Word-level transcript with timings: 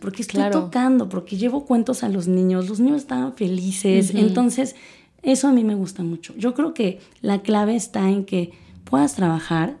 porque 0.00 0.22
estoy 0.22 0.50
tocando, 0.50 1.08
porque 1.08 1.36
llevo 1.36 1.64
cuentos 1.66 2.02
a 2.02 2.08
los 2.08 2.26
niños, 2.26 2.68
los 2.68 2.80
niños 2.80 3.02
estaban 3.02 3.34
felices, 3.34 4.12
entonces 4.14 4.74
eso 5.22 5.48
a 5.48 5.52
mí 5.52 5.62
me 5.62 5.74
gusta 5.74 6.02
mucho. 6.02 6.34
Yo 6.36 6.54
creo 6.54 6.74
que 6.74 7.00
la 7.20 7.42
clave 7.42 7.76
está 7.76 8.08
en 8.08 8.24
que 8.24 8.52
puedas 8.84 9.14
trabajar, 9.14 9.76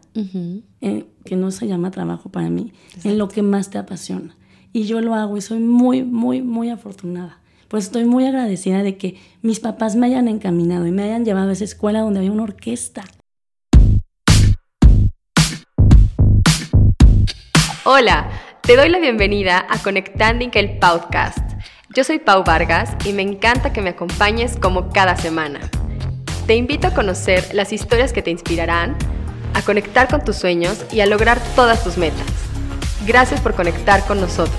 eh, 0.82 1.06
que 1.24 1.36
no 1.36 1.50
se 1.50 1.66
llama 1.66 1.90
trabajo 1.90 2.28
para 2.28 2.50
mí, 2.50 2.72
en 3.02 3.18
lo 3.18 3.28
que 3.28 3.42
más 3.42 3.70
te 3.70 3.78
apasiona. 3.78 4.36
Y 4.72 4.84
yo 4.84 5.00
lo 5.00 5.14
hago 5.14 5.36
y 5.36 5.40
soy 5.40 5.58
muy, 5.58 6.04
muy, 6.04 6.42
muy 6.42 6.68
afortunada. 6.70 7.40
Pues 7.68 7.84
estoy 7.84 8.04
muy 8.04 8.24
agradecida 8.26 8.82
de 8.82 8.96
que 8.96 9.16
mis 9.42 9.60
papás 9.60 9.96
me 9.96 10.06
hayan 10.06 10.28
encaminado 10.28 10.86
y 10.86 10.92
me 10.92 11.02
hayan 11.02 11.24
llevado 11.24 11.50
a 11.50 11.52
esa 11.52 11.64
escuela 11.64 12.00
donde 12.00 12.18
había 12.18 12.32
una 12.32 12.42
orquesta. 12.42 13.04
Hola, 17.84 18.30
te 18.62 18.76
doy 18.76 18.88
la 18.88 18.98
bienvenida 18.98 19.66
a 19.68 19.78
Conectanding 19.78 20.50
el 20.54 20.78
podcast. 20.78 21.38
Yo 21.94 22.04
soy 22.04 22.18
Pau 22.18 22.44
Vargas 22.44 22.94
y 23.04 23.12
me 23.12 23.22
encanta 23.22 23.72
que 23.72 23.82
me 23.82 23.90
acompañes 23.90 24.56
como 24.56 24.90
cada 24.90 25.16
semana. 25.16 25.60
Te 26.46 26.54
invito 26.54 26.88
a 26.88 26.94
conocer 26.94 27.54
las 27.54 27.72
historias 27.72 28.12
que 28.12 28.22
te 28.22 28.30
inspirarán, 28.30 28.96
a 29.54 29.62
conectar 29.62 30.08
con 30.08 30.24
tus 30.24 30.36
sueños 30.36 30.84
y 30.92 31.00
a 31.00 31.06
lograr 31.06 31.40
todas 31.56 31.82
tus 31.82 31.96
metas. 31.96 32.26
Gracias 33.06 33.40
por 33.40 33.54
conectar 33.54 34.04
con 34.06 34.20
nosotros. 34.20 34.58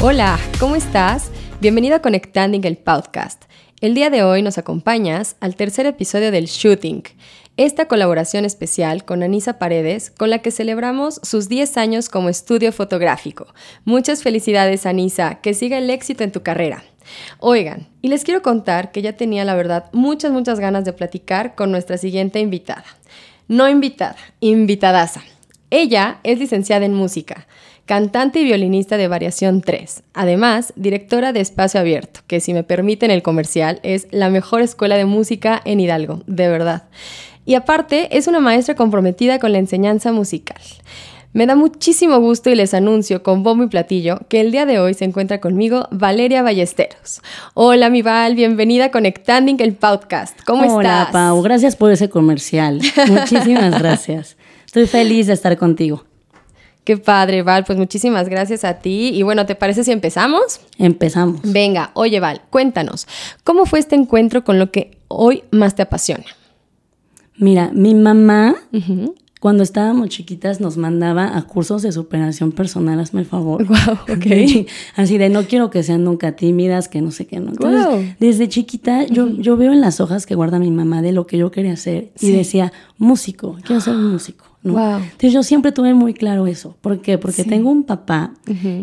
Hola, 0.00 0.38
¿cómo 0.60 0.76
estás? 0.76 1.30
Bienvenido 1.60 1.96
a 1.96 2.02
Conectanding 2.02 2.64
el 2.64 2.76
podcast. 2.76 3.44
El 3.80 3.94
día 3.94 4.10
de 4.10 4.24
hoy 4.24 4.42
nos 4.42 4.58
acompañas 4.58 5.36
al 5.40 5.54
tercer 5.54 5.86
episodio 5.86 6.32
del 6.32 6.46
Shooting, 6.46 7.04
esta 7.58 7.88
colaboración 7.88 8.44
especial 8.44 9.04
con 9.04 9.24
Anisa 9.24 9.58
Paredes, 9.58 10.12
con 10.16 10.30
la 10.30 10.38
que 10.38 10.52
celebramos 10.52 11.20
sus 11.24 11.48
10 11.48 11.76
años 11.76 12.08
como 12.08 12.28
estudio 12.28 12.72
fotográfico. 12.72 13.48
Muchas 13.84 14.22
felicidades, 14.22 14.86
Anisa, 14.86 15.40
que 15.42 15.54
siga 15.54 15.76
el 15.76 15.90
éxito 15.90 16.22
en 16.22 16.30
tu 16.30 16.44
carrera. 16.44 16.84
Oigan, 17.40 17.88
y 18.00 18.08
les 18.08 18.22
quiero 18.22 18.42
contar 18.42 18.92
que 18.92 19.02
ya 19.02 19.14
tenía 19.14 19.44
la 19.44 19.56
verdad 19.56 19.90
muchas, 19.92 20.30
muchas 20.30 20.60
ganas 20.60 20.84
de 20.84 20.92
platicar 20.92 21.56
con 21.56 21.72
nuestra 21.72 21.98
siguiente 21.98 22.38
invitada. 22.38 22.84
No 23.48 23.68
invitada, 23.68 24.18
invitadaza. 24.38 25.22
Ella 25.70 26.20
es 26.22 26.38
licenciada 26.38 26.86
en 26.86 26.94
música, 26.94 27.48
cantante 27.86 28.38
y 28.38 28.44
violinista 28.44 28.96
de 28.96 29.08
Variación 29.08 29.62
3. 29.62 30.04
Además, 30.14 30.72
directora 30.76 31.32
de 31.32 31.40
Espacio 31.40 31.80
Abierto, 31.80 32.20
que 32.28 32.38
si 32.38 32.54
me 32.54 32.62
permiten 32.62 33.10
el 33.10 33.22
comercial, 33.22 33.80
es 33.82 34.06
la 34.12 34.30
mejor 34.30 34.62
escuela 34.62 34.96
de 34.96 35.06
música 35.06 35.60
en 35.64 35.80
Hidalgo, 35.80 36.22
de 36.28 36.48
verdad. 36.48 36.84
Y 37.48 37.54
aparte, 37.54 38.14
es 38.14 38.26
una 38.26 38.40
maestra 38.40 38.74
comprometida 38.74 39.38
con 39.38 39.52
la 39.52 39.58
enseñanza 39.58 40.12
musical. 40.12 40.60
Me 41.32 41.46
da 41.46 41.56
muchísimo 41.56 42.18
gusto 42.18 42.50
y 42.50 42.54
les 42.54 42.74
anuncio 42.74 43.22
con 43.22 43.42
bombo 43.42 43.64
y 43.64 43.68
platillo 43.68 44.20
que 44.28 44.42
el 44.42 44.52
día 44.52 44.66
de 44.66 44.78
hoy 44.78 44.92
se 44.92 45.06
encuentra 45.06 45.40
conmigo 45.40 45.88
Valeria 45.90 46.42
Ballesteros. 46.42 47.22
Hola, 47.54 47.88
mi 47.88 48.02
Val, 48.02 48.34
bienvenida 48.34 48.84
a 48.84 48.90
Conectanding 48.90 49.56
el 49.60 49.72
podcast. 49.72 50.38
¿Cómo 50.44 50.64
estás? 50.64 50.76
Hola, 50.76 51.08
Pau, 51.10 51.40
gracias 51.40 51.74
por 51.74 51.90
ese 51.90 52.10
comercial. 52.10 52.82
Muchísimas 53.08 53.78
gracias. 53.78 54.36
Estoy 54.66 54.86
feliz 54.86 55.26
de 55.28 55.32
estar 55.32 55.56
contigo. 55.56 56.04
Qué 56.84 56.98
padre, 56.98 57.40
Val. 57.42 57.64
Pues 57.64 57.78
muchísimas 57.78 58.28
gracias 58.28 58.62
a 58.62 58.74
ti. 58.74 59.08
Y 59.14 59.22
bueno, 59.22 59.46
¿te 59.46 59.54
parece 59.54 59.84
si 59.84 59.92
empezamos? 59.92 60.60
Empezamos. 60.76 61.40
Venga, 61.44 61.92
oye, 61.94 62.20
Val, 62.20 62.42
cuéntanos, 62.50 63.08
¿cómo 63.42 63.64
fue 63.64 63.78
este 63.78 63.94
encuentro 63.94 64.44
con 64.44 64.58
lo 64.58 64.70
que 64.70 64.98
hoy 65.08 65.44
más 65.50 65.74
te 65.74 65.80
apasiona? 65.80 66.26
Mira, 67.38 67.70
mi 67.72 67.94
mamá, 67.94 68.56
cuando 69.40 69.62
estábamos 69.62 70.08
chiquitas, 70.08 70.60
nos 70.60 70.76
mandaba 70.76 71.36
a 71.36 71.42
cursos 71.42 71.82
de 71.82 71.92
superación 71.92 72.50
personal, 72.52 72.98
hazme 72.98 73.20
el 73.20 73.26
favor. 73.26 73.64
Wow, 73.66 74.16
ok. 74.16 74.66
Así 74.96 75.18
de 75.18 75.28
no 75.28 75.44
quiero 75.44 75.70
que 75.70 75.82
sean 75.82 76.04
nunca 76.04 76.32
tímidas, 76.32 76.88
que 76.88 77.00
no 77.00 77.12
sé 77.12 77.26
qué, 77.26 77.38
¿no? 77.38 77.50
Entonces, 77.50 78.16
desde 78.18 78.48
chiquita, 78.48 79.06
yo, 79.06 79.28
yo 79.28 79.56
veo 79.56 79.72
en 79.72 79.80
las 79.80 80.00
hojas 80.00 80.26
que 80.26 80.34
guarda 80.34 80.58
mi 80.58 80.70
mamá 80.70 81.02
de 81.02 81.12
lo 81.12 81.26
que 81.26 81.38
yo 81.38 81.50
quería 81.50 81.74
hacer 81.74 82.10
y 82.20 82.32
decía, 82.32 82.72
músico, 82.96 83.56
quiero 83.64 83.80
ser 83.80 83.94
músico. 83.94 84.44
Entonces 84.64 85.32
yo 85.32 85.42
siempre 85.42 85.72
tuve 85.72 85.94
muy 85.94 86.14
claro 86.14 86.46
eso. 86.46 86.76
¿Por 86.80 87.00
qué? 87.00 87.16
Porque 87.18 87.44
tengo 87.44 87.70
un 87.70 87.84
papá 87.84 88.34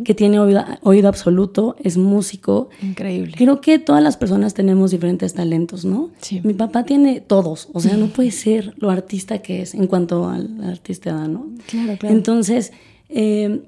que 0.04 0.14
tiene 0.14 0.40
oído, 0.40 1.08
absoluto, 1.08 1.76
es 1.84 1.98
músico. 1.98 2.70
Increíble. 2.82 3.34
Creo 3.38 3.62
que 3.62 3.80
todas 3.80 4.02
las 4.02 4.18
personas 4.18 4.54
tenemos 4.54 4.92
diferentes 4.92 5.34
talentos, 5.34 5.86
¿no? 5.86 6.10
Sí. 6.22 6.42
Mi 6.44 6.54
papá 6.54 6.84
tiene 6.84 7.22
todos, 7.22 7.70
o 7.74 7.80
sea, 7.80 7.98
no 7.98 8.08
puede 8.08 8.32
ser 8.32 8.74
lo 8.78 8.90
artista 8.90 9.40
que 9.40 9.62
es 9.62 9.74
en 9.74 9.88
cuanto 9.88 10.28
al 10.30 10.64
artista, 10.64 11.28
¿no? 11.28 11.48
Claro, 11.68 11.98
claro. 11.98 12.16
Entonces, 12.16 12.72
eh, 13.10 13.62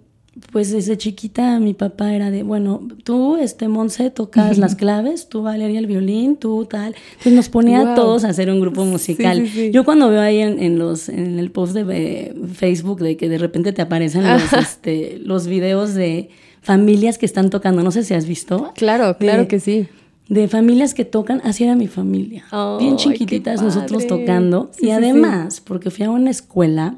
pues 0.51 0.71
desde 0.71 0.97
chiquita 0.97 1.59
mi 1.59 1.73
papá 1.73 2.13
era 2.13 2.31
de, 2.31 2.43
bueno, 2.43 2.81
tú, 3.03 3.37
este, 3.37 3.67
Monse, 3.67 4.09
tocas 4.09 4.57
las 4.57 4.75
claves, 4.75 5.29
tú, 5.29 5.43
Valeria, 5.43 5.79
el 5.79 5.87
violín, 5.87 6.35
tú, 6.35 6.65
tal. 6.65 6.95
Entonces 7.11 7.33
nos 7.33 7.49
ponía 7.49 7.93
a 7.93 7.95
todos 7.95 8.23
a 8.23 8.29
hacer 8.29 8.49
un 8.49 8.59
grupo 8.59 8.85
musical. 8.85 9.45
Yo 9.71 9.83
cuando 9.83 10.09
veo 10.09 10.21
ahí 10.21 10.39
en, 10.39 10.79
los, 10.79 11.09
en 11.09 11.39
el 11.39 11.51
post 11.51 11.73
de 11.73 12.35
Facebook 12.53 13.01
de 13.01 13.17
que 13.17 13.29
de 13.29 13.37
repente 13.37 13.73
te 13.73 13.81
aparecen 13.81 14.27
los, 14.27 14.53
este, 14.53 15.19
los 15.23 15.47
videos 15.47 15.93
de 15.93 16.29
familias 16.61 17.17
que 17.17 17.25
están 17.25 17.49
tocando, 17.49 17.83
no 17.83 17.91
sé 17.91 18.03
si 18.03 18.13
has 18.13 18.27
visto. 18.27 18.71
Claro, 18.75 19.17
claro 19.17 19.47
que 19.47 19.59
sí. 19.59 19.87
De 20.29 20.49
familias 20.49 20.93
que 20.93 21.05
tocan, 21.05 21.41
así 21.45 21.63
era 21.63 21.75
mi 21.75 21.87
familia. 21.87 22.45
Bien 22.79 22.97
chiquititas 22.97 23.61
nosotros 23.61 24.07
tocando. 24.07 24.71
y 24.79 24.89
además, 24.89 25.61
porque 25.61 25.89
fui 25.89 26.05
a 26.05 26.09
una 26.09 26.29
escuela 26.29 26.97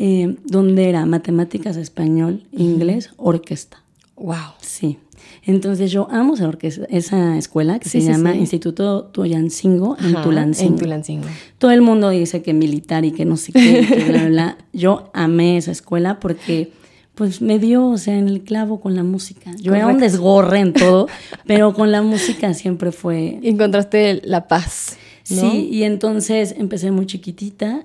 eh, 0.00 0.36
donde 0.44 0.88
era 0.88 1.04
matemáticas, 1.06 1.76
español, 1.76 2.44
inglés, 2.52 3.10
orquesta. 3.16 3.82
Wow. 4.16 4.54
Sí. 4.60 4.98
Entonces 5.44 5.90
yo 5.90 6.06
amo 6.10 6.34
esa, 6.34 6.46
orquesta, 6.46 6.84
esa 6.88 7.36
escuela 7.36 7.80
que 7.80 7.88
se 7.88 8.00
llama 8.00 8.36
Instituto 8.36 9.04
Tuyancingo 9.06 9.96
en 9.98 10.22
Tulancingo. 10.22 10.74
En 10.74 10.78
Tulancingo. 10.78 11.26
Todo 11.58 11.72
el 11.72 11.80
mundo 11.80 12.10
dice 12.10 12.42
que 12.42 12.52
militar 12.52 13.04
y 13.04 13.10
que 13.10 13.24
no 13.24 13.36
sé 13.36 13.52
qué, 13.52 13.86
que 13.86 14.04
bla, 14.04 14.26
bla, 14.26 14.58
Yo 14.72 15.10
amé 15.14 15.56
esa 15.56 15.72
escuela 15.72 16.20
porque 16.20 16.70
pues 17.14 17.42
me 17.42 17.58
dio, 17.58 17.88
o 17.88 17.98
sea, 17.98 18.16
en 18.16 18.28
el 18.28 18.42
clavo 18.42 18.80
con 18.80 18.94
la 18.94 19.02
música. 19.02 19.50
Yo 19.60 19.74
era 19.74 19.88
un 19.88 19.98
desgorre 19.98 20.60
en 20.60 20.72
todo, 20.72 21.08
pero 21.46 21.74
con 21.74 21.90
la 21.90 22.02
música 22.02 22.54
siempre 22.54 22.92
fue... 22.92 23.40
Encontraste 23.42 24.20
la 24.24 24.46
paz. 24.46 24.96
Sí, 25.34 25.68
y 25.70 25.82
entonces 25.82 26.54
empecé 26.56 26.90
muy 26.90 27.06
chiquitita 27.06 27.84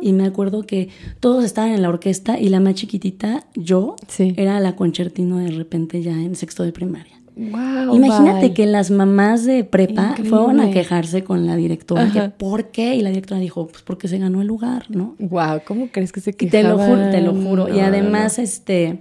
y 0.00 0.12
me 0.12 0.24
acuerdo 0.24 0.62
que 0.62 0.88
todos 1.20 1.44
estaban 1.44 1.72
en 1.72 1.82
la 1.82 1.90
orquesta 1.90 2.40
y 2.40 2.48
la 2.48 2.60
más 2.60 2.74
chiquitita, 2.74 3.44
yo, 3.54 3.96
era 4.18 4.58
la 4.60 4.74
concertino 4.74 5.38
de 5.38 5.50
repente 5.50 6.02
ya 6.02 6.12
en 6.12 6.34
sexto 6.34 6.62
de 6.62 6.72
primaria. 6.72 7.14
Wow, 7.36 7.94
Imagínate 7.94 8.52
que 8.52 8.66
las 8.66 8.90
mamás 8.90 9.44
de 9.44 9.62
prepa 9.62 10.16
fueron 10.28 10.58
a 10.60 10.70
quejarse 10.72 11.22
con 11.22 11.46
la 11.46 11.54
directora, 11.54 12.10
que 12.10 12.30
¿por 12.30 12.70
qué? 12.70 12.96
Y 12.96 13.02
la 13.02 13.10
directora 13.10 13.40
dijo, 13.40 13.68
pues 13.68 13.82
porque 13.82 14.08
se 14.08 14.18
ganó 14.18 14.40
el 14.40 14.48
lugar, 14.48 14.86
¿no? 14.88 15.14
Wow, 15.20 15.60
¿cómo 15.64 15.88
crees 15.92 16.10
que 16.10 16.20
se 16.20 16.32
quejaban? 16.32 16.62
Te 16.64 16.68
lo 16.68 16.78
juro, 16.78 17.10
te 17.10 17.20
lo 17.20 17.34
juro. 17.34 17.72
y 17.72 17.78
además, 17.78 18.40
este, 18.40 18.98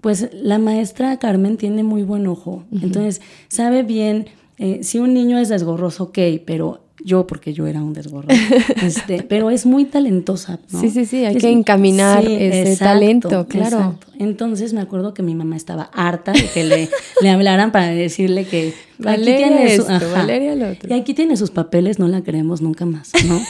pues 0.00 0.30
la 0.32 0.58
maestra 0.58 1.18
Carmen 1.18 1.58
tiene 1.58 1.84
muy 1.84 2.02
buen 2.02 2.26
ojo. 2.26 2.64
Entonces, 2.72 3.20
sabe 3.48 3.84
bien, 3.84 4.26
eh, 4.58 4.80
si 4.82 4.98
un 4.98 5.14
niño 5.14 5.38
es 5.38 5.48
desgorroso, 5.48 6.04
ok, 6.04 6.18
pero 6.44 6.85
yo 7.04 7.26
porque 7.26 7.52
yo 7.52 7.66
era 7.66 7.82
un 7.82 7.92
desgorro. 7.92 8.28
Este, 8.82 9.22
pero 9.22 9.50
es 9.50 9.66
muy 9.66 9.84
talentosa, 9.84 10.58
¿no? 10.70 10.80
Sí, 10.80 10.90
sí, 10.90 11.06
sí, 11.06 11.24
hay 11.24 11.36
que 11.36 11.50
encaminar 11.50 12.24
ese 12.24 12.76
talento, 12.76 13.46
claro. 13.48 13.98
Entonces 14.18 14.72
me 14.72 14.80
acuerdo 14.80 15.14
que 15.14 15.22
mi 15.22 15.34
mamá 15.34 15.56
estaba 15.56 15.84
harta 15.92 16.32
de 16.32 16.48
que 16.48 16.64
le, 16.64 16.88
le 17.22 17.30
hablaran 17.30 17.72
para 17.72 17.88
decirle 17.88 18.44
que 18.44 18.74
Valeria 18.98 19.46
aquí 19.46 19.56
tiene 19.56 19.76
su, 19.76 20.12
Valeria 20.12 20.54
lo 20.54 20.70
otro. 20.70 20.88
Y 20.88 20.98
aquí 20.98 21.14
tiene 21.14 21.36
sus 21.36 21.50
papeles, 21.50 21.98
no 21.98 22.08
la 22.08 22.22
queremos 22.22 22.60
nunca 22.60 22.86
más, 22.86 23.12
¿no? 23.26 23.40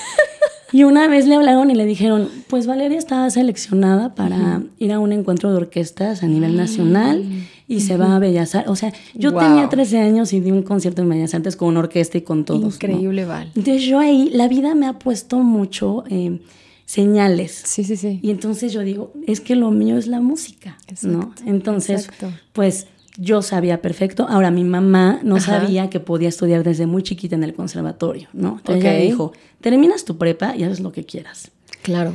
Y 0.73 0.85
una 0.85 1.07
vez 1.07 1.27
le 1.27 1.37
hablaron 1.37 1.71
y 1.71 1.75
le 1.75 1.85
dijeron, 1.85 2.29
pues 2.49 2.67
Valeria 2.67 2.99
estaba 2.99 3.31
seleccionada 3.31 4.15
para 4.15 4.63
ir 4.79 4.93
a 4.93 4.99
un 4.99 5.13
encuentro 5.13 5.51
de 5.51 5.57
orquestas 5.57 6.23
a 6.23 6.27
nivel 6.27 6.57
nacional 6.57 7.25
y 7.69 7.81
se 7.81 7.97
va 7.97 8.17
a 8.17 8.19
Bellas 8.19 8.55
Artes. 8.55 8.71
O 8.71 8.77
sea, 8.77 8.93
yo 9.15 9.35
tenía 9.35 9.69
13 9.69 9.99
años 9.99 10.33
y 10.33 10.41
di 10.41 10.51
un 10.51 10.63
concierto 10.63 11.03
en 11.03 11.09
Bellas 11.09 11.35
Artes 11.35 11.57
con 11.57 11.69
una 11.69 11.81
orquesta 11.81 12.19
y 12.19 12.23
con 12.23 12.45
todos. 12.45 12.75
Increíble, 12.75 13.25
Val. 13.25 13.51
Entonces 13.55 13.83
yo 13.83 13.99
ahí, 13.99 14.31
la 14.33 14.49
vida 14.49 14.75
me 14.75 14.87
ha 14.87 14.99
puesto 14.99 15.39
mucho 15.39 16.05
eh, 16.09 16.41
señales. 16.85 17.63
Sí, 17.65 17.85
sí, 17.85 17.97
sí. 17.97 18.21
Y 18.23 18.31
entonces 18.31 18.73
yo 18.73 18.81
digo, 18.83 19.13
es 19.27 19.41
que 19.41 19.57
lo 19.57 19.71
mío 19.71 19.99
es 19.99 20.07
la 20.07 20.21
música, 20.21 20.79
¿no? 21.03 21.35
Entonces, 21.45 22.09
pues 22.53 22.87
yo 23.19 23.43
sabía 23.43 23.83
perfecto. 23.83 24.27
Ahora, 24.29 24.51
mi 24.51 24.65
mamá 24.65 25.21
no 25.23 25.41
sabía 25.41 25.91
que 25.91 26.01
podía 26.01 26.29
estudiar 26.29 26.63
desde 26.63 26.87
muy 26.87 27.03
chiquita 27.03 27.35
en 27.35 27.43
el 27.43 27.55
conservatorio, 27.55 28.29
¿no? 28.33 28.57
Entonces 28.59 28.85
ella 28.85 29.03
dijo, 29.03 29.33
terminas 29.61 30.05
tu 30.05 30.17
prepa 30.19 30.57
y 30.57 30.63
haces 30.63 30.81
lo 30.81 30.93
que 30.93 31.05
quieras. 31.05 31.51
Claro. 31.83 32.13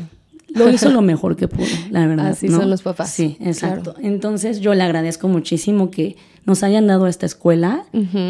Lo 0.53 0.69
hizo 0.69 0.89
lo 0.89 1.01
mejor 1.01 1.35
que 1.35 1.47
pudo, 1.47 1.65
la 1.89 2.05
verdad. 2.07 2.27
Así 2.27 2.47
son 2.49 2.69
los 2.69 2.81
papás. 2.81 3.11
Sí, 3.11 3.37
exacto. 3.39 3.95
Entonces 4.01 4.59
yo 4.59 4.73
le 4.73 4.83
agradezco 4.83 5.27
muchísimo 5.27 5.91
que 5.91 6.17
nos 6.45 6.63
hayan 6.63 6.87
dado 6.87 7.07
esta 7.07 7.25
escuela 7.25 7.85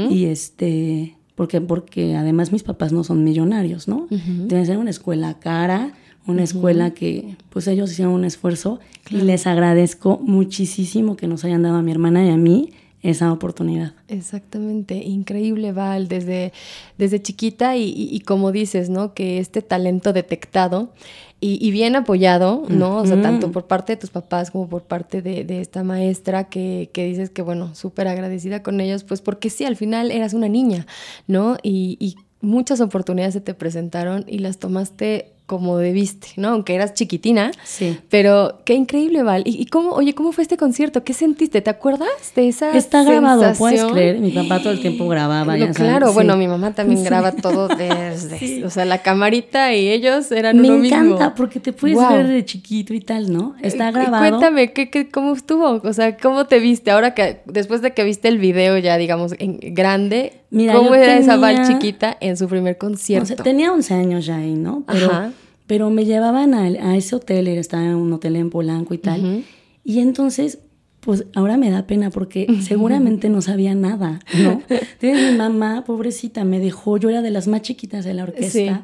y 0.09 0.25
este, 0.25 1.15
porque, 1.35 1.61
porque 1.61 2.15
además 2.15 2.51
mis 2.51 2.63
papás 2.63 2.91
no 2.91 3.03
son 3.03 3.23
millonarios, 3.23 3.87
¿no? 3.87 4.07
Deben 4.09 4.65
ser 4.65 4.77
una 4.77 4.89
escuela 4.89 5.39
cara, 5.39 5.93
una 6.27 6.43
escuela 6.43 6.91
que 6.91 7.35
pues 7.49 7.67
ellos 7.67 7.91
hicieron 7.91 8.13
un 8.13 8.25
esfuerzo 8.25 8.79
y 9.09 9.17
les 9.17 9.47
agradezco 9.47 10.19
muchísimo 10.23 11.15
que 11.15 11.27
nos 11.27 11.43
hayan 11.45 11.63
dado 11.63 11.77
a 11.77 11.81
mi 11.81 11.91
hermana 11.91 12.25
y 12.25 12.29
a 12.29 12.37
mí 12.37 12.71
esa 13.01 13.33
oportunidad. 13.33 13.93
Exactamente, 14.07 14.95
increíble 14.95 15.71
Val, 15.71 16.07
desde, 16.07 16.53
desde 16.97 17.21
chiquita 17.21 17.75
y, 17.75 18.21
como 18.25 18.51
dices, 18.51 18.89
¿no? 18.89 19.13
Que 19.13 19.39
este 19.39 19.61
talento 19.61 20.13
detectado 20.13 20.93
y, 21.43 21.71
bien 21.71 21.95
apoyado, 21.95 22.63
¿no? 22.69 22.97
O 22.97 23.05
sea, 23.07 23.19
tanto 23.19 23.51
por 23.51 23.65
parte 23.65 23.93
de 23.93 23.97
tus 23.97 24.11
papás 24.11 24.51
como 24.51 24.69
por 24.69 24.83
parte 24.83 25.23
de, 25.23 25.59
esta 25.59 25.83
maestra 25.83 26.43
que, 26.49 26.91
que, 26.93 27.05
dices 27.05 27.31
que, 27.31 27.41
bueno, 27.41 27.73
súper 27.73 28.07
agradecida 28.07 28.61
con 28.61 28.79
ellos, 28.79 29.03
pues 29.03 29.21
porque 29.21 29.49
sí, 29.49 29.65
al 29.65 29.75
final 29.75 30.11
eras 30.11 30.35
una 30.35 30.47
niña, 30.47 30.85
¿no? 31.25 31.57
Y, 31.63 31.97
y 31.99 32.15
muchas 32.41 32.79
oportunidades 32.79 33.33
se 33.33 33.41
te 33.41 33.55
presentaron 33.55 34.23
y 34.27 34.37
las 34.37 34.59
tomaste 34.59 35.31
como 35.51 35.77
debiste, 35.77 36.29
¿no? 36.37 36.47
Aunque 36.47 36.73
eras 36.73 36.93
chiquitina. 36.93 37.51
Sí. 37.65 37.97
Pero 38.07 38.61
qué 38.63 38.73
increíble, 38.73 39.21
Val. 39.21 39.43
¿Y, 39.45 39.65
cómo, 39.65 39.91
oye, 39.91 40.15
cómo 40.15 40.31
fue 40.31 40.43
este 40.43 40.55
concierto? 40.55 41.03
¿Qué 41.03 41.13
sentiste? 41.13 41.59
¿Te 41.59 41.69
acuerdas 41.69 42.07
de 42.33 42.47
esa 42.47 42.71
Está 42.71 43.03
grabado, 43.03 43.51
puedes 43.57 43.83
creer. 43.83 44.19
Mi 44.19 44.31
papá 44.31 44.59
todo 44.59 44.71
el 44.71 44.79
tiempo 44.79 45.09
grababa. 45.09 45.57
ya 45.57 45.73
claro, 45.73 46.13
bueno, 46.13 46.37
mi 46.37 46.47
mamá 46.47 46.73
también 46.73 47.03
graba 47.03 47.33
todo 47.33 47.67
desde, 47.77 48.63
o 48.63 48.69
sea, 48.69 48.85
la 48.85 48.99
camarita 48.99 49.73
y 49.73 49.89
ellos 49.89 50.31
eran 50.31 50.61
Me 50.61 50.71
uno 50.71 50.85
encanta 50.85 51.35
porque 51.35 51.59
te 51.59 51.73
puedes 51.73 51.97
ver 51.97 52.29
de 52.29 52.45
chiquito 52.45 52.93
y 52.93 53.01
tal, 53.01 53.33
¿no? 53.33 53.55
Está 53.61 53.89
eh, 53.89 53.91
grabado. 53.91 54.29
cuéntame, 54.29 54.71
¿qué, 54.71 54.89
qué, 54.89 55.09
cómo 55.09 55.33
estuvo? 55.33 55.81
O 55.83 55.93
sea, 55.93 56.15
¿cómo 56.15 56.45
te 56.45 56.59
viste? 56.59 56.91
Ahora 56.91 57.13
que 57.13 57.41
después 57.43 57.81
de 57.81 57.91
que 57.91 58.05
viste 58.05 58.29
el 58.29 58.37
video 58.37 58.77
ya, 58.77 58.95
digamos, 58.95 59.33
en 59.37 59.59
grande, 59.59 60.40
Mira, 60.51 60.73
¿cómo 60.73 60.93
era 60.93 61.17
esa 61.17 61.37
Val 61.37 61.65
chiquita 61.67 62.15
en 62.21 62.37
su 62.37 62.47
primer 62.47 62.77
concierto? 62.77 63.23
O 63.23 63.25
sea, 63.25 63.37
tenía 63.37 63.73
11 63.73 63.93
años 63.95 64.25
ya 64.25 64.37
ahí, 64.37 64.53
¿no? 64.53 64.83
Pero 64.85 65.09
Ajá 65.09 65.31
pero 65.71 65.89
me 65.89 66.03
llevaban 66.03 66.53
a, 66.53 66.63
a 66.63 66.97
ese 66.97 67.15
hotel, 67.15 67.47
estaba 67.47 67.85
en 67.85 67.95
un 67.95 68.11
hotel 68.11 68.35
en 68.35 68.49
Polanco 68.49 68.93
y 68.93 68.97
tal. 68.97 69.45
Y 69.85 69.99
entonces, 69.99 70.57
pues 70.99 71.27
ahora 71.33 71.55
me 71.55 71.69
da 71.69 71.87
pena 71.87 72.09
porque 72.09 72.45
seguramente 72.61 73.29
no 73.29 73.41
sabía 73.41 73.73
nada, 73.73 74.19
¿no? 74.37 74.61
Entonces 74.69 75.31
mi 75.31 75.37
mamá, 75.37 75.85
pobrecita, 75.85 76.43
me 76.43 76.59
dejó, 76.59 76.97
yo 76.97 77.09
era 77.09 77.21
de 77.21 77.31
las 77.31 77.47
más 77.47 77.61
chiquitas 77.61 78.03
de 78.03 78.13
la 78.13 78.23
orquesta. 78.23 78.81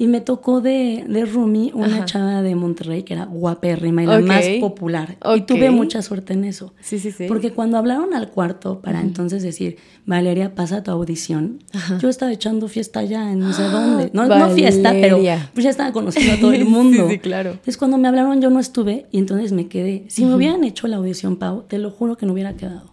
Y 0.00 0.06
me 0.06 0.22
tocó 0.22 0.62
de, 0.62 1.04
de 1.06 1.26
Rumi 1.26 1.72
una 1.74 2.06
chava 2.06 2.40
de 2.40 2.54
Monterrey 2.54 3.02
que 3.02 3.12
era 3.12 3.26
guapérrima 3.26 4.02
y 4.02 4.06
la 4.06 4.20
más 4.20 4.46
popular. 4.58 5.18
Y 5.36 5.42
tuve 5.42 5.70
mucha 5.70 6.00
suerte 6.00 6.32
en 6.32 6.44
eso. 6.44 6.72
Sí, 6.80 6.98
sí, 6.98 7.10
sí. 7.10 7.26
Porque 7.28 7.52
cuando 7.52 7.76
hablaron 7.76 8.14
al 8.14 8.30
cuarto 8.30 8.80
para 8.80 9.02
entonces 9.02 9.42
decir, 9.42 9.76
Valeria, 10.06 10.54
pasa 10.54 10.82
tu 10.82 10.90
audición, 10.90 11.58
yo 12.00 12.08
estaba 12.08 12.32
echando 12.32 12.66
fiesta 12.68 13.04
ya 13.04 13.30
en 13.30 13.40
no 13.40 13.52
sé 13.52 13.64
dónde. 13.64 14.10
No, 14.14 14.24
no 14.24 14.48
fiesta, 14.48 14.90
pero 14.92 15.18
pues 15.52 15.64
ya 15.64 15.70
estaba 15.70 15.92
conociendo 15.92 16.32
a 16.32 16.40
todo 16.40 16.52
el 16.52 16.64
mundo. 16.64 17.06
sí, 17.06 17.16
sí, 17.16 17.18
claro. 17.18 17.50
Entonces 17.50 17.76
cuando 17.76 17.98
me 17.98 18.08
hablaron 18.08 18.40
yo 18.40 18.48
no 18.48 18.58
estuve 18.58 19.04
y 19.12 19.18
entonces 19.18 19.52
me 19.52 19.68
quedé. 19.68 20.06
Si 20.08 20.24
me 20.24 20.34
hubieran 20.34 20.64
hecho 20.64 20.88
la 20.88 20.96
audición, 20.96 21.36
Pau, 21.36 21.64
te 21.68 21.76
lo 21.76 21.90
juro 21.90 22.16
que 22.16 22.24
no 22.24 22.32
hubiera 22.32 22.54
quedado. 22.54 22.89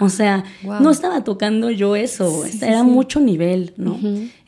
O 0.00 0.08
sea, 0.08 0.44
no 0.62 0.90
estaba 0.90 1.24
tocando 1.24 1.70
yo 1.70 1.96
eso, 1.96 2.44
era 2.60 2.82
mucho 2.82 3.20
nivel, 3.20 3.72
¿no? 3.76 3.98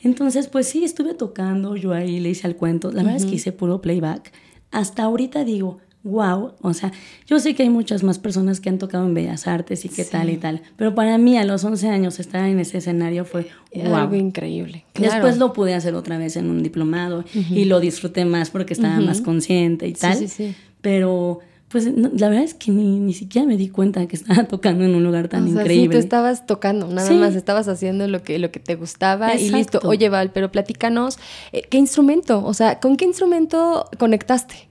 Entonces, 0.02 0.48
pues 0.48 0.68
sí, 0.68 0.84
estuve 0.84 1.14
tocando, 1.14 1.76
yo 1.76 1.92
ahí 1.92 2.20
le 2.20 2.30
hice 2.30 2.46
el 2.46 2.56
cuento, 2.56 2.90
la 2.90 3.02
verdad 3.02 3.16
es 3.16 3.26
que 3.26 3.36
hice 3.36 3.52
puro 3.52 3.80
playback. 3.80 4.32
Hasta 4.70 5.04
ahorita 5.04 5.44
digo, 5.44 5.78
wow, 6.04 6.52
o 6.60 6.74
sea, 6.74 6.92
yo 7.26 7.40
sé 7.40 7.54
que 7.54 7.62
hay 7.62 7.70
muchas 7.70 8.02
más 8.02 8.18
personas 8.18 8.60
que 8.60 8.68
han 8.68 8.78
tocado 8.78 9.06
en 9.06 9.14
Bellas 9.14 9.46
Artes 9.46 9.84
y 9.86 9.88
qué 9.88 10.04
tal 10.04 10.28
y 10.28 10.36
tal, 10.36 10.62
pero 10.76 10.94
para 10.94 11.16
mí 11.16 11.38
a 11.38 11.44
los 11.44 11.64
11 11.64 11.88
años 11.88 12.20
estar 12.20 12.46
en 12.46 12.60
ese 12.60 12.78
escenario 12.78 13.24
fue 13.24 13.48
wow. 13.74 13.94
Algo 13.96 14.14
increíble. 14.14 14.84
Después 14.94 15.38
lo 15.38 15.54
pude 15.54 15.74
hacer 15.74 15.94
otra 15.94 16.18
vez 16.18 16.36
en 16.36 16.50
un 16.50 16.62
diplomado 16.62 17.24
y 17.32 17.64
lo 17.64 17.80
disfruté 17.80 18.26
más 18.26 18.50
porque 18.50 18.74
estaba 18.74 19.00
más 19.00 19.22
consciente 19.22 19.88
y 19.88 19.94
tal, 19.94 20.18
sí, 20.18 20.28
sí, 20.28 20.54
pero 20.82 21.40
pues 21.74 21.86
la 21.86 22.28
verdad 22.28 22.44
es 22.44 22.54
que 22.54 22.70
ni, 22.70 23.00
ni 23.00 23.12
siquiera 23.14 23.48
me 23.48 23.56
di 23.56 23.68
cuenta 23.68 24.06
que 24.06 24.14
estaba 24.14 24.44
tocando 24.48 24.84
en 24.84 24.94
un 24.94 25.02
lugar 25.02 25.26
tan 25.26 25.42
o 25.42 25.46
sea, 25.48 25.62
increíble. 25.62 25.86
Sí, 25.86 25.90
tú 25.90 25.98
estabas 25.98 26.46
tocando, 26.46 26.86
nada 26.86 27.10
más 27.14 27.34
estabas 27.34 27.66
haciendo 27.66 28.06
lo 28.06 28.22
que, 28.22 28.38
lo 28.38 28.52
que 28.52 28.60
te 28.60 28.76
gustaba 28.76 29.34
y 29.34 29.50
listo. 29.50 29.80
Oye, 29.82 30.08
Val, 30.08 30.30
pero 30.30 30.52
platícanos, 30.52 31.18
eh, 31.50 31.62
¿qué 31.68 31.78
instrumento? 31.78 32.44
O 32.46 32.54
sea, 32.54 32.78
¿con 32.78 32.96
qué 32.96 33.06
instrumento 33.06 33.90
conectaste? 33.98 34.68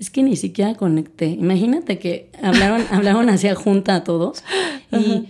Es 0.00 0.10
que 0.10 0.24
ni 0.24 0.34
siquiera 0.34 0.74
conecté. 0.74 1.26
Imagínate 1.26 2.00
que 2.00 2.28
hablaron, 2.42 2.82
hablaron 2.90 3.30
hacia 3.30 3.54
junta 3.54 3.94
a 3.94 4.02
todos 4.02 4.42
y 4.90 5.28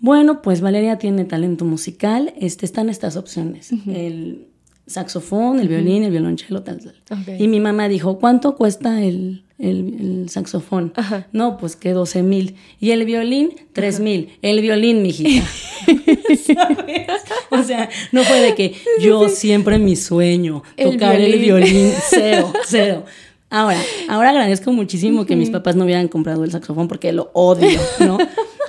bueno, 0.00 0.40
pues 0.40 0.62
Valeria 0.62 0.96
tiene 0.96 1.26
talento 1.26 1.66
musical. 1.66 2.32
Este, 2.40 2.64
están 2.64 2.88
estas 2.88 3.16
opciones. 3.16 3.70
El 3.86 4.48
saxofón, 4.86 5.60
el 5.60 5.68
violín, 5.68 6.04
el 6.04 6.10
violonchelo, 6.10 6.62
tal, 6.62 6.80
tal. 7.04 7.24
Y 7.38 7.48
mi 7.48 7.60
mamá 7.60 7.88
dijo, 7.88 8.18
¿cuánto 8.18 8.56
cuesta 8.56 9.02
el, 9.02 9.44
el, 9.58 10.26
saxofón. 10.28 10.92
No, 11.32 11.58
pues 11.58 11.76
que 11.76 11.92
12 11.92 12.22
mil. 12.22 12.56
Y 12.80 12.90
el 12.90 13.04
violín, 13.04 13.54
3 13.72 14.00
mil. 14.00 14.30
El 14.42 14.60
violín, 14.60 15.02
mijita. 15.02 15.46
o 17.50 17.62
sea, 17.62 17.88
no 18.12 18.24
fue 18.24 18.40
de 18.40 18.54
que 18.54 18.74
yo 19.00 19.28
siempre 19.28 19.78
mi 19.78 19.96
sueño, 19.96 20.62
tocar 20.76 21.20
el 21.20 21.38
violín, 21.38 21.92
cero, 22.10 22.52
cero. 22.66 23.04
Ahora, 23.50 23.80
ahora 24.08 24.30
agradezco 24.30 24.72
muchísimo 24.72 25.26
que 25.26 25.36
mis 25.36 25.50
papás 25.50 25.76
no 25.76 25.84
hubieran 25.84 26.08
comprado 26.08 26.42
el 26.42 26.50
saxofón 26.50 26.88
porque 26.88 27.12
lo 27.12 27.30
odio, 27.34 27.78
¿no? 28.00 28.18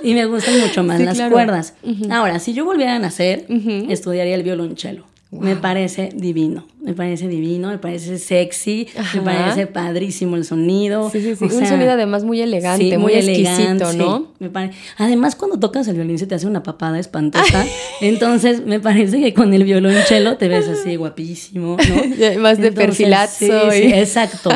Y 0.02 0.14
me 0.14 0.26
gustan 0.26 0.60
mucho 0.60 0.84
más 0.84 1.00
las 1.00 1.20
cuerdas. 1.30 1.74
Ahora, 2.10 2.38
si 2.38 2.52
yo 2.52 2.64
volviera 2.64 2.94
a 2.94 2.98
nacer, 2.98 3.46
estudiaría 3.88 4.36
el 4.36 4.44
violonchelo. 4.44 5.15
Me 5.32 5.56
parece 5.56 6.10
divino, 6.14 6.66
me 6.80 6.94
parece 6.94 7.26
divino, 7.26 7.68
me 7.68 7.78
parece 7.78 8.18
sexy, 8.18 8.86
me 9.14 9.20
parece 9.22 9.66
padrísimo 9.66 10.36
el 10.36 10.44
sonido. 10.44 11.10
Sí, 11.10 11.20
sí, 11.20 11.34
sí. 11.34 11.44
un 11.44 11.66
sonido 11.66 11.90
además 11.90 12.22
muy 12.22 12.40
elegante, 12.40 12.96
muy, 12.96 13.12
exquisito, 13.14 13.92
¿no? 13.94 14.32
Me 14.38 14.70
Además, 14.96 15.34
cuando 15.34 15.58
tocas 15.58 15.88
el 15.88 15.96
violín 15.96 16.18
se 16.18 16.26
te 16.26 16.36
hace 16.36 16.46
una 16.46 16.62
papada 16.62 16.98
espantosa. 16.98 17.66
Entonces, 18.00 18.64
me 18.64 18.78
parece 18.78 19.20
que 19.20 19.34
con 19.34 19.52
el 19.52 19.64
violonchelo 19.64 20.36
te 20.36 20.46
ves 20.48 20.68
así 20.68 20.94
guapísimo, 20.96 21.76
¿no? 21.76 22.40
más 22.40 22.58
de 22.58 22.70
perfilazo. 22.72 23.70
Sí, 23.72 23.92
exacto. 23.92 24.50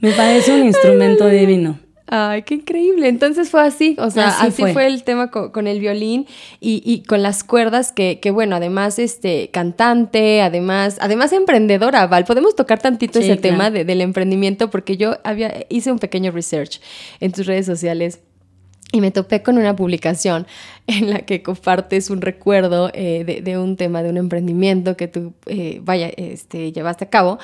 Me 0.00 0.12
parece 0.12 0.52
un 0.52 0.66
instrumento 0.66 1.26
divino. 1.28 1.78
Ay, 2.08 2.42
qué 2.42 2.54
increíble. 2.54 3.08
Entonces 3.08 3.50
fue 3.50 3.62
así, 3.62 3.96
o 3.98 4.10
sea, 4.10 4.28
así, 4.28 4.62
fue. 4.72 4.86
el 4.86 5.02
tema 5.02 5.30
con, 5.30 5.66
el 5.66 5.80
violín 5.80 6.26
y, 6.60 6.80
y, 6.84 7.02
con 7.02 7.20
las 7.22 7.42
cuerdas 7.42 7.90
que, 7.90 8.20
que, 8.20 8.30
bueno, 8.30 8.54
además, 8.54 9.00
este, 9.00 9.50
cantante, 9.50 10.40
además, 10.40 10.98
además 11.00 11.32
emprendedora, 11.32 12.06
Val. 12.06 12.24
Podemos 12.24 12.54
tocar 12.54 12.80
tantito 12.80 13.18
ese 13.18 13.36
tema 13.36 13.70
del 13.70 14.00
emprendimiento 14.00 14.70
porque 14.70 14.96
yo 14.96 15.18
había, 15.24 15.66
hice 15.68 15.90
un 15.90 15.98
pequeño 15.98 16.30
research 16.30 16.80
en 17.18 17.32
tus 17.32 17.46
redes 17.46 17.66
sociales. 17.66 18.20
Y 18.92 19.00
me 19.00 19.10
topé 19.10 19.42
con 19.42 19.58
una 19.58 19.74
publicación 19.74 20.46
en 20.86 21.10
la 21.10 21.18
que 21.20 21.42
compartes 21.42 22.08
un 22.08 22.20
recuerdo 22.20 22.88
eh, 22.94 23.24
de, 23.26 23.40
de, 23.40 23.58
un 23.58 23.76
tema, 23.76 24.04
de 24.04 24.10
un 24.10 24.16
emprendimiento 24.16 24.96
que 24.96 25.08
tú, 25.08 25.34
eh, 25.46 25.80
vaya, 25.82 26.08
este, 26.16 26.70
llevaste 26.70 27.04
a 27.04 27.10
cabo 27.10 27.40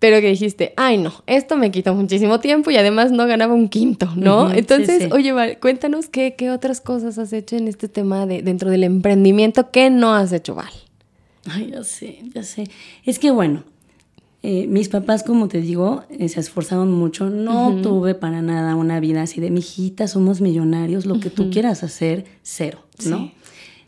pero 0.00 0.20
que 0.20 0.28
dijiste, 0.28 0.72
ay 0.76 0.98
no, 0.98 1.12
esto 1.26 1.56
me 1.56 1.70
quita 1.70 1.92
muchísimo 1.92 2.40
tiempo 2.40 2.70
y 2.72 2.76
además 2.76 3.12
no 3.12 3.26
ganaba 3.26 3.54
un 3.54 3.68
quinto, 3.68 4.08
¿no? 4.16 4.50
Entonces, 4.50 5.12
oye, 5.12 5.30
Val, 5.30 5.58
cuéntanos 5.60 6.08
qué, 6.08 6.34
qué 6.36 6.50
otras 6.50 6.80
cosas 6.80 7.18
has 7.18 7.32
hecho 7.32 7.56
en 7.56 7.68
este 7.68 7.86
tema 7.86 8.26
de 8.26 8.42
dentro 8.42 8.70
del 8.70 8.82
emprendimiento 8.82 9.70
que 9.70 9.90
no 9.90 10.14
has 10.14 10.32
hecho, 10.32 10.54
Val. 10.56 10.72
Ay, 11.46 11.70
ya 11.70 11.84
sé, 11.84 12.22
ya 12.34 12.42
sé. 12.42 12.64
Es 13.04 13.18
que 13.18 13.30
bueno, 13.30 13.62
eh, 14.42 14.66
mis 14.66 14.88
papás, 14.88 15.22
como 15.22 15.48
te 15.48 15.60
digo, 15.60 16.04
eh, 16.08 16.30
se 16.30 16.40
esforzaron 16.40 16.90
mucho. 16.92 17.28
No 17.28 17.76
tuve 17.82 18.14
para 18.14 18.40
nada 18.40 18.74
una 18.76 19.00
vida 19.00 19.22
así 19.22 19.38
de, 19.40 19.50
mijita, 19.50 20.08
somos 20.08 20.40
millonarios, 20.40 21.04
lo 21.04 21.20
que 21.20 21.28
tú 21.28 21.50
quieras 21.50 21.82
hacer, 21.82 22.24
cero, 22.42 22.78
¿no? 23.04 23.30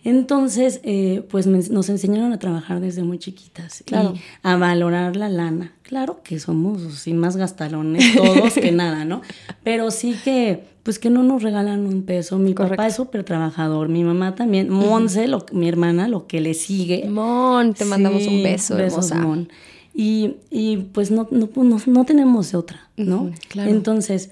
Entonces, 0.05 0.81
eh, 0.83 1.25
pues 1.31 1.47
nos 1.47 1.89
enseñaron 1.89 2.33
a 2.33 2.39
trabajar 2.39 2.81
desde 2.81 3.05
muy 3.05 3.19
chiquitas 3.19 3.85
claro. 3.87 4.15
y 4.17 4.21
a 4.43 4.57
valorar 4.57 5.15
la 5.15 5.29
lana. 5.29 5.75
Claro 5.83 6.23
que 6.25 6.41
somos 6.41 6.95
sin 6.95 7.19
más 7.19 7.37
gastalones 7.37 8.17
todos 8.17 8.55
que 8.55 8.73
nada, 8.73 9.05
¿no? 9.05 9.23
Pero 9.63 9.93
sí 9.93 10.17
que, 10.25 10.65
pues 10.83 10.99
que 10.99 11.09
no 11.09 11.23
nos 11.23 11.43
regalan 11.43 11.87
un 11.87 12.03
peso. 12.03 12.39
Mi 12.39 12.53
papá 12.53 12.89
es 12.89 12.97
súper 12.97 13.23
trabajador, 13.23 13.89
mi 13.89 14.03
mamá 14.03 14.35
también. 14.35 14.71
Monse, 14.71 15.29
mi 15.53 15.69
hermana, 15.69 16.09
lo 16.09 16.27
que 16.27 16.41
le 16.41 16.55
sigue. 16.55 17.09
Mon, 17.09 17.75
te 17.75 17.85
mandamos 17.85 18.27
un 18.27 18.43
beso, 18.43 18.77
besos, 18.77 19.15
Mon. 19.15 19.49
Y, 19.95 20.37
y 20.51 20.79
pues 20.79 21.11
no, 21.11 21.29
no, 21.31 21.49
no, 21.87 22.05
tenemos 22.05 22.55
otra, 22.55 22.89
¿no? 22.97 23.31
claro. 23.49 23.71
Entonces, 23.71 24.31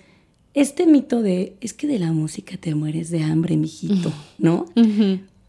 este 0.55 0.87
mito 0.87 1.23
de, 1.23 1.57
es 1.61 1.75
que 1.75 1.87
de 1.87 1.99
la 1.99 2.13
música 2.13 2.57
te 2.57 2.75
mueres 2.75 3.11
de 3.11 3.23
hambre, 3.23 3.57
mijito, 3.57 4.13
¿no? 4.39 4.67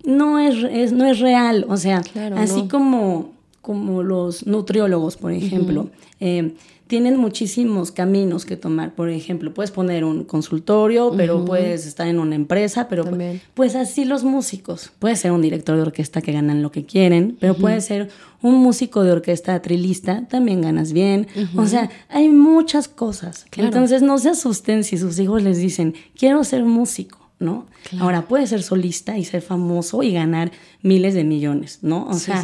No 0.05 0.39
es, 0.39 0.91
no 0.91 1.05
es 1.05 1.19
real. 1.19 1.65
O 1.69 1.77
sea, 1.77 2.01
así 2.35 2.67
como 2.67 3.31
como 3.61 4.01
los 4.03 4.47
nutriólogos, 4.47 5.17
por 5.17 5.31
ejemplo. 5.31 5.89
Eh, 6.19 6.55
tienen 6.87 7.15
muchísimos 7.15 7.89
caminos 7.89 8.43
que 8.43 8.57
tomar. 8.57 8.93
Por 8.95 9.09
ejemplo, 9.09 9.53
puedes 9.53 9.71
poner 9.71 10.03
un 10.03 10.25
consultorio, 10.25 11.13
pero 11.15 11.45
puedes 11.45 11.85
estar 11.85 12.05
en 12.05 12.19
una 12.19 12.35
empresa, 12.35 12.89
pero 12.89 13.05
pues 13.53 13.75
así 13.75 14.03
los 14.03 14.25
músicos. 14.25 14.91
Puedes 14.99 15.19
ser 15.19 15.31
un 15.31 15.41
director 15.41 15.77
de 15.77 15.83
orquesta 15.83 16.21
que 16.21 16.33
ganan 16.33 16.61
lo 16.61 16.69
que 16.69 16.85
quieren, 16.85 17.37
pero 17.39 17.53
puedes 17.53 17.85
ser 17.85 18.09
un 18.41 18.55
músico 18.55 19.03
de 19.03 19.13
orquesta 19.13 19.61
trilista, 19.61 20.27
también 20.27 20.59
ganas 20.59 20.91
bien. 20.91 21.27
O 21.55 21.65
sea, 21.65 21.89
hay 22.09 22.27
muchas 22.27 22.89
cosas. 22.89 23.45
Entonces 23.55 24.01
no 24.01 24.17
se 24.17 24.31
asusten 24.31 24.83
si 24.83 24.97
sus 24.97 25.17
hijos 25.17 25.43
les 25.43 25.59
dicen, 25.59 25.93
quiero 26.17 26.43
ser 26.43 26.65
músico. 26.65 27.20
¿No? 27.41 27.67
Ahora 27.99 28.27
puede 28.27 28.47
ser 28.47 28.63
solista 28.63 29.17
y 29.17 29.25
ser 29.25 29.41
famoso 29.41 30.03
y 30.03 30.13
ganar 30.13 30.51
miles 30.81 31.13
de 31.13 31.23
millones, 31.23 31.79
¿no? 31.81 32.07
O 32.07 32.13
sea, 32.13 32.43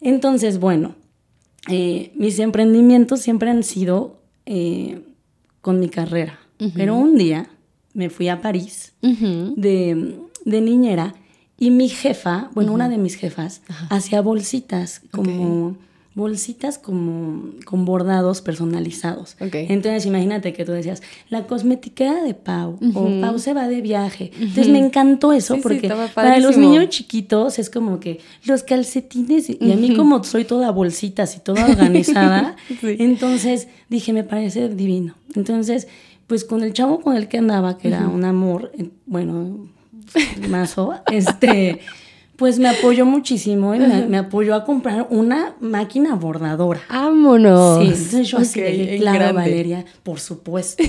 entonces, 0.00 0.58
bueno, 0.58 0.94
eh, 1.68 2.12
mis 2.14 2.38
emprendimientos 2.38 3.20
siempre 3.20 3.50
han 3.50 3.62
sido 3.62 4.20
eh, 4.46 5.00
con 5.60 5.80
mi 5.80 5.88
carrera. 5.88 6.38
Pero 6.76 6.94
un 6.94 7.16
día 7.16 7.50
me 7.92 8.08
fui 8.08 8.28
a 8.28 8.40
París 8.40 8.92
de, 9.00 10.16
de, 10.44 10.60
niñera 10.60 11.14
y 11.58 11.72
mi 11.72 11.88
jefa, 11.88 12.50
bueno, 12.54 12.72
una 12.72 12.88
de 12.88 12.98
mis 12.98 13.16
jefas, 13.16 13.62
hacía 13.90 14.20
bolsitas 14.20 15.02
como 15.10 15.76
bolsitas 16.14 16.78
como 16.78 17.54
con 17.64 17.84
bordados 17.84 18.42
personalizados. 18.42 19.36
Entonces 19.40 20.04
imagínate 20.06 20.52
que 20.52 20.64
tú 20.64 20.72
decías, 20.72 21.02
la 21.30 21.46
cosmética 21.46 22.22
de 22.22 22.34
Pau 22.34 22.78
o 22.94 23.20
Pau 23.20 23.38
se 23.38 23.54
va 23.54 23.68
de 23.68 23.80
viaje. 23.80 24.30
Entonces 24.38 24.68
me 24.68 24.78
encantó 24.78 25.32
eso 25.32 25.58
porque 25.62 25.92
para 26.14 26.38
los 26.38 26.56
niños 26.56 26.88
chiquitos 26.90 27.58
es 27.58 27.70
como 27.70 27.98
que 27.98 28.20
los 28.44 28.62
calcetines 28.62 29.48
y 29.48 29.72
a 29.72 29.76
mí 29.76 29.96
como 29.96 30.22
soy 30.24 30.44
toda 30.44 30.70
bolsitas 30.70 31.36
y 31.36 31.40
toda 31.40 31.66
organizada, 31.66 32.56
entonces 32.82 33.68
dije, 33.88 34.12
me 34.12 34.24
parece 34.24 34.68
divino. 34.68 35.14
Entonces, 35.34 35.88
pues 36.26 36.44
con 36.44 36.62
el 36.62 36.72
chavo 36.72 37.00
con 37.00 37.16
el 37.16 37.28
que 37.28 37.38
andaba, 37.38 37.78
que 37.78 37.88
era 37.88 38.08
un 38.08 38.24
amor, 38.24 38.72
eh, 38.78 38.90
bueno, 39.06 39.68
mazo, 40.48 40.94
este 41.12 41.80
pues 42.36 42.58
me 42.58 42.68
apoyó 42.68 43.04
muchísimo 43.04 43.74
y 43.74 43.78
me, 43.78 44.18
apoyó 44.18 44.54
a 44.54 44.64
comprar 44.64 45.06
una 45.10 45.54
máquina 45.60 46.14
bordadora. 46.14 46.80
¡Vámonos! 46.88 47.78
Sí, 47.78 47.84
entonces 47.88 48.28
yo 48.28 48.38
así 48.38 48.60
claro, 48.98 49.34
Valeria, 49.34 49.84
por 50.02 50.18
supuesto. 50.18 50.82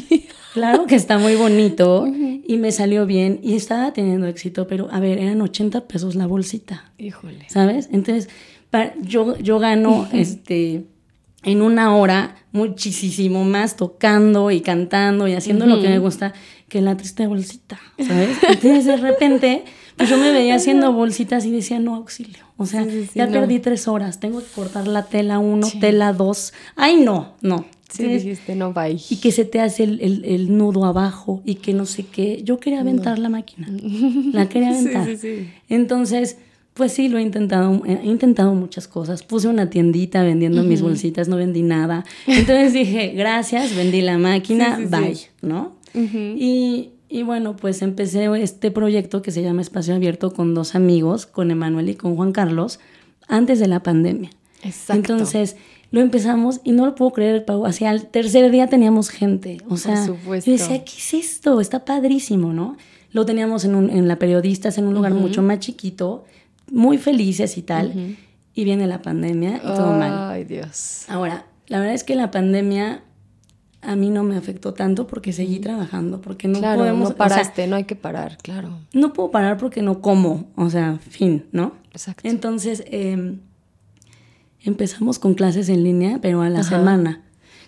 claro 0.54 0.86
que 0.86 0.94
está 0.94 1.18
muy 1.18 1.34
bonito 1.34 2.06
y 2.06 2.56
me 2.58 2.72
salió 2.72 3.06
bien 3.06 3.40
y 3.42 3.54
estaba 3.54 3.92
teniendo 3.92 4.26
éxito, 4.26 4.66
pero 4.66 4.88
a 4.90 5.00
ver, 5.00 5.18
eran 5.18 5.40
80 5.40 5.86
pesos 5.86 6.14
la 6.14 6.26
bolsita. 6.26 6.92
Híjole. 6.98 7.46
¿Sabes? 7.48 7.88
Entonces, 7.92 8.28
yo, 9.02 9.36
yo 9.38 9.58
gano 9.58 10.08
este 10.12 10.84
en 11.42 11.62
una 11.62 11.94
hora 11.96 12.36
muchísimo 12.52 13.44
más 13.44 13.76
tocando 13.76 14.50
y 14.50 14.60
cantando 14.60 15.28
y 15.28 15.34
haciendo 15.34 15.66
lo 15.66 15.80
que 15.80 15.88
me 15.88 15.98
gusta 15.98 16.32
que 16.68 16.80
la 16.80 16.96
triste 16.96 17.26
bolsita, 17.26 17.78
¿sabes? 17.98 18.38
Entonces 18.48 18.86
de 18.86 18.96
repente 18.96 19.64
pues 19.96 20.10
yo 20.10 20.18
me 20.18 20.32
veía 20.32 20.56
haciendo 20.56 20.92
bolsitas 20.92 21.44
y 21.44 21.50
decía, 21.50 21.78
no, 21.78 21.94
auxilio. 21.94 22.44
O 22.56 22.66
sea, 22.66 22.86
ya 23.14 23.28
perdí 23.28 23.58
tres 23.58 23.88
horas, 23.88 24.20
tengo 24.20 24.40
que 24.40 24.46
cortar 24.54 24.86
la 24.88 25.04
tela 25.04 25.38
uno, 25.38 25.68
tela 25.80 26.12
dos. 26.12 26.52
Ay, 26.76 26.96
no, 26.96 27.34
no. 27.40 27.64
Sí, 27.90 28.04
dijiste, 28.04 28.56
no, 28.56 28.72
bye. 28.72 28.98
Y 29.08 29.16
que 29.16 29.30
se 29.30 29.44
te 29.44 29.60
hace 29.60 29.84
el, 29.84 30.56
nudo 30.56 30.84
abajo 30.84 31.42
y 31.44 31.56
que 31.56 31.74
no 31.74 31.86
sé 31.86 32.04
qué. 32.04 32.40
Yo 32.42 32.58
quería 32.58 32.80
aventar 32.80 33.18
la 33.18 33.28
máquina. 33.28 33.68
La 34.32 34.48
quería 34.48 34.70
aventar. 34.70 35.06
Sí, 35.06 35.16
sí, 35.16 35.36
sí. 35.38 35.50
Entonces, 35.68 36.38
pues 36.74 36.92
sí, 36.92 37.08
lo 37.08 37.18
he 37.18 37.22
intentado, 37.22 37.82
he 37.86 38.06
intentado 38.06 38.52
muchas 38.54 38.88
cosas. 38.88 39.22
Puse 39.22 39.46
una 39.46 39.70
tiendita 39.70 40.24
vendiendo 40.24 40.64
mis 40.64 40.82
bolsitas, 40.82 41.28
no 41.28 41.36
vendí 41.36 41.62
nada. 41.62 42.04
Entonces 42.26 42.72
dije, 42.72 43.12
gracias, 43.14 43.76
vendí 43.76 44.00
la 44.00 44.18
máquina, 44.18 44.80
bye, 44.90 45.16
¿no? 45.40 45.76
Y 45.94 46.93
y 47.08 47.22
bueno, 47.22 47.56
pues 47.56 47.82
empecé 47.82 48.26
este 48.42 48.70
proyecto 48.70 49.22
que 49.22 49.30
se 49.30 49.42
llama 49.42 49.60
Espacio 49.60 49.94
Abierto 49.94 50.32
con 50.32 50.54
dos 50.54 50.74
amigos, 50.74 51.26
con 51.26 51.50
Emanuel 51.50 51.90
y 51.90 51.94
con 51.94 52.16
Juan 52.16 52.32
Carlos, 52.32 52.80
antes 53.28 53.58
de 53.60 53.68
la 53.68 53.82
pandemia. 53.82 54.30
Exacto. 54.62 55.12
Entonces 55.12 55.56
lo 55.90 56.00
empezamos 56.00 56.60
y 56.64 56.72
no 56.72 56.86
lo 56.86 56.94
puedo 56.94 57.12
creer, 57.12 57.44
Pau. 57.44 57.66
Hacia 57.66 57.90
el 57.92 58.06
tercer 58.06 58.50
día 58.50 58.66
teníamos 58.66 59.10
gente. 59.10 59.58
O 59.68 59.76
sea, 59.76 60.06
yo 60.06 60.14
decía, 60.32 60.84
¿qué 60.84 60.92
es 60.96 61.14
esto? 61.14 61.60
Está 61.60 61.84
padrísimo, 61.84 62.52
¿no? 62.52 62.76
Lo 63.12 63.24
teníamos 63.24 63.64
en, 63.64 63.76
un, 63.76 63.90
en 63.90 64.08
la 64.08 64.16
Periodistas, 64.16 64.76
en 64.78 64.86
un 64.86 64.94
lugar 64.94 65.14
mucho 65.14 65.40
más 65.40 65.60
chiquito, 65.60 66.24
muy 66.70 66.98
felices 66.98 67.56
y 67.58 67.62
tal. 67.62 68.16
Y 68.54 68.64
viene 68.64 68.88
la 68.88 69.02
pandemia 69.02 69.58
y 69.58 69.66
todo 69.66 69.92
mal. 69.92 70.32
Ay, 70.32 70.44
Dios. 70.44 71.04
Ahora, 71.06 71.46
la 71.68 71.78
verdad 71.78 71.94
es 71.94 72.02
que 72.02 72.16
la 72.16 72.30
pandemia 72.30 73.02
a 73.86 73.96
mí 73.96 74.10
no 74.10 74.24
me 74.24 74.36
afectó 74.36 74.74
tanto 74.74 75.06
porque 75.06 75.32
seguí 75.32 75.58
trabajando, 75.60 76.20
porque 76.20 76.48
no 76.48 76.58
claro, 76.58 76.80
podemos... 76.80 77.10
no 77.10 77.16
paraste, 77.16 77.66
no 77.66 77.76
hay 77.76 77.84
que 77.84 77.96
parar, 77.96 78.38
claro. 78.42 78.78
No 78.92 79.12
puedo 79.12 79.30
parar 79.30 79.56
porque 79.58 79.82
no 79.82 80.00
como, 80.00 80.46
o 80.56 80.70
sea, 80.70 80.98
fin, 80.98 81.46
¿no? 81.52 81.74
Exacto. 81.92 82.28
Entonces, 82.28 82.84
em, 82.86 83.40
empezamos 84.60 85.18
con 85.18 85.34
clases 85.34 85.68
en 85.68 85.84
línea, 85.84 86.18
pero 86.20 86.42
a 86.42 86.48
la 86.48 86.62
semana. 86.62 87.22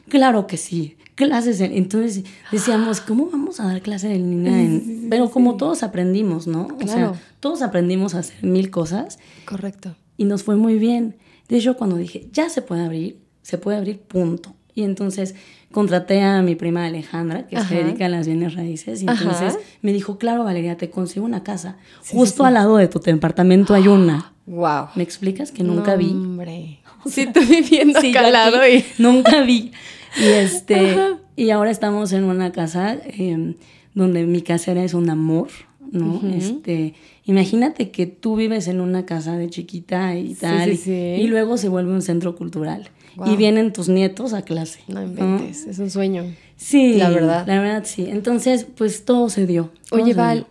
Claro 0.08 0.46
que 0.46 0.56
sí, 0.56 0.96
clases 1.14 1.60
en... 1.60 1.72
Entonces 1.72 2.24
decíamos, 2.50 3.00
¿cómo 3.06 3.28
vamos 3.30 3.60
a 3.60 3.66
dar 3.66 3.82
clases 3.82 4.12
en 4.12 4.30
línea? 4.30 4.80
pero 5.10 5.30
como 5.30 5.56
todos 5.56 5.82
aprendimos, 5.82 6.46
¿no? 6.46 6.68
O 6.82 6.86
sea, 6.86 7.12
todos 7.40 7.62
aprendimos 7.62 8.14
a 8.14 8.20
hacer 8.20 8.42
mil 8.42 8.70
cosas. 8.70 9.18
Correcto. 9.44 9.94
Y 10.16 10.24
nos 10.24 10.42
fue 10.42 10.56
muy 10.56 10.78
bien. 10.78 11.16
De 11.48 11.58
hecho, 11.58 11.76
cuando 11.76 11.96
dije, 11.96 12.28
ya 12.32 12.48
se 12.48 12.62
puede 12.62 12.84
abrir, 12.84 13.20
se 13.42 13.58
puede 13.58 13.76
abrir, 13.76 14.00
punto. 14.00 14.55
Y 14.76 14.82
entonces 14.84 15.34
contraté 15.72 16.22
a 16.22 16.42
mi 16.42 16.54
prima 16.54 16.84
Alejandra, 16.84 17.46
que 17.46 17.58
se 17.62 17.76
dedica 17.76 18.06
a 18.06 18.08
las 18.10 18.26
bienes 18.26 18.54
raíces, 18.54 19.02
y 19.02 19.08
entonces 19.08 19.58
me 19.80 19.92
dijo, 19.94 20.18
claro, 20.18 20.44
Valeria, 20.44 20.76
te 20.76 20.90
consigo 20.90 21.24
una 21.24 21.42
casa. 21.42 21.78
Justo 22.10 22.44
al 22.44 22.54
lado 22.54 22.76
de 22.76 22.86
tu 22.86 23.00
departamento 23.00 23.72
hay 23.72 23.88
una. 23.88 24.34
Wow. 24.44 24.88
¿Me 24.94 25.02
explicas 25.02 25.50
que 25.50 25.64
nunca 25.64 25.96
vi? 25.96 26.10
Hombre. 26.10 26.80
sí, 27.06 27.22
estoy 27.22 27.46
viviendo 27.46 27.98
acá 27.98 28.26
al 28.26 28.32
lado 28.32 28.68
y... 28.68 28.84
Nunca 28.98 29.42
vi. 29.42 29.72
Y 30.18 30.24
este, 30.24 30.94
y 31.36 31.50
ahora 31.50 31.70
estamos 31.70 32.12
en 32.12 32.24
una 32.24 32.52
casa 32.52 32.98
em, 33.06 33.54
donde 33.94 34.26
mi 34.26 34.42
casera 34.42 34.84
es 34.84 34.92
un 34.92 35.08
amor, 35.08 35.48
¿no? 35.90 36.20
Este, 36.34 36.94
imagínate 37.24 37.90
que 37.90 38.06
tú 38.06 38.36
vives 38.36 38.68
en 38.68 38.82
una 38.82 39.06
casa 39.06 39.38
de 39.38 39.48
chiquita 39.48 40.16
y 40.16 40.34
tal, 40.34 40.70
y 40.70 41.26
luego 41.28 41.56
se 41.56 41.70
vuelve 41.70 41.92
un 41.92 42.02
centro 42.02 42.36
cultural 42.36 42.90
y 43.24 43.36
vienen 43.36 43.72
tus 43.72 43.88
nietos 43.88 44.32
a 44.32 44.42
clase. 44.42 44.80
No 44.88 45.02
inventes, 45.02 45.66
es 45.66 45.78
un 45.78 45.90
sueño. 45.90 46.24
Sí, 46.56 46.94
la 46.94 47.10
verdad. 47.10 47.46
La 47.46 47.60
verdad, 47.60 47.84
sí. 47.84 48.06
Entonces, 48.08 48.66
pues 48.76 49.04
todo 49.04 49.28
se 49.28 49.46
dio. 49.46 49.70
Oye, 49.90 50.14
Val, 50.14 50.46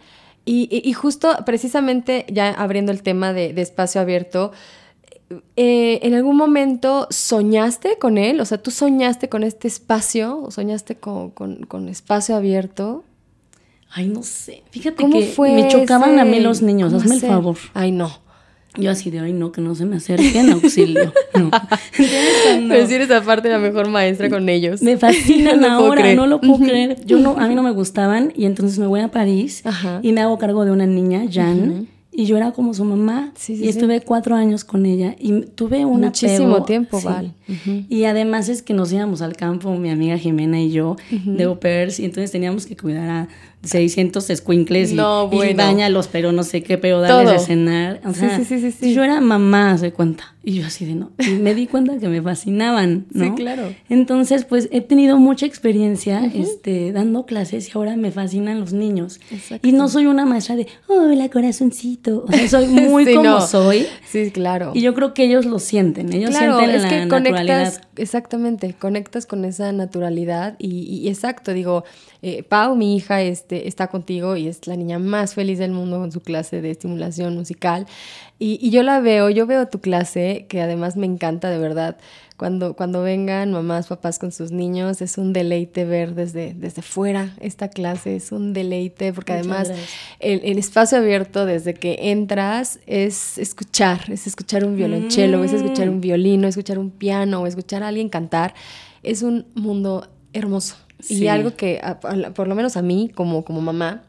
Y, 0.46 0.94
justo 0.94 1.30
precisamente 1.46 2.26
ya 2.30 2.52
abriendo 2.52 2.92
el 2.92 3.04
tema 3.04 3.34
de, 3.34 3.54
espacio 3.62 4.02
abierto, 4.02 4.52
eh, 5.56 6.00
¿en 6.04 6.14
algún 6.14 6.38
momento 6.38 7.08
soñaste 7.10 7.98
con 7.98 8.18
él? 8.18 8.40
O 8.40 8.46
sea, 8.46 8.62
¿tú 8.62 8.72
soñaste 8.72 9.30
con 9.30 9.44
este 9.44 9.68
espacio? 9.68 10.40
¿O 10.42 10.52
soñaste 10.52 10.96
con, 10.96 11.90
espacio 11.90 12.36
abierto? 12.36 13.04
Ay, 13.92 14.08
no 14.08 14.24
sé. 14.24 14.64
Fíjate 14.72 15.02
¿Cómo 15.04 15.18
que 15.18 15.26
fue 15.26 15.52
me 15.54 15.68
chocaban 15.68 16.20
a 16.20 16.26
mí 16.26 16.40
los 16.40 16.62
niños, 16.62 16.94
hazme 16.94 17.16
el 17.16 17.22
favor. 17.22 17.58
Ay, 17.74 17.92
no. 17.92 18.25
Yo 18.78 18.92
así 18.92 19.10
de 19.12 19.22
hoy 19.22 19.34
no, 19.34 19.52
que 19.52 19.62
no 19.62 19.76
se 19.76 19.86
me 19.86 19.98
acerquen, 19.98 20.52
auxilio. 20.52 21.12
No. 21.36 21.52
Pero 22.70 22.88
si 22.88 22.94
eres 22.94 23.12
aparte 23.12 23.50
la 23.50 23.60
mejor 23.60 23.90
maestra 23.90 24.30
con 24.30 24.48
ellos. 24.48 24.82
Me 24.82 24.96
fascinan 24.98 25.66
ahora, 25.66 26.14
no 26.16 26.28
lo 26.28 26.40
puedo 26.40 26.60
creer. 26.60 26.98
Yo 27.06 27.18
no, 27.18 27.36
a 27.38 27.48
mí 27.48 27.56
no 27.56 27.64
me 27.64 27.72
gustaban 27.72 28.32
y 28.36 28.46
entonces 28.46 28.80
me 28.80 28.88
voy 28.88 29.02
a 29.02 29.10
París 29.10 29.64
y 30.02 30.14
me 30.14 30.22
hago 30.22 30.38
cargo 30.38 30.64
de 30.66 30.72
una 30.72 30.86
niña, 30.86 31.26
Jan, 31.32 31.88
y 32.12 32.26
yo 32.26 32.38
era 32.38 32.52
como 32.54 32.74
su 32.74 32.86
mamá. 32.86 33.34
y 33.48 33.68
estuve 33.68 34.00
cuatro 34.02 34.36
años 34.36 34.64
con 34.64 34.86
ella 34.86 35.16
y 35.20 35.42
tuve 35.42 35.84
un 35.86 36.02
Muchísimo 36.02 36.64
tiempo, 36.64 37.02
Y 37.90 38.06
además 38.06 38.50
es 38.50 38.62
que 38.62 38.74
nos 38.74 38.92
íbamos 38.92 39.22
al 39.22 39.36
campo, 39.36 39.76
mi 39.76 39.90
amiga 39.90 40.18
Jimena 40.18 40.62
y 40.62 40.72
yo, 40.72 40.96
de 41.12 41.44
au 41.44 41.60
pairs, 41.60 42.00
y 42.00 42.06
entonces 42.06 42.32
teníamos 42.32 42.66
que 42.66 42.76
cuidar 42.76 43.10
a 43.10 43.28
600 43.66 44.30
escuincles 44.30 44.92
y, 44.92 44.96
no, 44.96 45.28
bueno. 45.28 45.58
bañalos, 45.58 46.08
pero 46.08 46.32
no 46.32 46.44
sé 46.44 46.62
qué, 46.64 46.78
pero 46.78 47.02
darles 47.02 47.34
de 47.34 47.40
cenar. 47.40 48.02
O 48.06 48.14
sea, 48.14 48.38
sí, 48.38 48.46
sí, 48.46 48.72
sí, 48.72 48.94
yo 48.94 49.04
era 49.04 49.22
mamá, 49.22 49.78
se 49.78 49.92
cuenta. 49.92 50.36
Y 50.48 50.60
yo 50.60 50.68
así 50.68 50.86
de 50.86 50.94
no. 50.94 51.10
Y 51.18 51.32
me 51.32 51.56
di 51.56 51.66
cuenta 51.66 51.98
que 51.98 52.08
me 52.08 52.22
fascinaban, 52.22 53.08
¿no? 53.12 53.26
Sí, 53.26 53.32
claro. 53.32 53.74
Entonces, 53.90 54.46
pues 54.46 54.70
he 54.72 54.82
tenido 54.82 55.18
mucha 55.18 55.48
experiencia 55.48 56.24
este, 56.24 56.92
dando 56.92 57.26
clases 57.26 57.68
y 57.68 57.72
ahora 57.74 57.96
me 57.96 58.12
fascinan 58.12 58.60
los 58.60 58.72
niños. 58.72 59.20
Y 59.64 59.72
no 59.72 59.90
soy 59.90 60.06
una 60.06 60.28
maestra 60.28 60.56
de, 60.56 60.68
hola 60.86 61.30
corazoncito. 61.30 62.26
O 62.28 62.32
sea, 62.32 62.48
soy 62.48 62.68
muy 62.68 63.12
como 63.16 63.42
soy. 63.42 63.88
Sí, 64.08 64.30
claro. 64.30 64.72
Y 64.76 64.82
yo 64.82 64.94
creo 64.94 65.16
que 65.16 65.24
ellos 65.24 65.48
lo 65.48 65.58
sienten. 65.58 66.14
Ellos 66.14 66.30
claro, 66.30 66.60
sienten 66.60 66.76
es 66.76 66.84
la 66.84 66.90
que 66.90 67.08
exactamente, 67.98 68.74
conectas 68.74 69.26
con 69.26 69.46
esa 69.46 69.72
naturalidad 69.72 70.56
y, 70.60 70.84
y- 70.84 71.10
exacto, 71.10 71.54
digo, 71.54 71.84
eh, 72.22 72.44
Pau, 72.44 72.76
mi 72.76 72.96
hija, 72.96 73.22
este, 73.22 73.68
está 73.68 73.88
contigo 73.88 74.36
y 74.38 74.48
es 74.48 74.68
la 74.68 74.76
niña 74.76 75.00
más 75.00 75.34
feliz 75.34 75.60
del 75.60 75.72
mundo 75.72 76.00
con 76.00 76.12
su 76.12 76.22
clase 76.22 76.62
de 76.62 76.72
estimulación 76.72 77.36
musical 77.36 77.86
y, 78.40 78.60
y 78.62 78.70
yo 78.72 78.84
la 78.84 79.00
veo, 79.00 79.30
yo 79.30 79.48
veo 79.48 79.68
tu 79.68 79.80
clase 79.80 80.46
que 80.50 80.62
además 80.62 80.98
me 80.98 81.06
encanta 81.06 81.50
de 81.50 81.58
verdad. 81.58 81.98
Cuando, 82.38 82.76
cuando 82.76 83.02
vengan 83.02 83.54
mamás, 83.54 83.88
papás 83.88 84.20
con 84.20 84.34
sus 84.34 84.52
niños, 84.52 85.02
es 85.02 85.18
un 85.18 85.32
deleite 85.32 85.86
ver 85.86 86.16
desde, 86.16 86.54
desde 86.54 86.82
fuera 86.82 87.34
esta 87.40 87.70
clase, 87.70 88.18
es 88.18 88.34
un 88.34 88.52
deleite, 88.52 89.14
porque 89.14 89.32
Muchas 89.38 89.48
además 89.70 89.72
el, 90.20 90.42
el 90.44 90.58
espacio 90.58 90.98
abierto 90.98 91.46
desde 91.46 91.74
que 91.74 92.12
entras 92.12 92.80
es 92.88 93.38
escuchar, 93.38 94.12
es 94.12 94.28
escuchar 94.28 94.66
un 94.66 94.76
violonchelo, 94.76 95.44
es 95.46 95.54
escuchar 95.54 95.90
un 95.90 96.02
violino, 96.02 96.48
escuchar 96.50 96.78
un 96.78 96.92
piano, 96.92 97.42
o 97.42 97.48
escuchar 97.48 97.84
a 97.84 97.88
alguien 97.88 98.10
cantar. 98.10 98.54
Es 99.02 99.22
un 99.22 99.46
mundo 99.56 100.10
hermoso. 100.34 100.76
Sí. 101.00 101.24
Y 101.24 101.28
algo 101.30 101.56
que, 101.56 101.80
a- 101.82 102.00
a- 102.04 102.34
por 102.34 102.48
lo 102.50 102.56
menos 102.56 102.76
a 102.76 102.82
mí, 102.82 103.12
como, 103.16 103.46
como 103.46 103.62
mamá, 103.62 104.04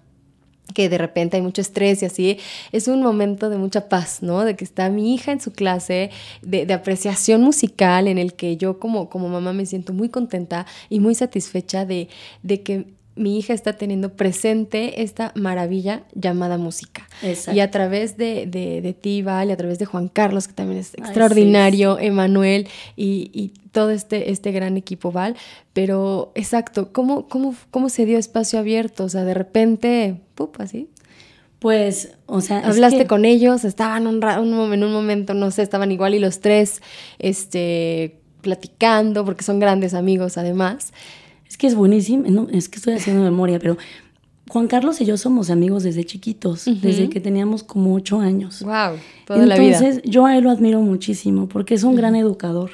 que 0.75 0.89
de 0.89 0.99
repente 0.99 1.37
hay 1.37 1.43
mucho 1.43 1.61
estrés 1.61 2.03
y 2.03 2.07
así, 2.07 2.39
es 2.73 2.89
un 2.89 3.03
momento 3.03 3.49
de 3.51 3.57
mucha 3.57 3.89
paz, 3.89 4.23
¿no? 4.23 4.45
De 4.45 4.57
que 4.57 4.65
está 4.65 4.91
mi 4.91 5.15
hija 5.15 5.33
en 5.33 5.41
su 5.41 5.53
clase 5.53 6.11
de, 6.43 6.67
de 6.67 6.75
apreciación 6.75 7.43
musical 7.43 8.09
en 8.09 8.19
el 8.19 8.35
que 8.35 8.57
yo 8.57 8.79
como, 8.79 9.09
como 9.09 9.29
mamá 9.29 9.53
me 9.53 9.67
siento 9.67 9.93
muy 9.93 10.09
contenta 10.09 10.67
y 10.89 11.01
muy 11.01 11.15
satisfecha 11.15 11.85
de, 11.85 12.09
de 12.43 12.63
que 12.63 12.96
mi 13.17 13.39
hija 13.39 13.55
está 13.55 13.73
teniendo 13.73 14.13
presente 14.15 15.03
esta 15.03 15.33
maravilla 15.35 16.05
llamada 16.15 16.59
música. 16.59 17.09
Exacto. 17.23 17.57
Y 17.57 17.61
a 17.61 17.71
través 17.71 18.17
de, 18.17 18.47
de, 18.47 18.81
de 18.83 18.93
ti, 18.93 19.23
Val, 19.23 19.49
y 19.49 19.53
a 19.53 19.57
través 19.57 19.79
de 19.79 19.87
Juan 19.87 20.09
Carlos, 20.09 20.47
que 20.49 20.55
también 20.55 20.79
es 20.81 20.93
Ay, 20.99 21.05
extraordinario, 21.05 21.99
Emanuel 21.99 22.69
y, 22.95 23.31
y 23.33 23.53
todo 23.73 23.91
este, 23.91 24.31
este 24.31 24.53
gran 24.53 24.77
equipo, 24.77 25.13
Val. 25.13 25.35
Pero, 25.73 26.31
exacto, 26.35 26.93
¿cómo, 26.93 27.27
cómo, 27.29 27.55
¿cómo 27.71 27.89
se 27.89 28.05
dio 28.07 28.19
espacio 28.19 28.59
abierto? 28.59 29.05
O 29.05 29.09
sea, 29.09 29.25
de 29.25 29.35
repente, 29.35 30.21
¡pup! 30.35 30.61
así. 30.61 30.89
Pues, 31.59 32.13
o 32.27 32.43
sea, 32.43 32.61
es 32.61 32.67
Hablaste 32.67 32.99
que- 32.99 33.07
con 33.07 33.25
ellos, 33.25 33.65
estaban 33.65 34.07
un 34.07 34.21
ra- 34.21 34.41
un 34.41 34.73
en 34.75 34.85
un 34.85 34.93
momento, 34.93 35.33
no 35.33 35.51
sé, 35.51 35.63
estaban 35.63 35.91
igual 35.91 36.15
y 36.15 36.19
los 36.19 36.41
tres, 36.41 36.83
este, 37.19 38.19
platicando, 38.43 39.25
porque 39.25 39.43
son 39.43 39.59
grandes 39.59 39.95
amigos 39.95 40.37
además. 40.39 40.93
Es 41.49 41.57
que 41.57 41.67
es 41.67 41.75
buenísimo. 41.75 42.25
No, 42.29 42.49
es 42.51 42.69
que 42.69 42.77
estoy 42.77 42.95
haciendo 42.95 43.23
memoria, 43.23 43.59
pero 43.59 43.77
Juan 44.49 44.69
Carlos 44.69 45.01
y 45.01 45.05
yo 45.05 45.17
somos 45.17 45.51
amigos 45.51 45.83
desde 45.83 46.05
chiquitos, 46.05 46.67
desde 46.81 47.09
que 47.09 47.21
teníamos 47.21 47.63
como 47.63 47.95
ocho 47.95 48.21
años. 48.21 48.63
Wow, 48.63 48.97
toda 49.27 49.45
la 49.47 49.57
vida. 49.59 49.79
Entonces, 49.79 50.03
yo 50.05 50.25
a 50.27 50.37
él 50.37 50.45
lo 50.45 50.51
admiro 50.51 50.81
muchísimo 50.81 51.49
porque 51.49 51.75
es 51.75 51.83
un 51.85 51.97
gran 51.97 52.15
educador. 52.17 52.71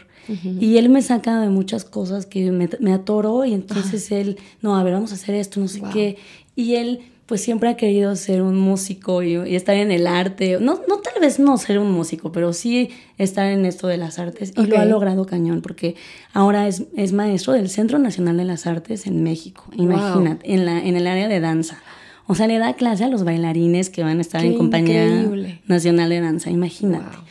Y 0.60 0.76
él 0.76 0.88
me 0.88 1.02
saca 1.02 1.40
de 1.40 1.48
muchas 1.48 1.84
cosas 1.84 2.26
que 2.26 2.52
me, 2.52 2.68
me 2.80 2.92
atoró 2.92 3.44
y 3.44 3.52
entonces 3.54 4.10
él, 4.12 4.36
no, 4.62 4.76
a 4.76 4.82
ver, 4.84 4.94
vamos 4.94 5.10
a 5.12 5.14
hacer 5.16 5.34
esto, 5.34 5.58
no 5.60 5.66
sé 5.68 5.80
Wow. 5.80 5.90
qué. 5.92 6.16
Y 6.54 6.76
él, 6.76 7.00
pues 7.26 7.40
siempre 7.40 7.68
ha 7.68 7.76
querido 7.76 8.14
ser 8.16 8.42
un 8.42 8.58
músico 8.58 9.22
y, 9.22 9.36
y 9.36 9.54
estar 9.54 9.76
en 9.76 9.90
el 9.90 10.06
arte. 10.06 10.58
No, 10.60 10.80
no 10.88 10.98
tal 10.98 11.20
vez 11.20 11.38
no 11.38 11.56
ser 11.56 11.78
un 11.78 11.90
músico, 11.90 12.32
pero 12.32 12.52
sí 12.52 12.90
estar 13.16 13.46
en 13.46 13.64
esto 13.64 13.86
de 13.86 13.96
las 13.96 14.18
artes. 14.18 14.52
Y 14.56 14.66
lo 14.66 14.78
ha 14.78 14.84
logrado 14.84 15.24
cañón 15.26 15.62
porque 15.62 15.94
ahora 16.32 16.66
es, 16.68 16.84
es 16.96 17.12
maestro 17.12 17.52
del 17.54 17.68
Centro 17.70 17.98
Nacional 17.98 18.36
de 18.36 18.44
las 18.44 18.66
Artes 18.66 19.06
en 19.06 19.22
México. 19.22 19.64
Wow. 19.76 19.84
Imagínate, 19.84 20.52
en, 20.52 20.64
la, 20.66 20.78
en 20.78 20.96
el 20.96 21.06
área 21.06 21.28
de 21.28 21.40
danza. 21.40 21.80
O 22.26 22.34
sea, 22.34 22.46
le 22.46 22.58
da 22.58 22.74
clase 22.74 23.04
a 23.04 23.08
los 23.08 23.24
bailarines 23.24 23.90
que 23.90 24.02
van 24.02 24.18
a 24.18 24.20
estar 24.20 24.40
Qué 24.40 24.48
en 24.48 24.54
compañía 24.56 25.06
increíble. 25.06 25.60
nacional 25.66 26.10
de 26.10 26.20
danza, 26.20 26.50
imagínate. 26.50 27.16
Wow. 27.16 27.24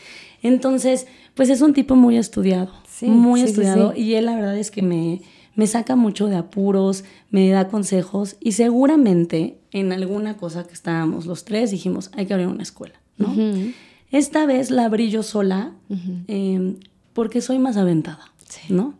Entonces, 0.43 1.07
pues 1.35 1.49
es 1.49 1.61
un 1.61 1.73
tipo 1.73 1.95
muy 1.95 2.17
estudiado, 2.17 2.71
Sí, 2.89 3.07
muy 3.07 3.41
sí, 3.41 3.47
estudiado 3.47 3.93
sí. 3.95 4.01
y 4.01 4.13
él 4.15 4.25
la 4.25 4.35
verdad 4.35 4.57
es 4.57 4.69
que 4.69 4.81
me, 4.81 5.21
me 5.55 5.67
saca 5.67 5.95
mucho 5.95 6.27
de 6.27 6.35
apuros, 6.37 7.03
me 7.29 7.49
da 7.49 7.67
consejos 7.67 8.37
y 8.39 8.53
seguramente 8.53 9.57
en 9.71 9.91
alguna 9.91 10.37
cosa 10.37 10.65
que 10.65 10.73
estábamos 10.73 11.25
los 11.25 11.43
tres 11.45 11.71
dijimos, 11.71 12.09
hay 12.13 12.25
que 12.25 12.33
abrir 12.33 12.47
una 12.47 12.63
escuela, 12.63 12.95
¿no? 13.17 13.33
Esta 14.11 14.45
vez 14.45 14.71
la 14.71 14.85
abrí 14.85 15.09
yo 15.09 15.23
sola 15.23 15.71
eh, 16.27 16.75
porque 17.13 17.41
soy 17.41 17.59
más 17.59 17.77
aventada, 17.77 18.31
Sí. 18.47 18.73
¿no? 18.73 18.95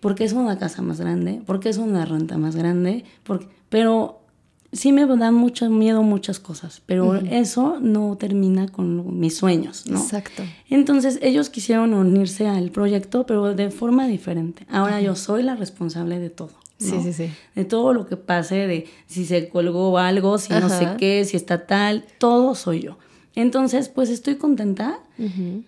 Porque 0.00 0.24
es 0.24 0.32
una 0.32 0.58
casa 0.58 0.82
más 0.82 1.00
grande, 1.00 1.42
porque 1.46 1.68
es 1.68 1.78
una 1.78 2.04
renta 2.04 2.38
más 2.38 2.54
grande, 2.56 3.04
porque, 3.24 3.48
pero 3.68 4.20
sí 4.76 4.92
me 4.92 5.06
dan 5.06 5.34
mucho 5.34 5.68
miedo 5.70 6.02
muchas 6.02 6.38
cosas, 6.38 6.82
pero 6.86 7.16
eso 7.16 7.78
no 7.80 8.16
termina 8.16 8.68
con 8.68 9.18
mis 9.18 9.36
sueños, 9.36 9.86
¿no? 9.86 9.98
Exacto. 9.98 10.42
Entonces 10.68 11.18
ellos 11.22 11.50
quisieron 11.50 11.94
unirse 11.94 12.46
al 12.46 12.70
proyecto, 12.70 13.26
pero 13.26 13.54
de 13.54 13.70
forma 13.70 14.06
diferente. 14.06 14.66
Ahora 14.70 15.00
yo 15.00 15.16
soy 15.16 15.42
la 15.42 15.56
responsable 15.56 16.18
de 16.18 16.30
todo. 16.30 16.52
Sí, 16.78 16.92
¿no? 16.92 17.02
sí, 17.02 17.12
sí. 17.12 17.30
De 17.54 17.64
todo 17.64 17.94
lo 17.94 18.06
que 18.06 18.16
pase, 18.16 18.66
de 18.66 18.86
si 19.06 19.24
se 19.24 19.48
colgó 19.48 19.98
algo, 19.98 20.38
si 20.38 20.52
no 20.52 20.68
sé 20.68 20.88
qué, 20.98 21.24
si 21.24 21.36
está 21.36 21.66
tal, 21.66 22.04
todo 22.18 22.54
soy 22.54 22.80
yo. 22.80 22.98
Entonces, 23.34 23.88
pues 23.88 24.08
estoy 24.10 24.36
contenta. 24.36 24.98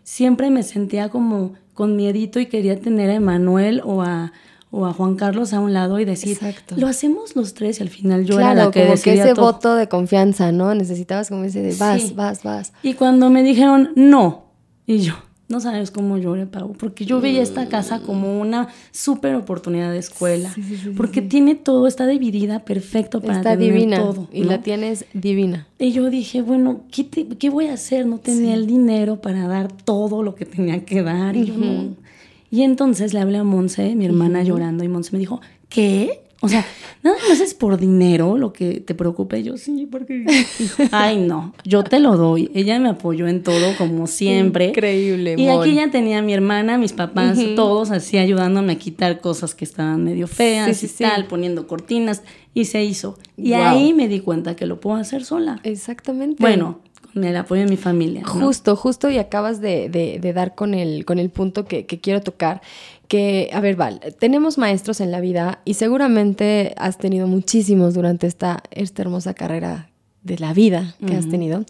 Siempre 0.03 0.51
me 0.51 0.63
sentía 0.63 1.09
como 1.09 1.55
con 1.75 1.97
miedito 1.97 2.41
y 2.41 2.47
quería 2.47 2.81
tener 2.81 3.11
a 3.11 3.15
Emanuel 3.15 3.83
o 3.85 4.03
a, 4.03 4.33
o 4.71 4.85
a 4.87 4.93
Juan 4.93 5.17
Carlos 5.17 5.53
a 5.53 5.61
un 5.61 5.73
lado 5.73 5.99
y 5.99 6.05
decir, 6.05 6.33
Exacto. 6.33 6.75
lo 6.77 6.87
hacemos 6.89 7.35
los 7.37 7.55
tres 7.55 7.81
y 7.81 7.83
al 7.83 7.89
final 7.89 8.25
yo 8.27 8.37
claro, 8.37 8.53
era 8.53 8.65
la 8.67 8.71
que 8.71 8.83
como 8.87 9.01
que 9.03 9.15
ese 9.15 9.35
todo. 9.35 9.45
voto 9.53 9.75
de 9.77 9.89
confianza, 9.89 10.53
¿no? 10.53 10.75
Necesitabas 10.75 11.29
como 11.31 11.45
ese 11.45 11.63
de 11.63 11.75
vas, 11.77 12.03
Sí. 12.03 12.13
vas, 12.15 12.43
vas. 12.43 12.73
Y 12.83 12.95
cuando 12.95 13.31
me 13.31 13.43
dijeron 13.43 13.91
no, 13.97 14.45
y 14.87 14.99
yo, 14.99 15.15
no 15.49 15.61
sabes 15.61 15.91
cómo 15.91 16.19
lloré, 16.19 16.45
Pau, 16.45 16.75
porque 16.75 17.07
yo 17.07 17.23
veía 17.23 17.41
esta 17.41 17.71
casa 17.71 18.01
como 18.01 18.39
una 18.39 18.69
súper 18.91 19.35
oportunidad 19.35 19.91
de 19.91 19.97
escuela, 19.99 20.53
Sí, 20.55 20.63
sí, 20.63 20.91
porque 20.95 21.23
tiene 21.23 21.55
todo, 21.55 21.87
está 21.87 22.07
dividida 22.07 22.59
perfecto 22.67 23.23
para 23.23 23.39
Está 23.39 23.57
tener 23.57 23.73
divina 23.73 23.97
todo. 23.97 24.29
y 24.31 24.43
¿no? 24.43 24.49
la 24.51 24.59
tienes 24.61 25.07
divina. 25.15 25.67
Y 25.79 25.93
yo 25.93 26.11
dije, 26.11 26.43
bueno, 26.43 26.83
¿qué, 26.93 27.05
te- 27.05 27.27
qué 27.27 27.49
voy 27.49 27.69
a 27.69 27.73
hacer? 27.73 28.05
No 28.05 28.19
tenía 28.19 28.53
el 28.55 28.67
dinero 28.67 29.23
para 29.23 29.49
dar 29.49 29.73
todo 29.73 30.23
lo 30.23 30.35
que 30.35 30.45
tenía 30.45 30.85
que 30.85 31.03
dar. 31.03 31.35
Y 31.35 31.47
yo 31.47 31.55
no. 31.57 31.97
Y 32.51 32.63
entonces 32.63 33.13
le 33.15 33.21
hablé 33.21 33.39
a 33.39 33.45
Monse, 33.45 33.95
mi 33.95 34.07
hermana 34.07 34.43
llorando, 34.43 34.85
y 34.85 34.89
Monse 34.89 35.11
me 35.13 35.19
dijo, 35.19 35.41
¿qué? 35.69 36.23
O 36.41 36.49
sea, 36.49 36.65
nada 37.03 37.17
más 37.29 37.41
es 37.41 37.53
por 37.53 37.79
dinero 37.81 38.39
lo 38.39 38.53
que 38.53 38.79
te 38.79 38.95
preocupa. 38.95 39.37
Y 39.37 39.43
yo, 39.43 39.57
sí, 39.57 39.89
porque... 39.91 40.25
Ay, 40.93 41.19
no, 41.19 41.53
yo 41.65 41.83
te 41.83 41.99
lo 41.99 42.17
doy. 42.17 42.51
Ella 42.55 42.79
me 42.79 42.91
apoyó 42.91 43.27
en 43.27 43.43
todo, 43.43 43.77
como 43.77 44.07
siempre. 44.07 44.69
Increíble, 44.69 45.35
Y 45.37 45.47
Mon. 45.47 45.61
aquí 45.63 45.75
ya 45.75 45.91
tenía 45.91 46.21
a 46.21 46.23
mi 46.23 46.33
hermana, 46.33 46.79
mis 46.79 46.93
papás, 46.93 47.37
todos 47.57 47.91
así 47.91 48.19
ayudándome 48.19 48.75
a 48.75 48.79
quitar 48.79 49.21
cosas 49.21 49.57
que 49.57 49.65
estaban 49.65 50.05
medio 50.05 50.29
feas 50.29 50.69
Sí, 50.69 50.75
sí, 50.75 50.87
y 50.87 50.89
sí. 50.97 51.03
tal, 51.05 51.27
poniendo 51.27 51.67
cortinas. 51.67 52.23
Y 52.55 52.65
se 52.67 52.85
hizo. 52.85 53.19
Y 53.37 53.53
ahí 53.55 53.93
me 53.93 54.09
di 54.09 54.21
cuenta 54.21 54.57
que 54.57 54.67
lo 54.67 54.81
puedo 54.81 54.97
hacer 54.97 55.25
sola. 55.25 55.61
Exactamente. 55.65 56.37
Bueno, 56.41 56.81
con 57.13 57.25
el 57.25 57.37
apoyo 57.37 57.63
de 57.63 57.69
mi 57.69 57.77
familia. 57.77 58.23
¿no? 58.23 58.29
Justo, 58.29 58.77
justo 58.77 59.11
y 59.11 59.19
acabas 59.19 59.61
de, 59.61 59.89
de- 59.89 60.19
de 60.21 60.33
dar 60.33 60.55
con 60.55 60.75
el, 60.75 61.05
con 61.05 61.19
el 61.19 61.31
punto 61.31 61.65
que, 61.65 61.87
que 61.87 62.01
quiero 62.01 62.21
tocar. 62.21 62.61
Que, 63.09 63.49
a 63.53 63.61
ver, 63.61 63.75
Val, 63.77 64.01
tenemos 64.19 64.59
maestros 64.59 65.01
en 65.01 65.11
la 65.11 65.21
vida 65.21 65.61
y 65.65 65.75
seguramente 65.75 66.75
has 66.77 66.99
tenido 66.99 67.27
muchísimos 67.27 67.95
durante 67.95 68.27
esta, 68.27 68.63
esta 68.71 69.01
hermosa 69.03 69.33
carrera 69.35 69.89
de 70.23 70.39
la 70.39 70.53
vida 70.53 70.95
que 71.07 71.15
has 71.17 71.29
tenido. 71.29 71.65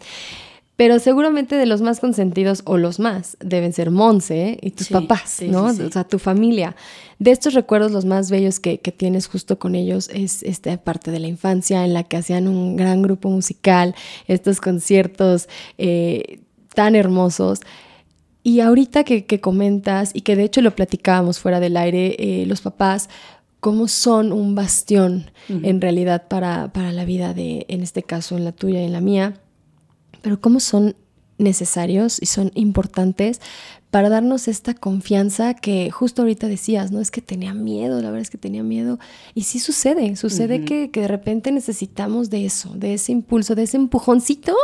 Pero 0.78 1.00
seguramente 1.00 1.56
de 1.56 1.66
los 1.66 1.80
más 1.80 1.98
consentidos 1.98 2.62
o 2.64 2.76
los 2.76 3.00
más 3.00 3.36
deben 3.40 3.72
ser 3.72 3.90
Monse 3.90 4.58
y 4.62 4.70
tus 4.70 4.86
Sí, 4.86 4.94
papás, 4.94 5.22
sí, 5.28 5.48
¿no? 5.48 5.74
sí. 5.74 5.82
O 5.82 5.90
sea, 5.90 6.04
tu 6.04 6.20
familia. 6.20 6.76
De 7.18 7.32
estos 7.32 7.54
recuerdos, 7.54 7.90
los 7.90 8.04
más 8.04 8.30
bellos 8.30 8.60
que, 8.60 8.78
que 8.78 8.92
tienes 8.92 9.26
justo 9.26 9.58
con 9.58 9.74
ellos 9.74 10.08
es 10.14 10.44
esta 10.44 10.76
parte 10.76 11.10
de 11.10 11.18
la 11.18 11.26
infancia 11.26 11.84
en 11.84 11.94
la 11.94 12.04
que 12.04 12.16
hacían 12.16 12.46
un 12.46 12.76
gran 12.76 13.02
grupo 13.02 13.28
musical, 13.28 13.96
estos 14.28 14.60
conciertos 14.60 15.48
eh, 15.78 16.38
tan 16.76 16.94
hermosos. 16.94 17.58
Y 18.44 18.60
ahorita 18.60 19.02
que, 19.02 19.26
que 19.26 19.40
comentas, 19.40 20.12
y 20.14 20.20
que 20.20 20.36
de 20.36 20.44
hecho 20.44 20.62
lo 20.62 20.76
platicábamos 20.76 21.40
fuera 21.40 21.58
del 21.58 21.76
aire, 21.76 22.14
eh, 22.20 22.46
los 22.46 22.60
papás, 22.60 23.10
cómo 23.58 23.88
son 23.88 24.32
un 24.32 24.54
bastión 24.54 25.32
en 25.48 25.80
realidad 25.80 26.28
para, 26.28 26.72
para 26.72 26.92
la 26.92 27.04
vida 27.04 27.34
de, 27.34 27.66
en 27.68 27.82
este 27.82 28.04
caso, 28.04 28.36
en 28.36 28.44
la 28.44 28.52
tuya 28.52 28.80
y 28.80 28.84
en 28.84 28.92
la 28.92 29.00
mía, 29.00 29.34
pero 30.22 30.40
cómo 30.40 30.60
son 30.60 30.96
necesarios 31.38 32.18
y 32.20 32.26
son 32.26 32.50
importantes 32.54 33.40
para 33.90 34.10
darnos 34.10 34.48
esta 34.48 34.74
confianza 34.74 35.54
que 35.54 35.90
justo 35.90 36.20
ahorita 36.22 36.46
decías, 36.46 36.90
¿no? 36.90 37.00
Es 37.00 37.10
que 37.10 37.22
tenía 37.22 37.54
miedo, 37.54 37.96
la 38.02 38.08
verdad 38.08 38.20
es 38.20 38.28
que 38.28 38.36
tenía 38.36 38.62
miedo. 38.62 38.98
Y 39.34 39.42
sí 39.44 39.60
sucede, 39.60 40.14
sucede 40.16 40.64
que, 40.64 40.90
que 40.90 41.00
de 41.02 41.08
repente 41.08 41.52
necesitamos 41.52 42.28
de 42.28 42.44
eso, 42.44 42.70
de 42.74 42.94
ese 42.94 43.12
impulso, 43.12 43.54
de 43.54 43.62
ese 43.62 43.78
empujoncito 43.78 44.54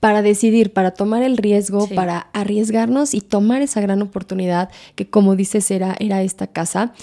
para 0.00 0.22
decidir, 0.22 0.72
para 0.72 0.92
tomar 0.92 1.22
el 1.22 1.36
riesgo, 1.36 1.86
Sí. 1.86 1.94
para 1.94 2.30
arriesgarnos 2.32 3.12
y 3.12 3.20
tomar 3.20 3.60
esa 3.60 3.82
gran 3.82 4.00
oportunidad 4.00 4.70
que 4.94 5.10
como 5.10 5.36
dices 5.36 5.70
era, 5.70 5.94
era 5.98 6.22
esta 6.22 6.46
casa. 6.46 6.94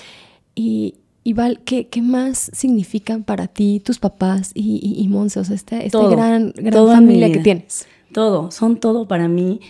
Y, 0.56 0.96
Y 1.24 1.34
Val, 1.34 1.62
¿qué, 1.64 1.88
¿qué, 1.88 2.02
más 2.02 2.52
significan 2.54 3.24
para 3.24 3.48
ti 3.48 3.82
tus 3.84 3.98
papás 3.98 4.52
y, 4.54 4.96
y, 4.98 5.08
Monse? 5.08 5.40
O 5.40 5.44
sea, 5.46 5.56
esta, 5.56 6.08
gran, 6.08 6.54
gran 6.56 6.88
familia 6.88 7.32
que 7.32 7.40
tienes. 7.40 7.88
Todo, 8.12 8.52
son 8.52 8.78
todo 8.78 9.08
para 9.08 9.28
mí. 9.28 9.62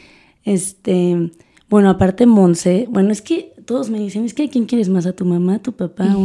Este, 0.43 1.31
bueno, 1.69 1.89
aparte 1.89 2.25
Monse, 2.25 2.87
bueno, 2.89 3.11
es 3.11 3.21
que 3.21 3.53
todos 3.65 3.89
me 3.89 3.99
dicen, 3.99 4.25
es 4.25 4.33
que 4.33 4.43
¿a 4.43 4.49
quién 4.49 4.65
quieres 4.65 4.89
más? 4.89 5.05
¿A 5.05 5.13
tu 5.13 5.25
mamá, 5.25 5.55
a 5.55 5.59
tu 5.59 5.73
papá? 5.73 6.15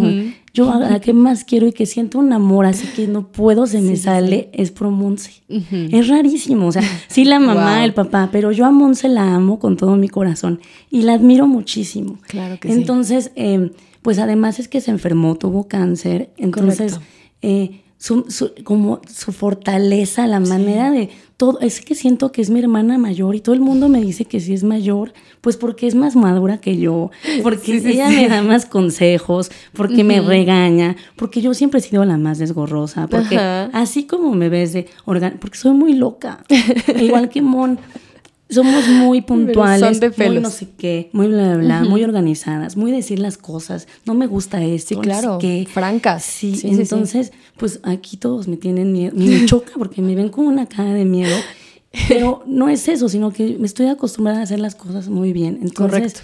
yo 0.52 0.70
a, 0.70 0.98
que 0.98 1.12
más 1.12 1.44
quiero 1.44 1.66
y 1.66 1.72
que 1.72 1.86
siento 1.86 2.18
un 2.18 2.32
amor, 2.32 2.66
así 2.66 2.86
que 2.88 3.06
no 3.06 3.28
puedo, 3.28 3.66
se 3.66 3.80
me 3.80 3.96
sale, 3.96 4.48
es 4.52 4.70
por 4.70 4.88
Monse. 4.90 5.42
Es 5.48 6.08
rarísimo, 6.08 6.66
o 6.66 6.72
sea, 6.72 6.82
sí 7.08 7.24
la 7.24 7.38
mamá, 7.38 7.84
el 7.84 7.94
papá, 7.94 8.30
pero 8.32 8.50
yo 8.50 8.64
a 8.66 8.70
Monse 8.70 9.08
la 9.08 9.34
amo 9.34 9.58
con 9.58 9.76
todo 9.76 9.96
mi 9.96 10.08
corazón 10.08 10.60
y 10.90 11.02
la 11.02 11.14
admiro 11.14 11.46
muchísimo. 11.46 12.18
Claro 12.26 12.58
que 12.58 12.72
entonces, 12.72 13.24
sí. 13.24 13.30
Entonces, 13.36 13.76
pues 14.02 14.18
además 14.18 14.58
es 14.58 14.68
que 14.68 14.80
se 14.80 14.90
enfermó, 14.90 15.36
tuvo 15.36 15.68
cáncer, 15.68 16.30
entonces... 16.36 16.98
Eh, 17.42 17.82
su, 17.98 18.52
como 18.62 19.00
su 19.12 19.32
fortaleza, 19.32 20.26
la 20.28 20.38
manera 20.38 20.90
de 20.90 21.10
todo, 21.36 21.58
es 21.60 21.80
que 21.80 21.96
siento 21.96 22.30
que 22.30 22.40
es 22.40 22.48
mi 22.48 22.60
hermana 22.60 22.96
mayor 22.96 23.34
y 23.34 23.40
todo 23.40 23.54
el 23.54 23.60
mundo 23.60 23.88
me 23.88 24.00
dice 24.00 24.24
que 24.24 24.38
sí 24.38 24.54
es 24.54 24.62
mayor, 24.62 25.12
pues 25.40 25.56
porque 25.56 25.88
es 25.88 25.96
más 25.96 26.14
madura 26.14 26.58
que 26.58 26.78
yo, 26.78 27.10
porque 27.42 27.76
ella 27.76 28.08
me 28.08 28.28
da 28.28 28.42
más 28.42 28.66
consejos, 28.66 29.50
porque 29.72 30.04
me 30.04 30.20
regaña, 30.20 30.96
porque 31.16 31.40
yo 31.40 31.54
siempre 31.54 31.80
he 31.80 31.82
sido 31.82 32.04
la 32.04 32.16
más 32.18 32.38
desgorrosa, 32.38 33.08
porque 33.08 33.36
así 33.36 34.04
como 34.06 34.32
me 34.34 34.48
ves 34.48 34.72
de 34.72 34.86
porque 35.04 35.58
soy 35.58 35.72
muy 35.72 35.94
loca, 35.94 36.44
igual 37.00 37.28
que 37.28 37.42
Mon 37.42 37.78
somos 38.50 38.88
muy 38.88 39.20
puntuales, 39.20 40.00
muy 40.16 40.40
no 40.40 40.50
sé 40.50 40.68
qué, 40.76 41.10
muy 41.12 41.28
bla, 41.28 41.54
bla, 41.54 41.56
bla, 41.56 41.84
muy 41.84 42.02
organizadas, 42.02 42.76
muy 42.76 42.90
decir 42.90 43.18
las 43.18 43.36
cosas. 43.36 43.88
No 44.06 44.14
me 44.14 44.26
gusta 44.26 44.62
esto, 44.62 44.94
sí, 44.94 45.00
claro, 45.00 45.38
francas. 45.72 46.24
Sí, 46.24 46.60
entonces, 46.64 47.32
pues 47.56 47.80
aquí 47.82 48.16
todos 48.16 48.48
me 48.48 48.56
tienen 48.56 48.92
miedo, 48.92 49.12
me 49.14 49.44
choca 49.46 49.72
porque 49.76 50.02
me 50.02 50.14
ven 50.14 50.28
con 50.28 50.46
una 50.46 50.66
cara 50.66 50.94
de 50.94 51.04
miedo. 51.04 51.36
Pero 52.08 52.42
no 52.46 52.68
es 52.68 52.86
eso, 52.86 53.08
sino 53.08 53.32
que 53.32 53.56
me 53.58 53.66
estoy 53.66 53.86
acostumbrada 53.86 54.40
a 54.40 54.42
hacer 54.42 54.60
las 54.60 54.74
cosas 54.74 55.08
muy 55.08 55.32
bien. 55.32 55.58
Entonces, 55.62 56.12
Correcto. 56.12 56.20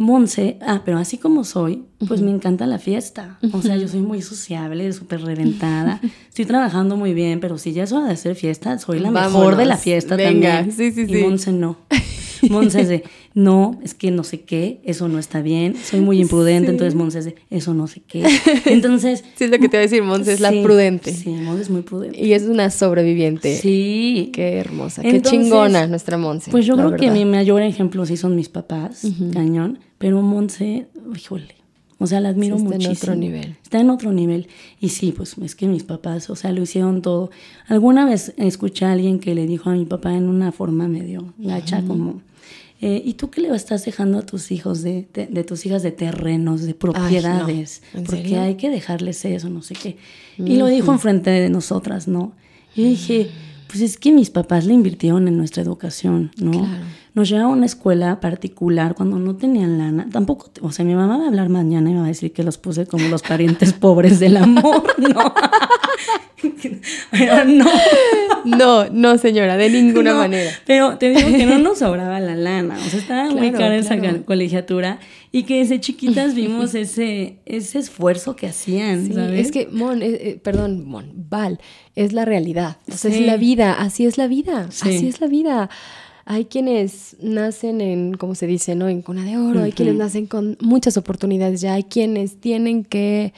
Monse, 0.00 0.56
ah, 0.62 0.80
pero 0.82 0.96
así 0.96 1.18
como 1.18 1.44
soy, 1.44 1.84
pues 2.08 2.22
me 2.22 2.30
encanta 2.30 2.66
la 2.66 2.78
fiesta. 2.78 3.38
O 3.52 3.60
sea, 3.60 3.76
yo 3.76 3.86
soy 3.86 4.00
muy 4.00 4.22
sociable, 4.22 4.90
súper 4.94 5.20
reventada. 5.20 6.00
Estoy 6.30 6.46
trabajando 6.46 6.96
muy 6.96 7.12
bien, 7.12 7.38
pero 7.38 7.58
si 7.58 7.74
ya 7.74 7.82
es 7.82 7.92
hora 7.92 8.06
de 8.06 8.14
hacer 8.14 8.34
fiesta, 8.34 8.78
soy 8.78 8.98
la 8.98 9.10
mejor 9.10 9.56
de 9.56 9.66
la 9.66 9.76
fiesta 9.76 10.16
también. 10.16 10.72
Sí, 10.72 10.90
sí, 10.92 11.06
sí. 11.06 11.18
Y 11.18 11.22
Monse 11.22 11.52
no. 11.52 11.76
Monse 12.48 12.86
de, 12.86 13.04
no, 13.34 13.78
es 13.84 13.92
que 13.92 14.10
no 14.10 14.24
sé 14.24 14.40
qué, 14.40 14.80
eso 14.84 15.06
no 15.08 15.18
está 15.18 15.42
bien, 15.42 15.76
soy 15.76 16.00
muy 16.00 16.18
imprudente, 16.18 16.70
entonces 16.70 16.94
Monse 16.94 17.20
de, 17.20 17.34
eso 17.50 17.74
no 17.74 17.86
sé 17.86 18.00
qué. 18.00 18.24
Entonces... 18.64 19.22
sí, 19.36 19.44
es 19.44 19.50
lo 19.50 19.58
que 19.58 19.68
te 19.68 19.76
voy 19.76 19.80
a 19.80 19.80
decir, 19.82 20.02
Monse 20.02 20.32
es 20.32 20.40
la 20.40 20.50
prudente. 20.62 21.12
Sí, 21.12 21.28
Monse 21.28 21.60
es 21.64 21.68
muy 21.68 21.82
prudente. 21.82 22.18
Y 22.18 22.32
es 22.32 22.44
una 22.44 22.70
sobreviviente. 22.70 23.54
Sí. 23.58 24.30
Qué 24.32 24.56
hermosa, 24.56 25.02
qué 25.02 25.20
chingona 25.20 25.86
nuestra 25.88 26.16
Monse. 26.16 26.50
Pues 26.50 26.64
yo 26.64 26.74
creo 26.76 26.96
que 26.96 27.10
mi 27.10 27.26
mayor 27.26 27.60
ejemplo 27.60 28.06
sí 28.06 28.16
son 28.16 28.34
mis 28.34 28.48
papás, 28.48 29.02
cañón, 29.34 29.78
pero 30.00 30.22
Monse, 30.22 30.86
híjole. 31.14 31.56
O 31.98 32.06
sea, 32.06 32.20
la 32.20 32.30
admiro 32.30 32.56
muchísimo. 32.56 32.92
Está 32.92 33.06
en 33.06 33.10
otro 33.10 33.14
nivel. 33.14 33.56
Está 33.62 33.80
en 33.80 33.90
otro 33.90 34.12
nivel. 34.12 34.48
Y 34.80 34.88
sí, 34.88 35.12
pues 35.12 35.36
es 35.36 35.54
que 35.54 35.68
mis 35.68 35.82
papás, 35.82 36.30
o 36.30 36.36
sea, 36.36 36.52
lo 36.52 36.62
hicieron 36.62 37.02
todo. 37.02 37.30
Alguna 37.68 38.06
vez 38.06 38.32
escuché 38.38 38.86
a 38.86 38.92
alguien 38.92 39.20
que 39.20 39.34
le 39.34 39.46
dijo 39.46 39.68
a 39.68 39.74
mi 39.74 39.84
papá 39.84 40.16
en 40.16 40.26
una 40.26 40.52
forma 40.52 40.88
medio 40.88 41.34
gacha, 41.36 41.82
como, 41.82 42.22
eh, 42.80 43.02
¿Y 43.04 43.12
tú 43.14 43.28
qué 43.28 43.42
le 43.42 43.54
estás 43.54 43.84
dejando 43.84 44.16
a 44.16 44.22
tus 44.22 44.50
hijos 44.50 44.80
de, 44.80 45.06
de, 45.12 45.44
tus 45.44 45.66
hijas 45.66 45.82
de 45.82 45.92
terrenos, 45.92 46.62
de 46.62 46.72
propiedades? 46.72 47.82
Porque 48.06 48.38
hay 48.38 48.54
que 48.54 48.70
dejarles 48.70 49.22
eso, 49.26 49.50
no 49.50 49.60
sé 49.60 49.74
qué. 49.74 49.98
Y 50.38 50.56
lo 50.56 50.66
dijo 50.66 50.90
enfrente 50.90 51.28
de 51.28 51.50
nosotras, 51.50 52.08
¿no? 52.08 52.32
Y 52.74 52.84
dije, 52.84 53.28
pues 53.66 53.82
es 53.82 53.98
que 53.98 54.12
mis 54.12 54.30
papás 54.30 54.64
le 54.64 54.72
invirtieron 54.72 55.28
en 55.28 55.36
nuestra 55.36 55.62
educación, 55.62 56.30
¿no? 56.38 56.52
Claro. 56.52 56.84
Nos 57.14 57.28
llevaron 57.28 57.50
a 57.50 57.54
una 57.54 57.66
escuela 57.66 58.20
particular 58.20 58.94
cuando 58.94 59.18
no 59.18 59.36
tenían 59.36 59.78
lana. 59.78 60.06
Tampoco, 60.10 60.50
o 60.60 60.72
sea, 60.72 60.84
mi 60.84 60.94
mamá 60.94 61.18
va 61.18 61.24
a 61.24 61.28
hablar 61.28 61.48
mañana 61.48 61.90
y 61.90 61.94
me 61.94 62.00
va 62.00 62.06
a 62.06 62.08
decir 62.08 62.32
que 62.32 62.42
los 62.42 62.58
puse 62.58 62.86
como 62.86 63.08
los 63.08 63.22
parientes 63.22 63.72
pobres 63.80 64.20
del 64.20 64.36
amor, 64.36 64.84
¿no? 64.98 65.34
pero 67.10 67.44
no. 67.46 67.66
No, 68.44 68.88
no, 68.90 69.18
señora, 69.18 69.56
de 69.56 69.70
ninguna 69.70 70.14
manera. 70.14 70.50
Pero 70.66 70.96
te 70.98 71.10
digo 71.10 71.28
que 71.36 71.46
no 71.46 71.58
nos 71.58 71.78
sobraba 71.78 72.20
la 72.20 72.34
lana. 72.34 72.78
O 72.78 72.88
sea, 72.88 72.98
estaba 72.98 73.30
muy 73.30 73.52
cara 73.52 73.76
esa 73.76 73.98
colegiatura 74.24 74.98
y 75.32 75.42
que 75.44 75.58
desde 75.58 75.80
chiquitas 75.80 76.34
vimos 76.34 76.74
ese, 76.74 77.38
ese 77.44 77.78
esfuerzo 77.78 78.36
que 78.36 78.46
hacían. 78.46 79.10
Es 79.34 79.52
que, 79.52 79.68
Mon, 79.70 80.02
eh, 80.02 80.08
eh, 80.08 80.40
perdón, 80.42 80.86
Mon, 80.86 81.12
Val, 81.28 81.60
es 81.94 82.12
la 82.12 82.24
realidad. 82.24 82.78
O 82.90 82.96
sea, 82.96 83.10
es 83.10 83.20
la 83.20 83.36
vida, 83.36 83.74
así 83.74 84.06
es 84.06 84.16
la 84.16 84.26
vida, 84.26 84.68
así 84.68 85.08
es 85.08 85.20
la 85.20 85.26
vida. 85.26 85.70
Hay 86.32 86.44
quienes 86.44 87.16
nacen 87.20 87.80
en, 87.80 88.14
como 88.14 88.36
se 88.36 88.46
dice, 88.46 88.76
¿no? 88.76 88.88
En 88.88 89.02
cuna 89.02 89.24
de 89.24 89.36
oro, 89.36 89.64
hay 89.64 89.72
quienes 89.72 89.96
nacen 89.96 90.26
con 90.26 90.56
muchas 90.60 90.96
oportunidades 90.96 91.60
ya, 91.60 91.74
hay 91.74 91.82
quienes 91.82 92.40
tienen 92.40 92.84
que 92.84 93.34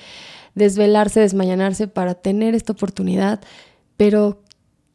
desvelarse, 0.55 1.21
desmañanarse 1.21 1.89
para 1.89 2.13
tener 2.13 2.55
esta 2.55 2.75
oportunidad, 2.75 3.41
pero 3.97 4.43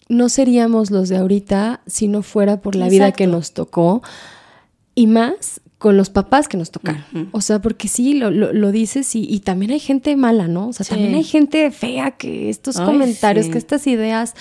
no 0.10 0.30
seríamos 0.30 0.92
los 0.92 1.10
de 1.10 1.18
ahorita 1.18 1.82
si 1.88 2.08
no 2.08 2.22
fuera 2.22 2.62
por 2.62 2.76
la 2.76 2.88
vida 2.88 3.14
que 3.14 3.26
nos 3.26 3.54
tocó. 3.54 4.04
Y 4.94 5.08
más 5.08 5.60
con 5.78 5.96
los 5.96 6.10
papás 6.10 6.48
que 6.48 6.58
nos 6.58 6.72
tocaron. 6.72 7.04
O 7.32 7.42
sea, 7.42 7.62
porque 7.62 7.88
sí, 7.88 8.16
lo, 8.16 8.32
lo, 8.32 8.72
dices 8.72 9.16
y, 9.16 9.40
también 9.42 9.72
hay 9.72 9.80
gente 9.80 10.16
mala, 10.16 10.48
¿no? 10.48 10.70
O 10.70 10.74
sea, 10.74 10.86
también 10.86 11.14
hay 11.14 11.24
gente 11.24 11.70
fea 11.70 12.12
que 12.12 12.50
estos 12.50 12.80
comentarios, 12.80 13.48
que 13.48 13.60
estas 13.60 13.86
ideas 13.86 14.34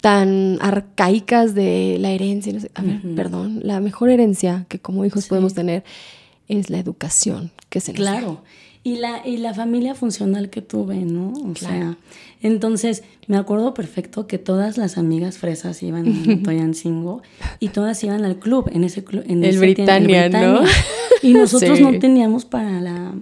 tan 0.00 0.58
arcaicas 0.60 1.54
de 1.54 1.96
la 2.00 2.10
herencia, 2.10 2.52
no 2.52 2.60
sé, 2.60 2.70
a 2.74 2.82
ver, 2.82 3.00
perdón, 3.16 3.60
la 3.64 3.80
mejor 3.80 4.10
herencia 4.10 4.66
que 4.68 4.78
como 4.78 5.04
hijos 5.04 5.26
podemos 5.26 5.54
tener 5.54 5.82
es 6.46 6.70
la 6.70 6.78
educación 6.78 7.50
que 7.68 7.80
se 7.80 7.92
nos 7.92 8.00
Claro. 8.00 8.42
Y 8.86 8.98
la, 8.98 9.20
y 9.26 9.38
la 9.38 9.52
familia 9.52 9.96
funcional 9.96 10.48
que 10.48 10.62
tuve, 10.62 10.98
¿no? 10.98 11.32
O 11.32 11.56
sea, 11.56 11.96
entonces 12.40 13.02
me 13.26 13.36
acuerdo 13.36 13.74
perfecto 13.74 14.28
que 14.28 14.38
todas 14.38 14.78
las 14.78 14.96
amigas 14.96 15.38
fresas 15.38 15.82
iban 15.82 16.06
a 16.06 16.42
Toyancingo 16.44 17.20
y 17.58 17.70
todas 17.70 18.04
iban 18.04 18.24
al 18.24 18.38
club, 18.38 18.70
en 18.72 18.84
ese 18.84 19.02
club. 19.02 19.24
En 19.26 19.42
el, 19.42 19.58
Britannia, 19.58 20.28
¿no? 20.28 20.60
Y 21.20 21.32
nosotros 21.32 21.80
no 21.80 21.98
teníamos 21.98 22.44
para 22.44 22.80
la, 22.80 23.12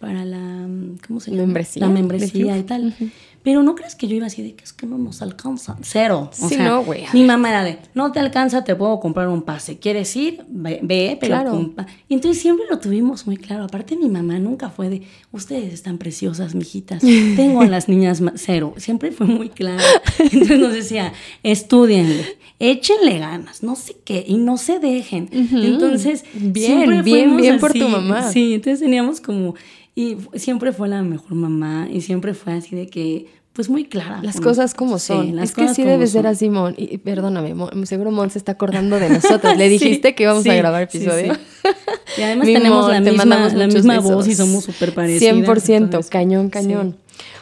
para 0.00 0.24
la, 0.24 0.66
¿cómo 1.06 1.20
se 1.20 1.32
llama? 1.32 1.42
Membresía. 1.42 1.86
La 1.86 1.92
membresía 1.92 2.56
y 2.56 2.62
tal. 2.62 2.94
Pero 3.42 3.62
no 3.62 3.74
crees 3.74 3.94
que 3.96 4.06
yo 4.06 4.14
iba 4.14 4.26
así 4.26 4.42
de 4.42 4.54
que 4.54 4.62
es 4.62 4.72
que 4.72 4.86
no 4.86 4.98
nos 4.98 5.20
alcanza. 5.20 5.76
Cero. 5.82 6.30
O 6.30 6.48
sí, 6.48 6.54
sea, 6.54 6.68
no, 6.68 6.84
güey. 6.84 7.04
Mi 7.12 7.24
mamá 7.24 7.50
era 7.50 7.64
de, 7.64 7.78
no 7.94 8.12
te 8.12 8.20
alcanza, 8.20 8.62
te 8.62 8.76
puedo 8.76 9.00
comprar 9.00 9.28
un 9.28 9.42
pase. 9.42 9.78
¿Quieres 9.78 10.14
ir? 10.14 10.44
Ve, 10.48 11.16
pero 11.20 11.34
claro. 11.34 11.72
Y 12.08 12.14
entonces 12.14 12.40
siempre 12.40 12.66
lo 12.70 12.78
tuvimos 12.78 13.26
muy 13.26 13.36
claro. 13.36 13.64
Aparte, 13.64 13.96
mi 13.96 14.08
mamá 14.08 14.38
nunca 14.38 14.70
fue 14.70 14.88
de, 14.88 15.02
ustedes 15.32 15.72
están 15.72 15.98
preciosas, 15.98 16.54
mijitas. 16.54 17.02
Tengo 17.36 17.62
a 17.62 17.66
las 17.66 17.88
niñas 17.88 18.22
cero. 18.36 18.74
Siempre 18.76 19.10
fue 19.10 19.26
muy 19.26 19.48
claro. 19.48 19.82
Entonces 20.18 20.60
nos 20.60 20.72
decía, 20.72 21.12
estudienle, 21.42 22.24
échenle 22.60 23.18
ganas, 23.18 23.62
no 23.64 23.74
sé 23.74 23.96
qué, 24.04 24.24
y 24.26 24.36
no 24.36 24.56
se 24.56 24.78
dejen. 24.78 25.28
Entonces, 25.32 26.24
bien, 26.32 27.02
bien, 27.02 27.36
bien 27.36 27.58
por 27.58 27.72
tu 27.72 27.88
mamá. 27.88 28.30
Sí, 28.30 28.54
entonces 28.54 28.80
teníamos 28.80 29.20
como 29.20 29.54
y 29.94 30.16
siempre 30.34 30.72
fue 30.72 30.88
la 30.88 31.02
mejor 31.02 31.34
mamá 31.34 31.88
y 31.90 32.00
siempre 32.00 32.34
fue 32.34 32.54
así 32.54 32.74
de 32.74 32.86
que, 32.86 33.26
pues 33.52 33.68
muy 33.68 33.84
clara. 33.84 34.20
Las 34.22 34.40
cosas 34.40 34.72
como 34.72 34.98
son. 34.98 35.38
es 35.38 35.52
que 35.52 35.68
sí 35.74 35.82
debe 35.82 36.06
ser 36.06 36.26
así, 36.26 36.48
Mon. 36.48 36.74
Y 36.78 36.96
perdóname, 36.98 37.54
seguro 37.84 38.10
Mon 38.10 38.30
se 38.30 38.38
está 38.38 38.52
acordando 38.52 38.98
de 38.98 39.10
nosotros. 39.10 39.56
Le 39.58 39.68
dijiste 39.68 40.14
que 40.14 40.22
íbamos 40.22 40.46
a 40.46 40.54
grabar 40.54 40.82
episodio. 40.82 41.34
y 42.16 42.22
además 42.22 42.46
tenemos 42.46 42.90
la 42.90 43.00
misma, 43.00 43.48
la 43.48 43.66
misma 43.66 44.00
voz 44.00 44.26
y 44.26 44.34
somos 44.34 44.64
súper 44.64 44.94
parecidas. 44.94 45.36
100%, 45.36 46.08
cañón, 46.08 46.48
cañón. 46.48 46.96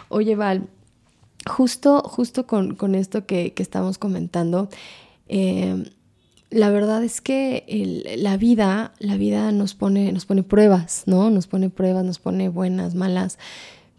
Oye, 0.08 0.34
Val, 0.34 0.66
justo, 1.48 2.02
justo 2.02 2.46
con, 2.46 2.74
con 2.74 2.96
esto 2.96 3.26
que, 3.26 3.52
que 3.52 3.62
estamos 3.62 3.96
comentando, 3.96 4.68
eh, 5.28 5.84
la 6.50 6.70
verdad 6.70 7.02
es 7.04 7.20
que 7.20 7.64
la 8.18 8.36
vida, 8.36 8.92
la 8.98 9.16
vida 9.16 9.52
nos 9.52 9.74
pone, 9.74 10.12
nos 10.12 10.26
pone 10.26 10.42
pruebas, 10.42 11.04
¿no? 11.06 11.30
Nos 11.30 11.46
pone 11.46 11.70
pruebas, 11.70 12.04
nos 12.04 12.18
pone 12.18 12.48
buenas, 12.48 12.94
malas, 12.94 13.38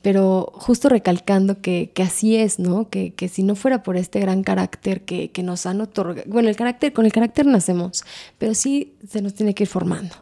pero 0.01 0.51
justo 0.55 0.89
recalcando 0.89 1.61
que, 1.61 1.91
así 2.03 2.35
es, 2.35 2.59
¿no? 2.59 2.89
Que, 2.89 3.13
si 3.31 3.43
no 3.43 3.55
fuera 3.55 3.83
por 3.83 3.97
este 3.97 4.19
gran 4.19 4.43
carácter 4.43 5.03
que, 5.03 5.31
nos 5.43 5.65
han 5.65 5.79
otorgado, 5.81 6.29
bueno, 6.29 6.49
el 6.49 6.55
carácter, 6.55 6.91
con 6.91 7.05
el 7.05 7.13
carácter 7.13 7.45
nacemos, 7.45 8.03
pero 8.37 8.53
sí 8.53 8.95
se 9.07 9.21
nos 9.21 9.33
tiene 9.33 9.53
que 9.53 9.63
ir 9.63 9.69
formando. 9.69 10.15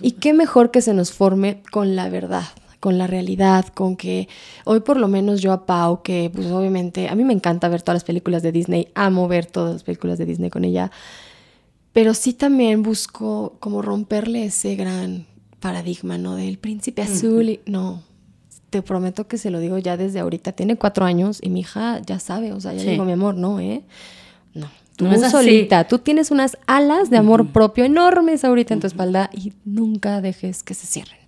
y 0.00 0.12
qué 0.12 0.32
mejor 0.32 0.70
que 0.70 0.80
se 0.80 0.94
nos 0.94 1.12
forme 1.12 1.62
con 1.72 1.96
la 1.96 2.08
verdad, 2.08 2.44
con 2.80 2.98
la 2.98 3.06
realidad, 3.06 3.66
con 3.74 3.96
que 3.96 4.28
hoy 4.64 4.80
por 4.80 4.96
lo 4.96 5.08
menos 5.08 5.42
yo 5.42 5.52
a 5.52 5.66
Pau, 5.66 6.02
que 6.02 6.30
pues 6.32 6.46
obviamente 6.46 7.08
a 7.08 7.14
mí 7.16 7.24
me 7.24 7.32
encanta 7.32 7.68
ver 7.68 7.82
todas 7.82 7.96
las 7.96 8.04
películas 8.04 8.42
de 8.42 8.52
Disney, 8.52 8.88
amo 8.94 9.28
ver 9.28 9.46
todas 9.46 9.72
las 9.72 9.82
películas 9.82 10.18
de 10.18 10.26
Disney 10.26 10.50
con 10.50 10.64
ella, 10.64 10.90
pero 11.96 12.12
sí 12.12 12.34
también 12.34 12.82
busco 12.82 13.56
como 13.58 13.80
romperle 13.80 14.44
ese 14.44 14.76
gran 14.76 15.24
paradigma, 15.60 16.18
¿no? 16.18 16.36
Del 16.36 16.58
príncipe 16.58 17.00
azul 17.00 17.48
y 17.48 17.60
no, 17.64 18.02
te 18.68 18.82
prometo 18.82 19.28
que 19.28 19.38
se 19.38 19.48
lo 19.48 19.60
digo 19.60 19.78
ya 19.78 19.96
desde 19.96 20.20
ahorita. 20.20 20.52
Tiene 20.52 20.76
cuatro 20.76 21.06
años 21.06 21.38
y 21.42 21.48
mi 21.48 21.60
hija 21.60 22.02
ya 22.04 22.18
sabe, 22.18 22.52
o 22.52 22.60
sea, 22.60 22.74
ya 22.74 22.82
digo, 22.82 23.06
mi 23.06 23.12
amor, 23.12 23.34
no, 23.34 23.60
¿eh? 23.60 23.82
No, 24.52 24.68
Tú 24.94 25.06
solita, 25.30 25.88
tú 25.88 25.98
tienes 25.98 26.30
unas 26.30 26.58
alas 26.66 27.08
de 27.08 27.16
amor 27.16 27.48
propio 27.48 27.86
enormes 27.86 28.44
ahorita 28.44 28.74
en 28.74 28.80
tu 28.80 28.86
espalda 28.86 29.30
y 29.32 29.54
nunca 29.64 30.20
dejes 30.20 30.62
que 30.62 30.74
se 30.74 30.86
cierren. 30.86 31.18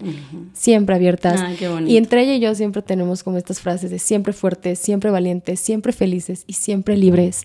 Siempre 0.52 0.96
abiertas. 0.96 1.42
y 1.86 1.96
entre 1.96 2.24
ella 2.24 2.34
y 2.34 2.40
yo 2.40 2.54
siempre 2.54 2.82
tenemos 2.82 3.22
como 3.22 3.38
estas 3.38 3.60
frases 3.60 3.90
de 3.90 3.98
siempre 3.98 4.34
fuertes, 4.34 4.78
siempre 4.78 5.10
valientes, 5.10 5.60
siempre 5.60 5.94
felices 5.94 6.44
y 6.46 6.52
siempre 6.52 6.94
libres. 6.98 7.44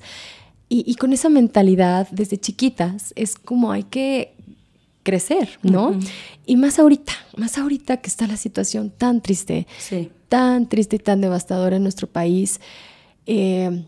Y, 0.75 0.95
con 0.95 1.13
esa 1.13 1.29
mentalidad 1.29 2.07
desde 2.09 2.39
chiquitas 2.39 3.13
es 3.15 3.35
como 3.35 3.71
hay 3.71 3.83
que 3.83 4.33
crecer, 5.03 5.59
¿no? 5.61 5.99
Y 6.47 6.55
más 6.55 6.79
ahorita, 6.79 7.13
más 7.37 7.59
ahorita 7.59 7.97
que 7.97 8.07
está 8.07 8.25
la 8.25 8.37
situación 8.37 8.89
tan 8.89 9.21
triste, 9.21 9.67
tan 10.29 10.67
triste 10.67 10.95
y 10.95 10.99
tan 10.99 11.21
devastadora 11.21 11.75
en 11.75 11.83
nuestro 11.83 12.07
país. 12.07 12.59
Eh, 13.27 13.85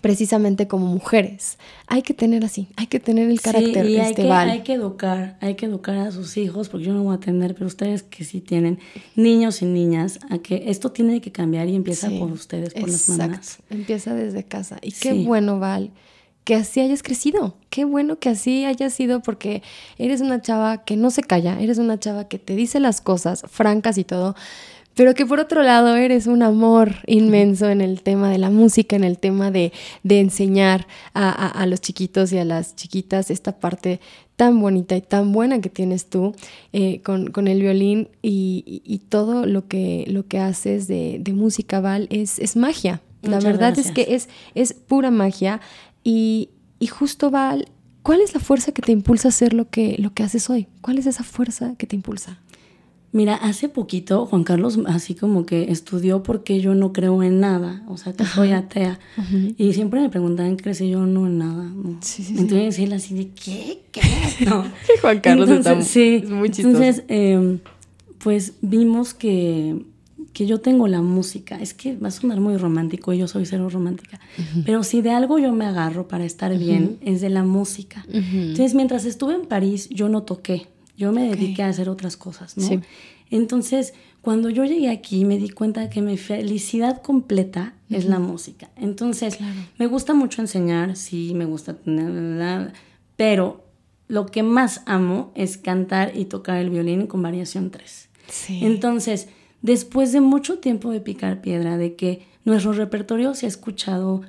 precisamente 0.00 0.66
como 0.66 0.86
mujeres. 0.86 1.58
Hay 1.86 2.02
que 2.02 2.14
tener 2.14 2.44
así, 2.44 2.68
hay 2.76 2.86
que 2.86 3.00
tener 3.00 3.28
el 3.28 3.40
carácter 3.40 3.86
sí, 3.86 3.92
y 3.92 3.98
hay, 3.98 4.14
que, 4.14 4.30
hay 4.30 4.62
que 4.62 4.72
educar, 4.74 5.36
hay 5.40 5.54
que 5.54 5.66
educar 5.66 5.96
a 5.96 6.10
sus 6.10 6.36
hijos, 6.36 6.68
porque 6.68 6.86
yo 6.86 6.94
no 6.94 7.02
voy 7.02 7.14
a 7.14 7.20
tener, 7.20 7.54
pero 7.54 7.66
ustedes 7.66 8.02
que 8.02 8.24
sí 8.24 8.40
tienen 8.40 8.78
niños 9.14 9.62
y 9.62 9.66
niñas, 9.66 10.18
a 10.30 10.38
que 10.38 10.64
esto 10.66 10.92
tiene 10.92 11.20
que 11.20 11.32
cambiar 11.32 11.68
y 11.68 11.74
empieza 11.74 12.08
por 12.10 12.30
ustedes, 12.30 12.74
por 12.74 12.88
las 12.88 13.08
mamás. 13.08 13.58
Empieza 13.70 14.14
desde 14.14 14.44
casa. 14.44 14.78
Y 14.82 14.92
qué 14.92 15.12
bueno, 15.12 15.58
Val, 15.58 15.90
que 16.44 16.54
así 16.54 16.80
hayas 16.80 17.02
crecido. 17.02 17.54
Qué 17.70 17.84
bueno 17.84 18.18
que 18.18 18.28
así 18.28 18.64
hayas 18.64 18.92
sido 18.92 19.20
porque 19.20 19.62
eres 19.98 20.20
una 20.20 20.40
chava 20.40 20.84
que 20.84 20.96
no 20.96 21.10
se 21.10 21.22
calla, 21.22 21.60
eres 21.60 21.78
una 21.78 21.98
chava 21.98 22.28
que 22.28 22.38
te 22.38 22.56
dice 22.56 22.80
las 22.80 23.00
cosas 23.00 23.44
francas 23.48 23.98
y 23.98 24.04
todo, 24.04 24.34
pero 24.94 25.14
que 25.14 25.26
por 25.26 25.40
otro 25.40 25.62
lado 25.62 25.96
eres 25.96 26.26
un 26.26 26.42
amor 26.42 26.96
inmenso 27.06 27.68
en 27.70 27.80
el 27.80 28.02
tema 28.02 28.30
de 28.30 28.38
la 28.38 28.50
música, 28.50 28.96
en 28.96 29.04
el 29.04 29.18
tema 29.18 29.50
de, 29.50 29.72
enseñar 30.04 30.86
a, 31.14 31.64
los 31.66 31.80
chiquitos 31.80 32.32
y 32.32 32.38
a 32.38 32.44
las 32.44 32.76
chiquitas 32.76 33.30
esta 33.30 33.58
parte 33.58 34.00
tan 34.36 34.60
bonita 34.60 34.96
y 34.96 35.00
tan 35.00 35.32
buena 35.32 35.60
que 35.60 35.68
tienes 35.68 36.06
tú 36.06 36.34
eh, 36.72 37.00
con, 37.02 37.48
el 37.48 37.60
violín 37.60 38.08
y, 38.22 39.02
todo 39.08 39.46
lo 39.46 39.66
que, 39.68 40.04
lo 40.08 40.26
que 40.26 40.38
haces 40.38 40.88
de, 40.88 41.22
música, 41.34 41.80
Val, 41.80 42.06
es, 42.10 42.38
es 42.38 42.56
magia. 42.56 43.00
la 43.22 43.40
verdad 43.40 43.78
es 43.78 43.90
que 43.90 44.14
es, 44.14 44.28
es 44.54 44.74
pura 44.74 45.10
magia 45.10 45.60
y, 46.04 46.50
y 46.78 46.88
justo, 46.88 47.30
Val, 47.30 47.68
¿cuál 48.02 48.20
es 48.20 48.34
la 48.34 48.40
fuerza 48.40 48.72
que 48.72 48.82
te 48.82 48.92
impulsa 48.92 49.28
a 49.28 49.30
hacer 49.30 49.54
lo 49.54 49.70
que, 49.70 49.96
lo 49.98 50.12
que 50.12 50.22
haces 50.22 50.50
hoy? 50.50 50.66
¿Cuál 50.80 50.98
es 50.98 51.06
esa 51.06 51.24
fuerza 51.24 51.74
que 51.78 51.86
te 51.86 51.96
impulsa? 51.96 52.40
Mira, 53.14 53.34
hace 53.34 53.68
poquito 53.68 54.24
Juan 54.24 54.42
Carlos 54.42 54.78
así 54.86 55.14
como 55.14 55.44
que 55.44 55.70
estudió 55.70 56.22
porque 56.22 56.60
yo 56.62 56.74
no 56.74 56.94
creo 56.94 57.22
en 57.22 57.40
nada, 57.40 57.82
o 57.86 57.98
sea, 57.98 58.14
que 58.14 58.24
soy 58.24 58.52
atea. 58.52 58.98
Y 59.58 59.74
siempre 59.74 60.00
me 60.00 60.08
preguntaban, 60.08 60.56
¿crees? 60.56 60.78
Yo 60.78 61.04
no 61.04 61.26
en 61.26 61.36
nada. 61.36 61.64
No. 61.64 61.98
Sí, 62.00 62.22
sí, 62.24 62.34
Entonces 62.38 62.78
él 62.78 62.94
así 62.94 63.14
de, 63.14 63.28
¿qué? 63.28 63.82
¿Qué? 63.92 64.00
No. 64.46 64.64
Juan 65.02 65.20
Carlos 65.20 65.50
está 65.50 65.80
sí, 65.82 66.22
es 66.24 66.30
muy 66.30 66.48
chistoso. 66.48 66.68
Entonces, 66.82 67.04
em, 67.08 67.58
pues 68.16 68.54
vimos 68.62 69.12
que, 69.12 69.84
que 70.32 70.46
yo 70.46 70.60
tengo 70.60 70.88
la 70.88 71.02
música. 71.02 71.60
Es 71.60 71.74
que 71.74 71.94
va 71.96 72.08
a 72.08 72.10
sonar 72.10 72.40
muy 72.40 72.56
romántico 72.56 73.12
y 73.12 73.18
yo 73.18 73.28
soy 73.28 73.44
cero 73.44 73.68
romántica. 73.68 74.20
Pero 74.64 74.84
si 74.84 75.02
de 75.02 75.10
algo 75.10 75.38
yo 75.38 75.52
me 75.52 75.66
agarro 75.66 76.08
para 76.08 76.24
estar 76.24 76.56
bien, 76.56 76.96
es 77.02 77.20
de 77.20 77.28
la 77.28 77.42
música. 77.42 78.06
Entonces, 78.10 78.74
mientras 78.74 79.04
estuve 79.04 79.34
en 79.34 79.42
París, 79.42 79.90
yo 79.90 80.08
no 80.08 80.22
toqué. 80.22 80.71
Yo 80.96 81.12
me 81.12 81.28
dediqué 81.28 81.62
a 81.62 81.68
hacer 81.68 81.88
otras 81.88 82.16
cosas, 82.16 82.56
¿no? 82.56 82.82
Entonces, 83.30 83.94
cuando 84.20 84.50
yo 84.50 84.64
llegué 84.64 84.90
aquí, 84.90 85.24
me 85.24 85.38
di 85.38 85.48
cuenta 85.48 85.88
que 85.88 86.02
mi 86.02 86.18
felicidad 86.18 87.00
completa 87.00 87.74
es 87.88 88.04
la 88.04 88.18
música. 88.18 88.70
Entonces, 88.76 89.38
me 89.78 89.86
gusta 89.86 90.14
mucho 90.14 90.42
enseñar, 90.42 90.96
sí, 90.96 91.32
me 91.34 91.46
gusta 91.46 91.74
tener, 91.74 92.72
pero 93.16 93.64
lo 94.08 94.26
que 94.26 94.42
más 94.42 94.82
amo 94.84 95.32
es 95.34 95.56
cantar 95.56 96.12
y 96.14 96.26
tocar 96.26 96.58
el 96.58 96.68
violín 96.68 97.06
con 97.06 97.22
variación 97.22 97.70
3. 97.70 98.08
Entonces, 98.60 99.28
después 99.62 100.12
de 100.12 100.20
mucho 100.20 100.58
tiempo 100.58 100.90
de 100.90 101.00
picar 101.00 101.40
piedra, 101.40 101.78
de 101.78 101.96
que 101.96 102.26
nuestro 102.44 102.72
repertorio 102.74 103.34
se 103.34 103.46
ha 103.46 103.48
escuchado 103.48 104.22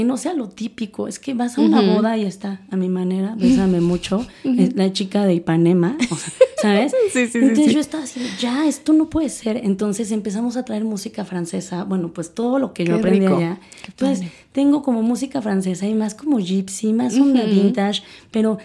que 0.00 0.04
no 0.06 0.16
sea 0.16 0.32
lo 0.32 0.48
típico, 0.48 1.08
es 1.08 1.18
que 1.18 1.34
vas 1.34 1.58
a 1.58 1.60
una 1.60 1.82
boda 1.82 2.16
y 2.16 2.24
está 2.24 2.62
a 2.70 2.76
mi 2.76 2.88
manera, 2.88 3.34
bésame 3.36 3.80
mucho, 3.82 4.26
es 4.44 4.74
la 4.74 4.90
chica 4.94 5.26
de 5.26 5.34
Ipanema, 5.34 5.98
¿sabes? 6.62 6.94
Sí, 7.12 7.26
sí, 7.26 7.36
Entonces 7.38 7.74
yo 7.74 7.80
estaba 7.80 8.04
así, 8.04 8.22
ya, 8.40 8.66
esto 8.66 8.94
no 8.94 9.10
puede 9.10 9.28
ser. 9.28 9.58
Entonces 9.58 10.10
empezamos 10.10 10.56
a 10.56 10.64
traer 10.64 10.84
música 10.84 11.26
francesa, 11.26 11.84
bueno, 11.84 12.14
pues 12.14 12.32
todo 12.32 12.58
lo 12.58 12.72
que 12.72 12.86
yo 12.86 12.94
aprendí 12.94 13.26
allá. 13.26 13.60
Entonces 13.88 14.26
tengo 14.52 14.82
como 14.82 15.02
música 15.02 15.42
francesa 15.42 15.86
y 15.86 15.92
más 15.92 16.14
como 16.14 16.38
gypsy, 16.38 16.94
más 16.94 17.14
onda 17.18 17.44
vintage, 17.44 18.02
pero 18.30 18.56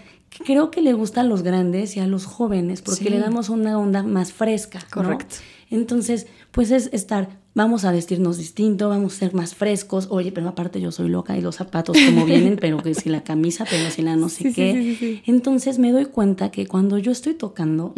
creo 0.45 0.71
que 0.71 0.81
le 0.81 0.93
gusta 0.93 1.19
a 1.19 1.25
los 1.25 1.41
grandes 1.41 1.97
y 1.97 1.99
a 1.99 2.07
los 2.07 2.25
jóvenes 2.25 2.81
porque 2.81 3.09
le 3.09 3.19
damos 3.19 3.49
una 3.49 3.77
onda 3.77 4.03
más 4.03 4.31
fresca. 4.31 4.79
Correcto. 4.89 5.35
Entonces, 5.69 6.27
pues 6.51 6.71
es 6.71 6.89
estar, 6.93 7.27
vamos 7.55 7.85
a 7.85 7.91
vestirnos 7.91 8.37
distinto, 8.37 8.89
vamos 8.89 9.15
a 9.15 9.17
ser 9.17 9.33
más 9.33 9.55
frescos. 9.55 10.07
Oye, 10.11 10.31
pero 10.31 10.47
aparte 10.47 10.79
yo 10.79 10.91
soy 10.91 11.09
loca 11.09 11.35
y 11.35 11.41
los 11.41 11.55
zapatos 11.55 11.97
como 12.05 12.25
vienen, 12.25 12.57
pero 12.61 12.77
que 12.77 12.93
si 12.93 13.09
la 13.09 13.23
camisa, 13.23 13.65
pero 13.67 13.89
si 13.89 14.03
la 14.03 14.15
no 14.15 14.29
sé 14.29 14.53
qué. 14.53 15.21
Entonces 15.25 15.79
me 15.79 15.91
doy 15.91 16.05
cuenta 16.05 16.51
que 16.51 16.67
cuando 16.67 16.99
yo 16.99 17.11
estoy 17.11 17.33
tocando, 17.33 17.95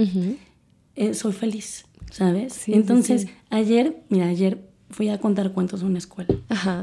eh, 0.95 1.13
soy 1.13 1.33
feliz, 1.33 1.85
¿sabes? 2.11 2.69
Entonces, 2.69 3.27
ayer, 3.49 4.03
mira, 4.09 4.27
ayer 4.27 4.63
fui 4.89 5.09
a 5.09 5.19
contar 5.19 5.51
cuentos 5.51 5.81
en 5.81 5.87
una 5.87 5.97
escuela. 5.97 6.33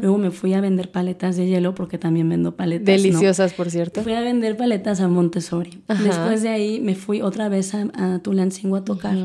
Luego 0.02 0.18
me 0.18 0.30
fui 0.30 0.52
a 0.52 0.60
vender 0.60 0.90
paletas 0.90 1.36
de 1.36 1.46
hielo 1.46 1.74
porque 1.74 1.96
también 1.96 2.28
vendo 2.28 2.54
paletas. 2.56 2.86
Deliciosas, 2.86 3.54
por 3.54 3.70
cierto. 3.70 4.02
Fui 4.02 4.12
a 4.12 4.20
vender 4.20 4.56
paletas 4.56 5.00
a 5.00 5.08
Montessori. 5.08 5.82
Después 6.02 6.42
de 6.42 6.48
ahí 6.48 6.80
me 6.80 6.96
fui 6.96 7.22
otra 7.22 7.48
vez 7.48 7.72
a, 7.74 7.86
a 7.94 8.18
Tulancingo 8.18 8.76
a 8.76 8.84
tocar 8.84 9.16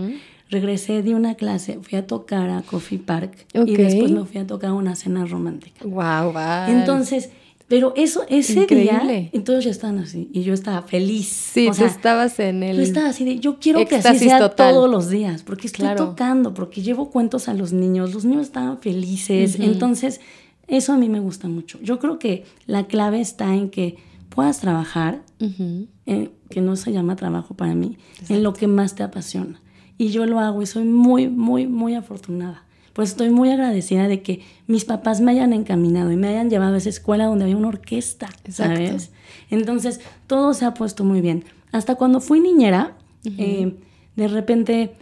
regresé 0.50 1.04
de 1.04 1.16
una 1.16 1.36
clase, 1.36 1.80
fui 1.82 1.98
a 1.98 2.08
tocar 2.08 2.50
a 2.50 2.62
Coffee 2.62 2.98
Park 2.98 3.46
y 3.54 3.76
después 3.76 4.12
me 4.12 4.26
fui 4.26 4.40
a 4.40 4.48
tocar 4.48 4.72
una 4.72 4.96
cena 4.96 5.26
romántica. 5.26 5.86
Wow, 5.86 6.34
wow. 6.34 6.68
Entonces, 6.68 7.30
pero 7.68 7.94
eso, 7.96 8.24
ese 8.30 8.66
día, 8.66 9.04
entonces 9.32 9.66
ya 9.66 9.72
estaban 9.72 10.00
así 10.00 10.28
y 10.34 10.42
yo 10.42 10.56
estaba 10.56 10.82
feliz. 10.82 11.28
Sí, 11.28 11.68
o 11.68 11.72
estabas 11.72 12.40
en 12.40 12.64
el. 12.64 12.78
Yo 12.78 12.82
estaba 12.82 13.10
así 13.10 13.26
de, 13.26 13.40
yo 13.40 13.60
quiero 13.60 13.86
que 13.86 13.98
así 13.98 14.18
sea 14.18 14.50
todos 14.50 14.90
los 14.90 15.10
días, 15.10 15.44
porque 15.44 15.68
estoy 15.68 15.96
tocando, 15.96 16.56
porque 16.56 16.82
llevo 16.82 17.12
cuentos 17.12 17.48
a 17.48 17.54
los 17.54 17.72
niños, 17.72 18.14
los 18.14 18.26
niños 18.26 18.48
estaban 18.48 18.80
felices, 18.80 19.60
entonces 19.60 20.20
eso 20.68 20.94
a 20.94 20.98
mí 20.98 21.10
me 21.10 21.20
gusta 21.20 21.48
mucho. 21.48 21.80
Yo 21.82 22.00
creo 22.00 22.18
que 22.18 22.44
la 22.66 22.88
clave 22.88 23.22
está 23.22 23.54
en 23.54 23.70
que 23.70 23.98
puedas 24.30 24.60
trabajar, 24.60 25.22
que 25.38 26.62
no 26.62 26.76
se 26.76 26.92
llama 26.92 27.16
trabajo 27.16 27.54
para 27.54 27.76
mí, 27.76 28.00
en 28.30 28.42
lo 28.42 28.54
que 28.54 28.68
más 28.68 28.96
te 28.96 29.04
apasiona 29.04 29.62
y 30.00 30.10
yo 30.10 30.26
lo 30.26 30.40
hago 30.40 30.62
y 30.64 30.66
soy 30.66 30.86
muy, 30.86 31.28
muy, 31.28 31.68
muy 31.68 31.94
afortunada. 31.94 32.64
Pues 32.94 33.10
estoy 33.10 33.30
muy 33.30 33.52
agradecida 33.52 34.08
de 34.08 34.22
que 34.22 34.42
mis 34.66 34.86
papás 34.86 35.20
me 35.20 35.32
hayan 35.32 35.52
encaminado 35.52 36.12
y 36.12 36.16
me 36.16 36.30
hayan 36.30 36.50
llevado 36.50 36.76
a 36.76 36.78
esa 36.78 36.90
escuela 36.90 37.26
donde 37.26 37.44
había 37.44 37.58
una 37.58 37.68
orquesta, 37.68 38.30
¿sabes? 38.50 39.12
Entonces, 39.52 40.00
todo 40.26 40.54
se 40.54 40.66
ha 40.66 40.74
puesto 40.74 41.04
muy 41.04 41.20
bien. 41.20 41.44
Hasta 41.74 41.96
cuando 41.96 42.22
fui 42.22 42.40
niñera, 42.40 42.98
eh, 43.26 43.76
de 44.16 44.28
repente, 44.30 44.96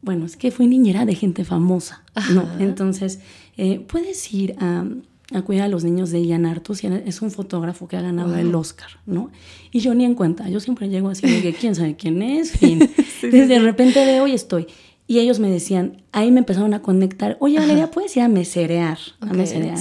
bueno, 0.00 0.24
es 0.24 0.38
que 0.38 0.50
fui 0.50 0.66
niñera 0.66 1.04
de 1.04 1.14
gente 1.14 1.44
famosa, 1.44 2.02
¿no? 2.32 2.48
Entonces, 2.58 3.20
eh, 3.58 3.80
puedes 3.80 4.32
ir 4.32 4.56
a 4.58 4.86
a 5.36 5.42
cuidar 5.42 5.66
a 5.66 5.68
los 5.68 5.84
niños 5.84 6.10
de 6.10 6.24
Ian 6.24 6.46
Artus 6.46 6.84
y 6.84 6.86
es 6.86 7.22
un 7.22 7.30
fotógrafo 7.30 7.88
que 7.88 7.96
ha 7.96 8.02
ganado 8.02 8.36
el 8.36 8.54
Oscar, 8.54 8.88
¿no? 9.06 9.30
Y 9.70 9.80
yo 9.80 9.94
ni 9.94 10.04
en 10.04 10.14
cuenta, 10.14 10.48
yo 10.48 10.60
siempre 10.60 10.88
llego 10.88 11.08
así 11.08 11.26
de 11.26 11.42
que 11.42 11.52
quién 11.60 11.74
sabe 11.74 11.96
quién 11.96 12.22
es, 12.22 12.52
fin. 12.52 12.78
de 13.22 13.58
repente 13.58 14.04
de 14.04 14.20
hoy 14.20 14.32
estoy. 14.32 14.66
Y 15.08 15.18
ellos 15.18 15.40
me 15.40 15.50
decían, 15.50 16.02
ahí 16.12 16.30
me 16.30 16.38
empezaron 16.38 16.72
a 16.74 16.80
conectar, 16.80 17.36
oye 17.40 17.58
Valeria, 17.58 17.90
puedes 17.90 18.16
ir 18.16 18.22
a 18.22 18.28
meserear, 18.28 18.98
a 19.20 19.26
meserear, 19.26 19.78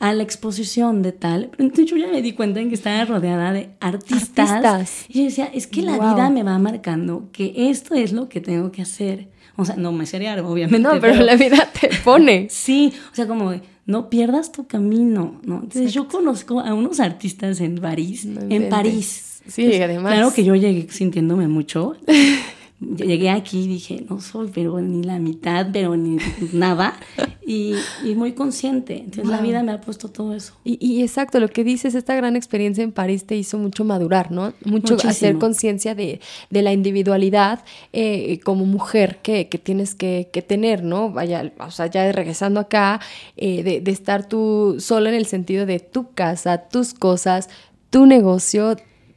a 0.00 0.12
la 0.14 0.22
exposición 0.22 1.02
de 1.02 1.12
tal. 1.12 1.50
Entonces 1.58 1.86
yo 1.86 1.96
ya 1.96 2.08
me 2.08 2.22
di 2.22 2.32
cuenta 2.32 2.60
en 2.60 2.70
que 2.70 2.74
estaba 2.74 3.04
rodeada 3.04 3.52
de 3.52 3.70
artistas. 3.78 5.04
Y 5.08 5.18
yo 5.18 5.24
decía, 5.24 5.50
es 5.52 5.66
que 5.66 5.82
la 5.82 5.92
vida 5.92 6.30
me 6.30 6.42
va 6.42 6.58
marcando 6.58 7.28
que 7.30 7.52
esto 7.70 7.94
es 7.94 8.12
lo 8.12 8.28
que 8.28 8.40
tengo 8.40 8.72
que 8.72 8.82
hacer. 8.82 9.28
O 9.56 9.64
sea, 9.64 9.76
no 9.76 9.92
meserear, 9.92 10.40
obviamente. 10.40 10.80
No, 10.80 11.00
pero, 11.00 11.22
la 11.22 11.36
vida 11.36 11.68
te 11.80 11.90
pone. 12.02 12.48
sí, 12.50 12.92
o 13.12 13.14
sea, 13.14 13.28
como 13.28 13.52
no 13.86 14.08
pierdas 14.10 14.52
tu 14.52 14.66
camino, 14.66 15.40
¿no? 15.44 15.56
Entonces 15.56 15.92
yo 15.92 16.08
conozco 16.08 16.60
a 16.60 16.74
unos 16.74 17.00
artistas 17.00 17.60
en 17.60 17.76
París, 17.76 18.26
en 18.26 18.68
París. 18.68 19.42
Sí, 19.46 19.74
además. 19.74 20.14
Claro 20.14 20.32
que 20.32 20.44
yo 20.44 20.54
llegué 20.54 20.90
sintiéndome 20.90 21.48
mucho. 21.48 21.96
llegué 22.80 23.30
aquí 23.30 23.62
y 23.62 23.68
dije, 23.68 24.04
no 24.08 24.20
soy, 24.20 24.50
pero 24.52 24.80
ni 24.80 25.02
la 25.02 25.18
mitad, 25.18 25.68
pero 25.72 25.96
ni 25.96 26.18
nada. 26.52 26.94
Y, 27.46 27.74
muy 28.16 28.32
consciente. 28.32 28.96
Entonces 28.96 29.26
la 29.26 29.42
vida 29.42 29.62
me 29.62 29.72
ha 29.72 29.80
puesto 29.82 30.08
todo 30.08 30.32
eso. 30.32 30.54
Y, 30.64 31.02
exacto, 31.02 31.40
lo 31.40 31.48
que 31.48 31.62
dices, 31.62 31.94
esta 31.94 32.14
gran 32.14 32.36
experiencia 32.36 32.82
en 32.82 32.90
París 32.90 33.26
te 33.26 33.36
hizo 33.36 33.58
mucho 33.58 33.84
madurar, 33.84 34.30
¿no? 34.30 34.54
Mucho 34.64 34.96
hacer 35.06 35.36
conciencia 35.36 35.94
de, 35.94 36.20
la 36.48 36.72
individualidad 36.72 37.62
eh, 37.92 38.40
como 38.44 38.64
mujer 38.64 39.18
que, 39.22 39.44
tienes 39.62 39.94
que, 39.94 40.24
tener, 40.48 40.84
¿no? 40.84 41.10
Vaya, 41.10 41.52
o 41.58 41.70
sea, 41.70 41.86
ya 41.86 42.10
regresando 42.12 42.60
acá, 42.60 43.00
eh, 43.36 43.62
de, 43.62 43.82
de 43.82 43.90
estar 43.90 44.26
tú 44.26 44.76
sola 44.78 45.10
en 45.10 45.14
el 45.14 45.26
sentido 45.26 45.66
de 45.66 45.80
tu 45.80 46.14
casa, 46.14 46.68
tus 46.68 46.94
cosas, 46.94 47.50
tu 47.90 48.06
negocio, 48.06 48.76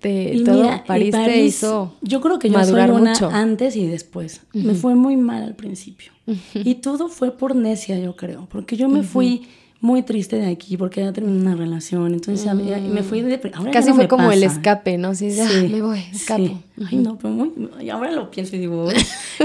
y 0.09 0.43
todo 0.43 0.83
París, 0.85 1.11
te 1.11 1.43
hizo 1.43 1.93
yo 2.01 2.21
creo 2.21 2.39
que 2.39 2.49
yo 2.49 2.63
soy 2.63 2.89
una 2.89 3.13
antes 3.31 3.75
y 3.75 3.87
después. 3.87 4.41
Me 4.53 4.73
fue 4.73 4.95
muy 4.95 5.17
mal 5.17 5.43
al 5.43 5.55
principio. 5.55 6.11
Y 6.53 6.75
todo 6.75 7.07
fue 7.07 7.31
por 7.31 7.55
necia 7.55 7.97
yo 7.99 8.15
creo 8.15 8.47
porque 8.51 8.75
yo 8.75 8.89
me 8.89 9.03
fui 9.03 9.47
muy 9.79 10.01
triste 10.01 10.37
de 10.37 10.47
aquí 10.47 10.75
porque 10.75 11.01
ya 11.01 11.13
terminé 11.13 11.39
una 11.39 11.55
relación 11.55 12.13
entonces 12.13 12.51
me 12.53 13.03
fui 13.03 13.21
de 13.21 13.39
ahora 13.53 13.71
casi 13.71 13.93
fue 13.93 14.07
como 14.07 14.31
el 14.31 14.43
escape 14.43 14.97
no 14.97 15.13
sí, 15.13 15.31
ya, 15.31 15.47
me 15.47 15.81
voy 15.81 16.03
escapo. 16.11 16.59
Ay 16.89 16.97
no 16.97 17.17
pero 17.17 17.33
muy, 17.33 17.51
ahora 17.91 18.11
lo 18.11 18.31
pienso 18.31 18.55
y 18.55 18.59
digo 18.59 18.89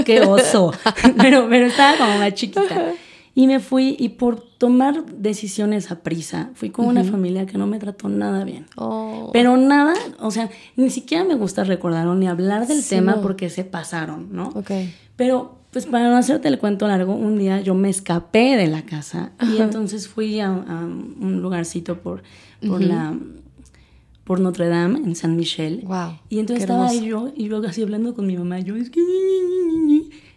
qué 0.05 0.21
oso 0.21 0.73
pero 1.17 1.47
pero 1.49 1.67
estaba 1.67 1.97
como 1.97 2.17
más 2.17 2.33
chiquita 2.33 2.93
y 3.35 3.47
me 3.47 3.59
fui 3.59 3.95
y 3.99 4.09
por 4.09 4.41
tomar 4.41 5.05
decisiones 5.05 5.91
a 5.91 6.01
prisa, 6.01 6.51
fui 6.53 6.69
con 6.69 6.85
una 6.85 7.03
familia 7.03 7.45
que 7.45 7.57
no 7.57 7.65
me 7.65 7.79
trató 7.79 8.07
nada 8.07 8.43
bien. 8.43 8.67
Oh. 8.75 9.31
Pero 9.33 9.57
nada, 9.57 9.93
o 10.19 10.29
sea, 10.29 10.49
ni 10.75 10.89
siquiera 10.89 11.23
me 11.23 11.35
gusta 11.35 11.63
recordar 11.63 12.05
ni 12.07 12.27
hablar 12.27 12.67
del 12.67 12.85
tema 12.85 13.21
porque 13.21 13.49
se 13.49 13.63
pasaron, 13.63 14.29
¿no? 14.31 14.49
Ok. 14.49 14.71
Pero 15.15 15.57
pues 15.71 15.87
para 15.87 16.09
no 16.09 16.17
hacerte 16.17 16.47
el 16.47 16.59
cuento 16.59 16.87
largo, 16.87 17.15
un 17.15 17.39
día 17.39 17.59
yo 17.59 17.73
me 17.73 17.89
escapé 17.89 18.55
de 18.55 18.67
la 18.67 18.83
casa 18.83 19.31
y 19.41 19.59
entonces 19.59 20.07
fui 20.07 20.39
a, 20.39 20.51
un 20.51 21.41
lugarcito 21.41 21.99
por, 21.99 22.21
por 22.67 22.81
la 22.81 23.17
por 24.23 24.39
Notre 24.39 24.69
Dame 24.69 24.99
en 24.99 25.15
San 25.15 25.35
Michel. 25.35 25.81
Wow. 25.85 26.19
Y 26.29 26.39
entonces 26.39 26.63
estaba 26.63 26.87
ahí 26.87 27.05
yo 27.05 27.33
y 27.35 27.49
yo 27.49 27.57
así 27.65 27.81
hablando 27.81 28.13
con 28.13 28.27
mi 28.27 28.37
mamá, 28.37 28.59
yo 28.59 28.75
es 28.75 28.89
que 28.91 29.01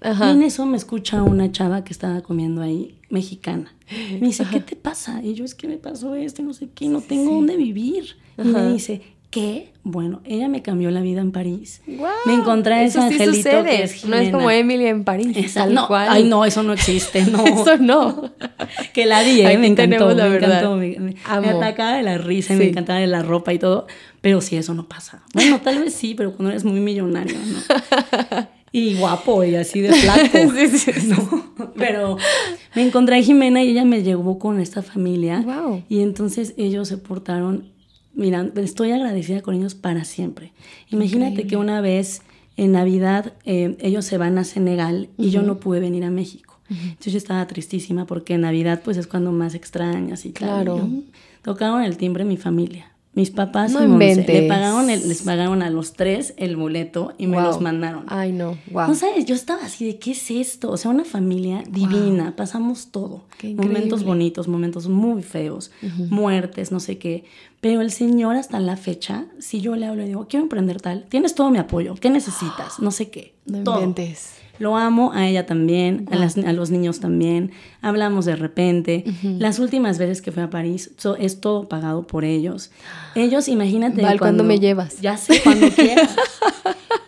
y 0.02 0.30
en 0.30 0.42
eso 0.42 0.66
me 0.66 0.76
escucha 0.76 1.22
una 1.22 1.50
chava 1.50 1.84
que 1.84 1.92
estaba 1.92 2.20
comiendo 2.20 2.62
ahí, 2.62 2.98
mexicana. 3.08 3.72
Me 3.90 4.26
dice, 4.26 4.44
¿qué 4.50 4.60
te 4.60 4.76
pasa? 4.76 5.22
Y 5.22 5.34
yo, 5.34 5.44
es 5.44 5.54
que 5.54 5.68
me 5.68 5.76
pasó 5.76 6.14
esto, 6.14 6.42
no 6.42 6.52
sé 6.52 6.68
qué, 6.74 6.88
no 6.88 7.00
tengo 7.00 7.34
dónde 7.34 7.56
vivir. 7.56 8.16
Y 8.38 8.42
me 8.42 8.72
dice, 8.72 9.02
¿qué? 9.30 9.72
Bueno, 9.82 10.20
ella 10.24 10.48
me 10.48 10.62
cambió 10.62 10.90
la 10.90 11.00
vida 11.00 11.20
en 11.20 11.30
París. 11.30 11.82
me 11.86 12.34
encontré 12.34 12.74
a 12.74 12.82
ese 12.82 13.00
angelito 13.00 13.64
que 13.64 13.82
es 13.84 14.04
No 14.04 14.16
es 14.16 14.30
como 14.30 14.50
Emily 14.50 14.86
en 14.86 15.04
París, 15.04 15.54
tal 15.54 15.74
no, 15.74 15.86
cual. 15.86 16.08
Ay, 16.10 16.24
no, 16.24 16.44
eso 16.44 16.62
no 16.62 16.72
existe, 16.72 17.24
no. 17.24 17.44
eso 17.46 17.76
no. 17.78 18.32
que 18.92 19.06
la 19.06 19.22
di, 19.22 19.42
¿eh? 19.42 19.56
me 19.58 19.68
encantó, 19.68 20.14
me 20.14 20.36
encantó. 20.36 20.76
Me, 20.76 20.96
me, 20.98 21.14
atacaba 21.48 21.96
de 21.96 22.02
la 22.02 22.18
risa 22.18 22.54
y 22.54 22.56
me 22.56 22.68
encantaba 22.68 22.98
de 22.98 23.06
la 23.06 23.22
ropa 23.22 23.52
y 23.52 23.58
todo. 23.58 23.86
Pero 24.20 24.40
sí, 24.40 24.56
eso 24.56 24.74
no 24.74 24.88
pasa. 24.88 25.22
Bueno, 25.34 25.60
tal 25.60 25.78
vez 25.78 25.94
sí, 25.94 26.14
pero 26.14 26.32
cuando 26.32 26.50
eres 26.50 26.64
muy 26.64 26.80
millonario, 26.80 27.36
¿no? 27.38 28.48
y 28.72 28.94
guapo 28.94 29.44
y 29.44 29.54
así 29.54 29.80
de 29.80 29.92
flaco. 29.92 30.52
Pero 31.76 32.16
me 32.74 32.86
encontré 32.86 33.18
a 33.18 33.22
Jimena 33.22 33.62
y 33.62 33.70
ella 33.70 33.84
me 33.84 34.02
llevó 34.02 34.38
con 34.38 34.60
esta 34.60 34.82
familia. 34.82 35.44
Y 35.88 36.00
entonces 36.00 36.54
ellos 36.56 36.88
se 36.88 36.98
portaron, 36.98 37.64
mira, 38.14 38.50
estoy 38.56 38.92
agradecida 38.92 39.40
con 39.40 39.54
ellos 39.54 39.74
para 39.74 40.04
siempre. 40.04 40.52
Imagínate 40.90 41.46
que 41.46 41.56
una 41.56 41.80
vez 41.80 42.22
en 42.56 42.72
Navidad 42.72 43.34
eh, 43.44 43.76
ellos 43.80 44.04
se 44.04 44.18
van 44.18 44.38
a 44.38 44.44
Senegal 44.44 45.08
y 45.16 45.30
yo 45.30 45.42
no 45.42 45.58
pude 45.58 45.80
venir 45.80 46.04
a 46.04 46.10
México. 46.10 46.58
Entonces 46.68 47.12
yo 47.12 47.18
estaba 47.18 47.46
tristísima 47.46 48.06
porque 48.06 48.34
en 48.34 48.40
Navidad 48.40 48.82
pues 48.84 48.96
es 48.96 49.06
cuando 49.06 49.30
más 49.30 49.54
extrañas 49.54 50.26
y 50.26 50.32
claro. 50.32 50.88
tocaron 51.42 51.82
el 51.82 51.96
timbre 51.96 52.24
mi 52.24 52.36
familia. 52.36 52.90
Mis 53.16 53.30
papás 53.30 53.72
no 53.72 53.80
le 53.80 54.42
pagaron 54.46 54.88
les 54.88 55.22
pagaron 55.22 55.62
a 55.62 55.70
los 55.70 55.94
tres 55.94 56.34
el 56.36 56.54
boleto 56.54 57.14
y 57.16 57.26
me 57.26 57.40
los 57.40 57.62
mandaron. 57.62 58.04
Ay, 58.08 58.30
no, 58.30 58.58
wow. 58.70 58.88
No 58.88 58.94
sabes, 58.94 59.24
yo 59.24 59.34
estaba 59.34 59.64
así 59.64 59.86
de 59.86 59.98
qué 59.98 60.10
es 60.10 60.30
esto, 60.30 60.70
o 60.70 60.76
sea, 60.76 60.90
una 60.90 61.06
familia 61.06 61.64
divina, 61.66 62.36
pasamos 62.36 62.88
todo. 62.92 63.24
momentos 63.56 64.04
bonitos, 64.04 64.48
momentos 64.48 64.88
muy 64.88 65.22
feos, 65.22 65.70
muertes, 66.10 66.70
no 66.70 66.78
sé 66.78 66.98
qué. 66.98 67.24
Pero 67.62 67.80
el 67.80 67.90
Señor 67.90 68.36
hasta 68.36 68.60
la 68.60 68.76
fecha, 68.76 69.24
si 69.38 69.62
yo 69.62 69.76
le 69.76 69.86
hablo 69.86 70.02
y 70.02 70.08
digo, 70.08 70.26
quiero 70.28 70.44
emprender 70.44 70.82
tal, 70.82 71.06
tienes 71.08 71.34
todo 71.34 71.50
mi 71.50 71.58
apoyo, 71.58 71.94
¿qué 71.94 72.10
necesitas? 72.10 72.78
No 72.86 72.90
sé 72.90 73.08
qué. 73.08 73.34
No 73.46 73.62
todo. 73.64 73.76
inventes. 73.80 74.34
Lo 74.58 74.76
amo 74.76 75.12
a 75.12 75.26
ella 75.28 75.46
también, 75.46 76.08
a, 76.10 76.16
las, 76.16 76.36
a, 76.38 76.52
los 76.52 76.70
niños 76.70 77.00
también. 77.00 77.52
Hablamos 77.82 78.24
de 78.24 78.36
repente. 78.36 79.04
Las 79.22 79.58
últimas 79.58 79.98
veces 79.98 80.22
que 80.22 80.32
fui 80.32 80.42
a 80.42 80.50
París, 80.50 80.90
es 81.18 81.40
todo 81.40 81.68
pagado 81.68 82.06
por 82.06 82.24
ellos. 82.24 82.70
Ellos, 83.14 83.48
imagínate. 83.48 84.02
Val, 84.02 84.18
cuando, 84.18 84.44
me 84.44 84.58
llevas? 84.58 85.00
Ya 85.00 85.16
sé, 85.16 85.40
cuando 85.42 85.68
quieras. 85.74 86.16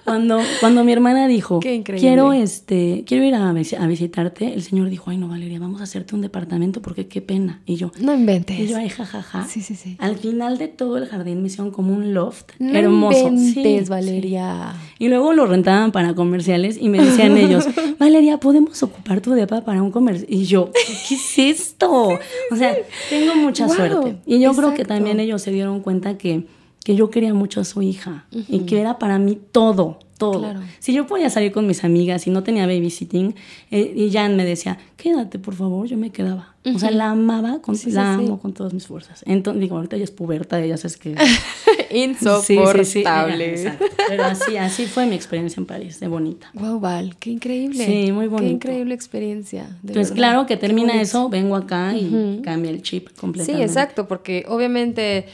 Cuando, 0.09 0.41
cuando 0.61 0.85
mi 0.85 0.93
hermana 0.93 1.29
dijo, 1.29 1.61
quiero, 1.61 2.33
este, 2.33 3.05
quiero 3.07 3.25
ir 3.25 3.35
a, 3.35 3.49
a, 3.51 3.87
visitarte, 3.87 4.55
el 4.55 4.63
señor 4.63 4.89
dijo, 4.91 5.11
ay 5.11 5.19
no, 5.19 5.29
Valeria, 5.29 5.61
vamos 5.61 5.81
a 5.81 5.85
hacerte 5.85 6.15
un 6.15 6.23
departamento 6.23 6.83
porque 6.83 7.07
qué 7.07 7.21
pena. 7.21 7.61
Y 7.67 7.77
yo, 7.77 7.93
no 8.01 8.15
inventes. 8.15 8.59
Y 8.59 8.69
yo, 8.69 8.77
ay, 8.77 8.89
jajaja. 8.89 9.47
Sí, 9.47 9.61
sí, 9.61 9.75
sí. 9.75 9.97
Al 9.99 10.17
final 10.17 10.59
de 10.59 10.69
todo 10.69 10.99
el 10.99 11.07
jardín 11.07 11.43
me 11.43 11.49
hicieron 11.49 11.71
como 11.71 11.95
un 11.95 12.15
loft 12.15 12.51
no 12.59 12.79
hermoso. 12.79 13.29
Inventes, 13.29 13.89
Valeria. 13.89 14.75
Y 14.99 15.09
luego 15.09 15.33
lo 15.33 15.47
rentaban 15.47 15.93
para 15.93 16.15
comerciales 16.15 16.79
y 16.81 16.89
me 16.89 17.05
decían 17.05 17.37
ellos, 17.37 17.67
Valeria, 17.99 18.39
¿podemos 18.39 18.83
ocupar 18.83 19.21
tu 19.21 19.33
depa 19.33 19.65
para 19.65 19.83
un 19.83 19.91
comercio? 19.91 20.27
Y 20.29 20.45
yo, 20.45 20.71
¿qué 21.09 21.15
es 21.15 21.39
esto? 21.39 22.09
O 22.51 22.57
sea, 22.57 22.77
tengo 23.11 23.35
mucha 23.37 23.69
suerte. 23.69 24.17
Y 24.27 24.41
yo 24.41 24.53
creo 24.55 24.75
que 24.75 24.85
también 24.85 25.21
ellos 25.21 25.43
se 25.43 25.51
dieron 25.51 25.81
cuenta 25.81 26.17
que, 26.17 26.47
que 26.89 26.97
yo 26.97 27.11
quería 27.11 27.35
mucho 27.35 27.61
a 27.61 27.65
su 27.65 27.83
hija 27.83 28.25
y 28.31 28.61
que 28.61 28.81
era 28.81 28.99
para 28.99 29.19
mí 29.19 29.39
todo 29.53 29.99
todo. 30.19 30.53
Si 30.81 30.93
yo 30.93 31.07
podía 31.07 31.31
salir 31.31 31.53
con 31.53 31.67
mis 31.67 31.85
amigas 31.85 32.27
y 32.27 32.31
no 32.31 32.43
tenía 32.43 32.67
babysitting, 32.67 33.35
eh, 33.71 33.93
y 33.95 34.11
Jan 34.11 34.37
me 34.37 34.45
decía, 34.45 34.79
quédate, 34.97 35.39
por 35.39 35.55
favor, 35.55 35.87
yo 35.87 35.97
me 35.97 36.11
quedaba. 36.11 36.57
O 36.65 36.79
sea, 36.79 36.91
la 36.91 37.11
amaba, 37.11 37.63
con, 37.63 37.77
la 37.87 38.15
amo 38.15 38.41
con 38.41 38.53
todas 38.53 38.75
mis 38.75 38.87
fuerzas. 38.87 39.23
Entonces, 39.27 39.61
digo, 39.61 39.77
ahorita 39.77 39.97
ella 39.97 40.05
es 40.05 40.11
puberta, 40.11 40.61
ella 40.61 40.77
sabes 40.77 40.97
que... 40.97 41.15
Insoportable. 41.91 43.79
Pero 44.09 44.25
así, 44.25 44.57
así 44.57 44.87
fue 44.87 45.07
mi 45.07 45.15
experiencia 45.15 45.61
en 45.61 45.67
París, 45.67 46.01
de 46.01 46.09
bonita. 46.09 46.51
Wow, 46.55 46.81
Val, 46.81 47.17
qué 47.19 47.31
increíble. 47.31 47.87
Sí, 47.87 48.13
muy 48.13 48.27
bonito. 48.27 48.49
Qué 48.49 48.55
increíble 48.55 48.95
experiencia. 48.95 49.79
Entonces, 49.87 50.13
claro 50.13 50.47
que 50.47 50.57
termina 50.57 51.01
eso, 51.01 51.29
vengo 51.29 51.55
acá 51.55 51.95
y 51.95 52.41
cambia 52.43 52.71
el 52.71 52.83
chip 52.83 53.09
completamente. 53.19 53.63
Sí, 53.63 53.71
exacto, 53.71 54.09
porque 54.09 54.45
obviamente 54.49 55.27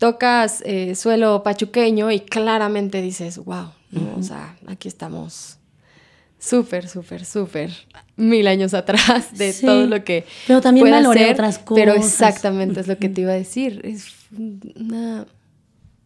tocas 0.00 0.62
eh, 0.64 0.94
suelo 0.94 1.42
pachuqueño 1.42 2.10
y 2.10 2.20
claramente 2.20 3.02
dices, 3.02 3.36
wow, 3.36 3.68
o 4.16 4.22
sea, 4.22 4.56
aquí 4.66 4.88
estamos 4.88 5.58
súper, 6.38 6.88
súper, 6.88 7.26
súper 7.26 7.70
mil 8.16 8.48
años 8.48 8.72
atrás 8.72 9.36
de 9.36 9.52
todo 9.52 9.86
lo 9.86 10.02
que. 10.02 10.24
Pero 10.46 10.62
también 10.62 10.90
valoré 10.90 11.30
otras 11.30 11.58
cosas. 11.58 11.84
Pero 11.84 11.94
exactamente 11.94 12.80
es 12.80 12.88
lo 12.88 12.96
que 12.96 13.10
te 13.10 13.20
iba 13.20 13.32
a 13.32 13.34
decir. 13.34 13.82
Es 13.84 14.06
una 14.74 15.26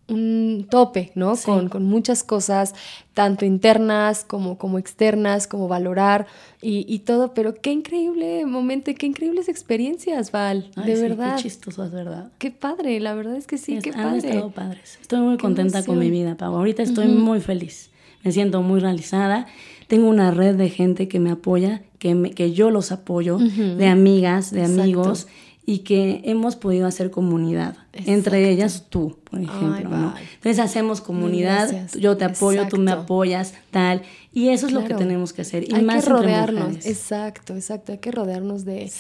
un 0.09 0.67
tope, 0.69 1.13
¿no? 1.15 1.35
Con, 1.37 1.85
muchas 1.85 2.23
cosas, 2.23 2.75
tanto 3.15 3.45
internas 3.45 4.25
como, 4.25 4.59
como 4.59 4.79
externas, 4.79 5.47
como 5.47 5.69
valorar 5.69 6.27
y, 6.61 6.99
todo, 7.01 7.35
pero 7.35 7.55
qué 7.55 7.73
increíble 7.73 8.45
momento 8.47 8.91
y 8.91 8.95
qué 8.95 9.07
increíbles 9.07 9.49
experiencias, 9.49 10.33
Val, 10.33 10.71
de 10.77 10.95
verdad. 10.97 11.37
Qué 11.37 11.43
chistosas, 11.43 11.91
¿verdad? 11.91 12.31
Qué 12.39 12.51
padre, 12.51 13.01
la 13.01 13.15
verdad 13.15 13.37
es 13.37 13.47
que 13.47 13.59
sí, 13.59 13.79
qué 13.83 13.93
padre. 13.93 14.19
estado 14.19 14.51
padres. 14.51 14.99
Estoy 15.01 15.21
muy 15.21 15.37
contenta 15.37 15.83
con 15.85 15.99
mi 15.99 16.11
vida, 16.11 16.37
Pau. 16.37 16.55
Ahorita 16.55 16.83
estoy 16.83 17.09
muy 17.09 17.41
feliz, 17.41 17.91
me 18.23 18.33
siento 18.33 18.63
muy 18.63 18.81
realizada. 18.81 19.47
Tengo 19.87 20.09
una 20.09 20.31
red 20.31 20.57
de 20.57 20.71
gente 20.71 21.09
que 21.09 21.21
me 21.21 21.31
apoya, 21.31 21.83
que, 21.99 22.15
me, 22.15 22.31
que 22.31 22.53
yo 22.53 22.71
los 22.71 22.93
apoyo, 22.93 23.39
de 23.39 23.87
amigas, 23.87 24.51
de 24.51 24.65
amigos 24.65 25.29
y 25.67 25.79
que 25.79 26.21
hemos 26.25 26.57
podido 26.57 26.87
hacer 26.87 27.11
comunidad, 27.11 27.77
entre 27.93 28.51
ellas 28.51 28.85
tú, 28.91 29.17
por 29.25 29.41
ejemplo, 29.41 29.89
¿no? 29.89 30.15
Entonces 30.35 30.59
hacemos 30.59 31.01
comunidad, 31.01 31.89
yo 31.99 32.19
te 32.19 32.25
apoyo, 32.25 32.69
tú 32.69 32.77
me 32.77 32.91
apoyas, 32.91 33.55
tal, 33.71 34.03
y 34.33 34.49
eso 34.49 34.67
es 34.67 34.73
lo 34.73 34.85
que 34.85 34.93
tenemos 34.95 35.33
que 35.33 35.43
hacer, 35.43 35.65
y 35.67 35.75
hay 35.75 35.83
más 35.83 36.05
que 36.05 36.11
rodearnos, 36.11 36.85
exacto, 36.85 37.55
exacto, 37.55 37.93
hay 37.93 37.99
que 37.99 38.11
rodearnos 38.11 38.67
de, 38.67 38.93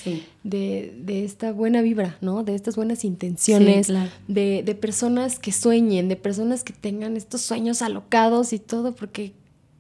de, 0.42 0.94
de, 1.04 1.24
esta 1.24 1.52
buena 1.52 1.82
vibra, 1.82 2.16
¿no? 2.22 2.44
De 2.44 2.54
estas 2.54 2.76
buenas 2.76 3.04
intenciones, 3.04 3.92
de, 4.26 4.62
de 4.64 4.74
personas 4.74 5.38
que 5.38 5.52
sueñen, 5.52 6.08
de 6.08 6.16
personas 6.16 6.64
que 6.64 6.72
tengan 6.72 7.18
estos 7.18 7.42
sueños 7.42 7.82
alocados 7.82 8.54
y 8.54 8.58
todo, 8.58 8.94
porque 8.94 9.32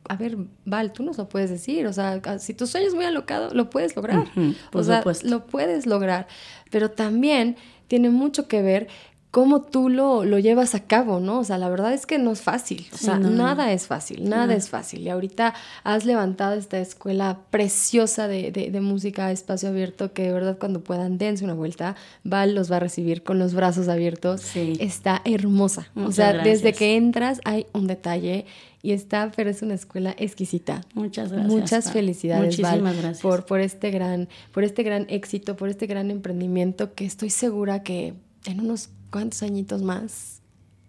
a 0.08 0.16
ver, 0.16 0.36
Val, 0.64 0.92
tú 0.92 1.02
nos 1.02 1.18
lo 1.18 1.28
puedes 1.28 1.50
decir, 1.50 1.86
o 1.86 1.92
sea, 1.92 2.20
si 2.38 2.54
tu 2.54 2.66
sueño 2.66 2.86
es 2.86 2.94
muy 2.94 3.04
alocado, 3.04 3.54
lo 3.54 3.70
puedes 3.70 3.96
lograr, 3.96 4.26
o 4.72 4.82
sea, 4.82 5.02
lo 5.22 5.46
puedes 5.46 5.86
lograr, 5.86 6.26
pero 6.70 6.90
también 6.90 7.56
tiene 7.88 8.10
mucho 8.10 8.48
que 8.48 8.62
ver 8.62 8.88
cómo 9.34 9.62
tú 9.62 9.88
lo, 9.88 10.24
lo, 10.24 10.38
llevas 10.38 10.76
a 10.76 10.84
cabo, 10.86 11.18
¿no? 11.18 11.40
O 11.40 11.44
sea, 11.44 11.58
la 11.58 11.68
verdad 11.68 11.92
es 11.92 12.06
que 12.06 12.20
no 12.20 12.30
es 12.30 12.40
fácil, 12.40 12.86
o 12.92 12.96
sea, 12.96 13.18
nada 13.18 13.72
es 13.72 13.88
fácil, 13.88 14.28
nada 14.28 14.54
es 14.54 14.68
fácil. 14.68 15.00
Y 15.00 15.08
ahorita 15.08 15.54
has 15.82 16.04
levantado 16.04 16.54
esta 16.54 16.78
escuela 16.78 17.40
preciosa 17.50 18.28
de, 18.28 18.52
de, 18.52 18.80
música 18.80 19.32
espacio 19.32 19.70
abierto 19.70 20.12
que 20.12 20.22
de 20.22 20.32
verdad 20.32 20.56
cuando 20.60 20.84
puedan 20.84 21.18
dense 21.18 21.42
una 21.42 21.54
vuelta, 21.54 21.96
Val 22.22 22.54
los 22.54 22.70
va 22.70 22.76
a 22.76 22.78
recibir 22.78 23.24
con 23.24 23.40
los 23.40 23.54
brazos 23.54 23.88
abiertos. 23.88 24.40
Sí. 24.40 24.74
Está 24.78 25.20
hermosa. 25.24 25.88
o 25.96 26.12
sea, 26.12 26.34
desde 26.34 26.72
que 26.72 26.94
entras 26.94 27.40
hay 27.44 27.66
un 27.72 27.88
detalle 27.88 28.46
y 28.82 28.92
está, 28.92 29.32
pero 29.34 29.50
es 29.50 29.62
una 29.62 29.74
escuela 29.74 30.14
exquisita. 30.16 30.82
Muchas 30.94 31.32
gracias. 31.32 31.52
Muchas 31.52 31.90
felicidades, 31.90 32.56
Muchísimas 32.56 32.96
gracias. 32.96 33.20
Por, 33.20 33.46
por, 33.46 33.58
este 33.58 33.90
gran, 33.90 34.28
por 34.52 34.62
este 34.62 34.84
gran 34.84 35.06
éxito, 35.08 35.56
por 35.56 35.70
este 35.70 35.88
gran 35.88 36.12
emprendimiento 36.12 36.94
que 36.94 37.04
estoy 37.04 37.30
segura 37.30 37.82
que 37.82 38.14
en 38.46 38.60
unos 38.60 38.90
cuantos 39.14 39.44
añitos 39.44 39.80
más 39.82 40.40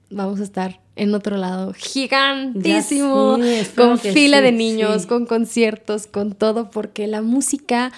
vamos 0.10 0.40
a 0.40 0.44
estar 0.44 0.82
en 0.96 1.14
otro 1.14 1.38
lado 1.38 1.74
gigantísimo, 1.74 3.38
con 3.76 4.00
fila 4.00 4.42
de 4.42 4.52
niños, 4.52 5.06
con 5.06 5.28
conciertos, 5.28 6.08
con 6.08 6.34
todo, 6.34 6.72
porque 6.72 7.06
la 7.06 7.22
música 7.22 7.92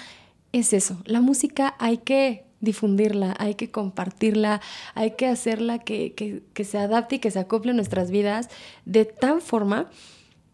es 0.52 0.74
eso, 0.74 0.98
la 1.06 1.22
música 1.22 1.76
hay 1.78 1.96
que 1.96 2.44
difundirla, 2.60 3.36
hay 3.38 3.54
que 3.54 3.70
compartirla, 3.70 4.60
hay 4.94 5.12
que 5.12 5.28
hacerla 5.28 5.78
que, 5.78 6.12
que, 6.12 6.42
que 6.52 6.64
se 6.64 6.76
adapte 6.76 7.16
y 7.16 7.18
que 7.20 7.30
se 7.30 7.38
acople 7.38 7.70
a 7.70 7.74
nuestras 7.74 8.10
vidas 8.10 8.50
de 8.84 9.06
tal 9.06 9.40
forma 9.40 9.88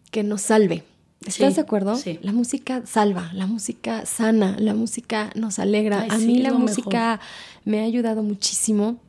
que 0.09 0.23
nos 0.23 0.41
salve. 0.41 0.83
¿Estás 1.25 1.55
de 1.55 1.61
acuerdo? 1.63 1.97
Sí. 1.97 2.17
La 2.21 2.31
música 2.31 2.85
salva, 2.85 3.29
la 3.33 3.45
música 3.45 4.05
sana, 4.05 4.55
la 4.57 4.73
música 4.73 5.31
nos 5.35 5.59
alegra. 5.59 6.07
a 6.09 6.17
mí 6.17 6.37
la 6.37 6.53
música 6.53 7.19
me 7.65 7.81
ha 7.81 7.83
ayudado 7.83 8.23
muchísimo. 8.23 9.01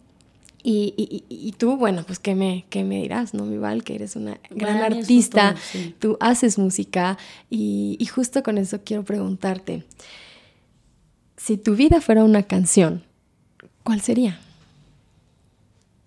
Y, 0.68 0.94
y, 0.96 1.24
y, 1.28 1.52
tú, 1.52 1.76
bueno, 1.76 2.02
pues 2.04 2.18
¿qué 2.18 2.34
me, 2.34 2.64
qué 2.70 2.82
me 2.82 3.00
dirás, 3.00 3.34
¿no, 3.34 3.44
mi 3.44 3.56
Val? 3.56 3.84
Que 3.84 3.94
eres 3.94 4.16
una 4.16 4.40
gran 4.50 4.78
artista, 4.78 5.54
tú 6.00 6.16
haces 6.18 6.58
música 6.58 7.18
y, 7.48 8.04
justo 8.12 8.42
con 8.42 8.58
eso 8.58 8.80
quiero 8.84 9.04
preguntarte, 9.04 9.84
si 11.36 11.56
tu 11.56 11.76
vida 11.76 12.00
fuera 12.00 12.24
una 12.24 12.42
canción, 12.42 13.04
¿cuál 13.84 14.00
sería? 14.00 14.40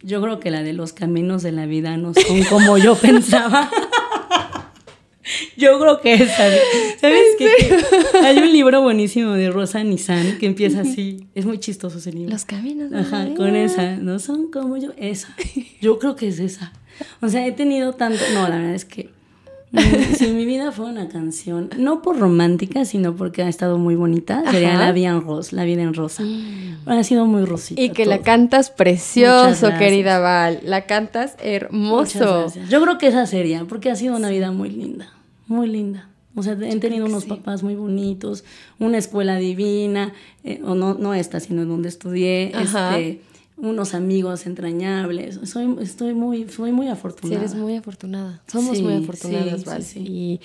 Yo 0.01 0.22
creo 0.22 0.41
que 0.41 0.51
la 0.51 0.62
de 0.62 0.74
los 0.74 0.91
caminos 0.91 1.41
de 1.41 1.53
la 1.53 1.66
vida 1.66 1.95
no 1.95 2.14
son 2.14 2.43
como 2.49 2.78
yo 2.78 2.95
pensaba. 3.01 3.72
Yo 5.57 5.80
creo 5.80 6.01
que 6.01 6.13
esa. 6.13 6.49
¿Sabes 6.99 7.26
qué? 7.38 7.47
Hay 8.24 8.38
un 8.38 8.51
libro 8.51 8.82
buenísimo 8.82 9.34
de 9.34 9.51
Rosa 9.51 9.84
Nissan 9.84 10.38
que 10.39 10.45
empieza 10.45 10.82
así. 10.82 11.28
Es 11.36 11.45
muy 11.45 11.59
chistoso 11.59 11.97
ese 11.97 12.11
libro. 12.11 12.32
Los 12.32 12.45
caminos. 12.45 12.91
Ajá, 12.93 13.34
con 13.36 13.55
esa. 13.55 13.97
No 13.97 14.20
son 14.20 14.49
como 14.49 14.78
yo. 14.78 14.91
Esa. 14.97 15.36
Yo 15.82 15.99
creo 15.99 16.15
que 16.15 16.30
es 16.30 16.39
esa. 16.39 16.74
O 17.22 17.30
sea, 17.30 17.45
he 17.45 17.51
tenido 17.51 17.93
tanto. 17.93 18.20
No, 18.34 18.47
la 18.47 18.57
verdad 18.57 18.76
es 18.76 18.86
que. 18.86 19.09
Si 20.15 20.28
mi 20.28 20.45
vida 20.45 20.72
fue 20.72 20.88
una 20.88 21.09
canción, 21.09 21.70
no 21.78 22.01
por 22.01 22.17
romántica, 22.17 22.86
sino 22.86 23.15
porque 23.15 23.43
ha 23.43 23.49
estado 23.49 23.78
muy 23.78 23.95
bonita, 23.95 24.43
sería 24.51 24.76
La 24.76 24.91
vida 24.91 25.09
en 25.09 25.22
rosa, 25.22 25.55
La 25.55 25.63
vida 25.63 25.84
en 25.84 25.93
rosa. 25.93 26.24
Mm. 26.24 26.89
Ha 26.89 27.03
sido 27.03 27.26
muy 27.26 27.45
rosita. 27.45 27.80
Y 27.80 27.89
que 27.89 28.05
la 28.05 28.20
cantas 28.20 28.72
precioso, 28.72 29.70
querida 29.78 30.20
Val. 30.20 30.59
La 30.63 30.86
cantas 30.88 31.36
hermoso. 31.39 32.47
Yo 32.70 32.82
creo 32.82 32.97
que 32.97 33.07
esa 33.07 33.28
sería, 33.28 33.65
porque 33.65 33.91
ha 33.91 33.95
sido 33.95 34.15
una 34.15 34.30
vida 34.30 34.51
muy 34.51 34.70
linda 34.72 35.13
muy 35.49 35.67
linda. 35.67 36.07
O 36.36 36.43
sea, 36.43 36.53
he 36.53 36.80
tenido 36.80 37.07
unos 37.07 37.26
papás 37.26 37.63
muy 37.63 37.76
bonitos, 37.76 38.45
una 38.78 38.97
escuela 38.97 39.36
divina, 39.38 40.13
eh, 40.43 40.61
o 40.63 40.76
no, 40.76 40.93
no 40.93 41.13
esta, 41.13 41.39
sino 41.41 41.65
donde 41.65 41.89
estudié, 41.89 42.53
este, 42.55 43.20
unos 43.60 43.93
amigos 43.93 44.45
entrañables. 44.45 45.39
Soy, 45.43 45.76
estoy 45.82 46.14
muy, 46.14 46.49
soy 46.49 46.72
muy 46.72 46.88
afortunada. 46.88 47.39
Sí, 47.39 47.45
eres 47.45 47.55
muy 47.55 47.76
afortunada. 47.76 48.41
Somos 48.47 48.82
muy 48.82 48.95
afortunadas, 48.95 49.66
Val. 49.66 49.84
Y, 49.95 50.39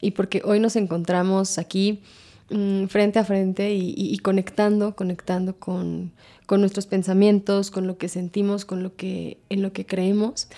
y, 0.00 0.10
porque 0.12 0.42
hoy 0.44 0.60
nos 0.60 0.76
encontramos 0.76 1.58
aquí 1.58 2.00
mm, 2.50 2.86
frente 2.86 3.18
a 3.18 3.24
frente 3.24 3.74
y, 3.74 4.16
conectando, 4.18 4.96
conectando 4.96 5.56
con, 5.56 6.12
con, 6.46 6.60
nuestros 6.60 6.86
pensamientos, 6.86 7.70
con 7.70 7.86
lo 7.86 7.98
que 7.98 8.08
sentimos, 8.08 8.64
con 8.64 8.82
lo 8.82 8.96
que, 8.96 9.38
en 9.48 9.62
lo 9.62 9.72
que 9.72 9.86
creemos. 9.86 10.48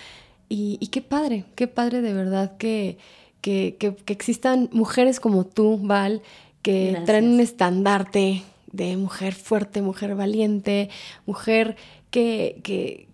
Y, 0.49 0.77
y 0.79 0.87
qué 0.87 1.01
padre, 1.01 1.45
qué 1.55 1.67
padre 1.67 2.01
de 2.01 2.13
verdad 2.13 2.57
que 2.57 2.97
que, 3.41 3.95
existan 4.07 4.69
mujeres 4.71 5.19
como 5.19 5.45
tú, 5.45 5.79
Val, 5.81 6.21
que 6.61 7.01
traen 7.05 7.27
un 7.27 7.39
estandarte 7.39 8.43
de 8.71 8.97
mujer 8.97 9.33
fuerte, 9.33 9.81
mujer 9.81 10.15
valiente, 10.15 10.89
mujer 11.25 11.75
que, 12.09 12.59
que, 12.63 13.07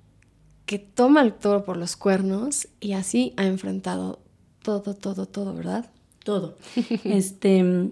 que 0.66 0.80
toma 0.80 1.22
el 1.22 1.34
toro 1.34 1.64
por 1.64 1.78
los 1.78 1.95
cuernos 1.95 2.68
y 2.80 2.93
así 2.93 3.34
ha 3.38 3.45
enfrentado 3.45 4.20
todo, 4.62 4.93
todo, 4.95 5.26
todo, 5.26 5.53
¿verdad? 5.53 5.89
Todo. 6.24 6.58
este, 7.03 7.89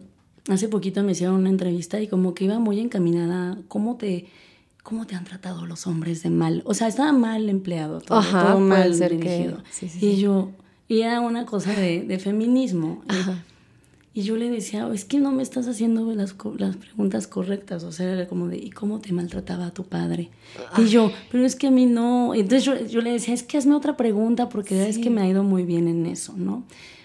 hace 0.50 0.68
poquito 0.68 1.04
me 1.04 1.14
hicieron 1.14 1.36
una 1.36 1.50
entrevista 1.50 2.00
y 2.02 2.08
como 2.08 2.34
que 2.34 2.46
iba 2.46 2.60
muy 2.60 2.80
encaminada, 2.80 3.58
¿cómo 3.68 3.96
te, 3.96 4.28
cómo 4.84 5.08
te 5.08 5.16
han 5.16 5.24
tratado 5.24 5.66
los 5.66 5.88
hombres 5.88 6.22
de 6.24 6.30
mal? 6.30 6.62
O 6.66 6.74
sea, 6.74 6.88
estaba 6.88 7.12
mal 7.12 7.50
empleado, 7.50 8.02
todo, 8.02 8.22
todo 8.22 8.60
mal 8.60 9.00
dirigido. 9.00 9.64
y 10.02 10.18
yo, 10.18 10.52
y 10.88 11.02
era 11.02 11.22
una 11.22 11.46
cosa 11.46 11.74
de, 11.74 12.20
feminismo. 12.22 13.04
Y, 13.10 13.14
yo 14.24 14.38
le 14.38 14.50
decía, 14.50 14.90
es 14.94 15.04
que 15.04 15.20
no 15.20 15.32
me 15.32 15.44
estás 15.44 15.68
haciendo 15.68 16.14
las, 16.14 16.36
las 16.58 16.76
preguntas 16.78 17.28
correctas. 17.28 17.84
O 17.84 17.92
sea, 17.92 18.14
era 18.14 18.28
como 18.28 18.48
de, 18.48 18.58
¿y 18.58 18.70
cómo 18.70 19.00
te 19.00 19.12
maltrataba 19.12 19.72
tu 19.72 19.84
padre? 19.84 20.30
Y 20.78 20.86
yo, 20.88 21.12
pero 21.32 21.46
es 21.46 21.56
que 21.56 21.68
a 21.68 21.72
mí 21.72 21.86
no. 21.86 22.34
Entonces 22.34 22.64
yo, 22.64 22.86
yo 22.86 23.02
le 23.02 23.12
decía, 23.12 23.34
es 23.34 23.44
que 23.44 23.58
hazme 23.58 23.76
otra 23.76 23.98
pregunta 23.98 24.48
porque 24.48 24.88
es 24.88 25.00
que 25.00 25.10
me 25.10 25.22
ha 25.22 25.28
ido 25.28 25.44
muy 25.44 25.64
bien 25.64 25.90
en 25.90 26.06
eso, 26.06 26.34
¿no? 26.38 26.64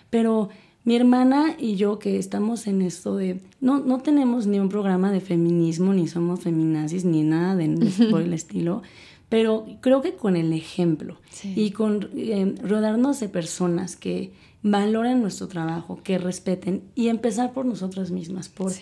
Pero 0.08 0.50
mi 0.84 0.96
hermana 0.96 1.56
y 1.58 1.76
yo 1.76 1.98
que 1.98 2.16
estamos 2.16 2.66
en 2.66 2.80
esto 2.80 3.16
de, 3.16 3.40
no, 3.60 3.80
no 3.80 3.98
tenemos 4.00 4.46
ni 4.46 4.58
un 4.58 4.68
programa 4.68 5.12
de 5.12 5.20
feminismo, 5.20 5.92
ni 5.92 6.08
somos 6.08 6.40
feminazis, 6.40 7.04
ni 7.04 7.22
nada 7.22 7.54
de, 7.56 8.08
por 8.10 8.22
el 8.22 8.32
estilo, 8.32 8.82
pero 9.28 9.66
creo 9.80 10.00
que 10.00 10.14
con 10.14 10.36
el 10.36 10.52
ejemplo 10.52 11.18
y 11.44 11.72
con 11.72 12.08
eh, 12.16 12.54
rodarnos 12.62 13.20
de 13.20 13.28
personas 13.28 13.96
que 13.96 14.32
valoren 14.62 15.20
nuestro 15.20 15.48
trabajo, 15.48 16.00
que 16.02 16.18
respeten 16.18 16.84
y 16.94 17.08
empezar 17.08 17.52
por 17.52 17.64
nosotras 17.64 18.10
mismas, 18.10 18.48
por 18.48 18.72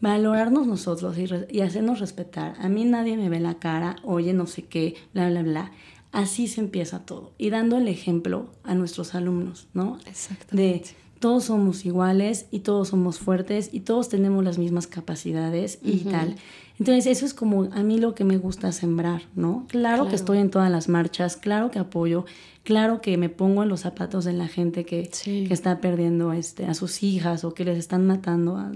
valorarnos 0.00 0.66
nosotros 0.66 1.16
y, 1.50 1.60
hacernos 1.60 2.00
respetar. 2.00 2.54
A 2.58 2.68
mí 2.68 2.84
nadie 2.84 3.16
me 3.16 3.28
ve 3.28 3.40
la 3.40 3.54
cara, 3.54 3.96
oye, 4.02 4.32
no 4.32 4.46
sé 4.46 4.62
qué, 4.62 4.94
bla, 5.12 5.28
bla, 5.28 5.42
bla. 5.42 5.72
Así 6.12 6.48
se 6.48 6.60
empieza 6.60 7.04
todo 7.04 7.34
y 7.36 7.50
dando 7.50 7.76
el 7.76 7.88
ejemplo 7.88 8.50
a 8.62 8.74
nuestros 8.74 9.14
alumnos, 9.14 9.68
¿no? 9.74 9.98
Exactamente. 10.06 10.56
De 10.56 10.74
todos 11.18 11.44
somos 11.44 11.84
iguales 11.86 12.46
y 12.50 12.60
todos 12.60 12.88
somos 12.88 13.18
fuertes 13.18 13.70
y 13.72 13.80
todos 13.80 14.08
tenemos 14.08 14.44
las 14.44 14.58
mismas 14.58 14.86
capacidades 14.86 15.78
y 15.82 15.98
tal. 16.00 16.36
Entonces, 16.78 17.06
eso 17.06 17.24
es 17.24 17.32
como 17.32 17.64
a 17.72 17.82
mí 17.82 17.98
lo 17.98 18.14
que 18.14 18.24
me 18.24 18.36
gusta 18.36 18.70
sembrar, 18.70 19.22
¿no? 19.34 19.64
Claro, 19.68 20.08
que 20.08 20.14
estoy 20.14 20.38
en 20.38 20.50
todas 20.50 20.70
las 20.70 20.88
marchas, 20.88 21.36
claro 21.36 21.70
que 21.70 21.78
apoyo, 21.78 22.26
claro 22.64 23.00
que 23.00 23.16
me 23.16 23.30
pongo 23.30 23.62
en 23.62 23.70
los 23.70 23.80
zapatos 23.80 24.26
de 24.26 24.34
la 24.34 24.46
gente 24.46 24.84
que, 24.84 25.10
está 25.50 25.80
perdiendo 25.80 26.34
este, 26.34 26.66
a 26.66 26.74
sus 26.74 27.02
hijas 27.02 27.44
o 27.44 27.54
que 27.54 27.64
les 27.64 27.78
están 27.78 28.06
matando 28.06 28.58
a, 28.58 28.72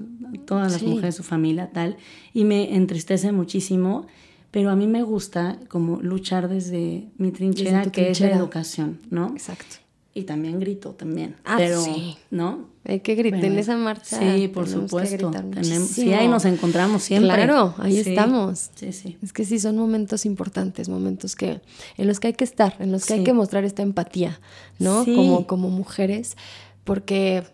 todas 0.46 0.72
las 0.72 0.82
mujeres 0.82 1.16
de 1.16 1.22
su 1.22 1.22
familia, 1.22 1.70
tal, 1.72 1.98
y 2.32 2.44
me 2.44 2.74
entristece 2.74 3.32
muchísimo, 3.32 4.06
pero 4.50 4.70
a 4.70 4.76
mí 4.76 4.86
me 4.86 5.02
gusta 5.02 5.58
como 5.68 6.00
luchar 6.00 6.48
desde 6.48 7.08
mi 7.18 7.32
trinchera, 7.32 7.84
que 7.92 8.10
es 8.10 8.20
la 8.20 8.30
educación, 8.30 8.98
¿no? 9.10 9.28
Exacto. 9.28 9.79
Y 10.12 10.22
también 10.24 10.58
grito 10.58 10.90
también. 10.90 11.36
Ah, 11.44 11.54
pero, 11.56 11.80
sí. 11.80 12.16
¿no? 12.30 12.68
Hay 12.84 13.00
que 13.00 13.14
gritar 13.14 13.44
en 13.44 13.58
esa 13.58 13.76
marcha. 13.76 14.18
Sí, 14.18 14.48
por 14.48 14.68
supuesto. 14.68 15.30
Tenemos, 15.30 15.88
sí, 15.88 16.12
ahí 16.12 16.26
nos 16.26 16.44
encontramos 16.46 17.04
siempre. 17.04 17.32
Claro, 17.32 17.74
ahí 17.78 17.98
estamos. 17.98 18.70
Sí, 18.74 18.92
sí. 18.92 19.16
Es 19.22 19.32
que 19.32 19.44
sí, 19.44 19.60
son 19.60 19.76
momentos 19.76 20.26
importantes, 20.26 20.88
momentos 20.88 21.36
que, 21.36 21.60
en 21.96 22.08
los 22.08 22.18
que 22.18 22.28
hay 22.28 22.32
que 22.32 22.42
estar, 22.42 22.74
en 22.80 22.90
los 22.90 23.06
que 23.06 23.14
hay 23.14 23.24
que 23.24 23.32
mostrar 23.32 23.64
esta 23.64 23.82
empatía, 23.82 24.40
¿no? 24.80 25.04
Como, 25.04 25.46
como 25.46 25.70
mujeres, 25.70 26.36
porque 26.82 27.44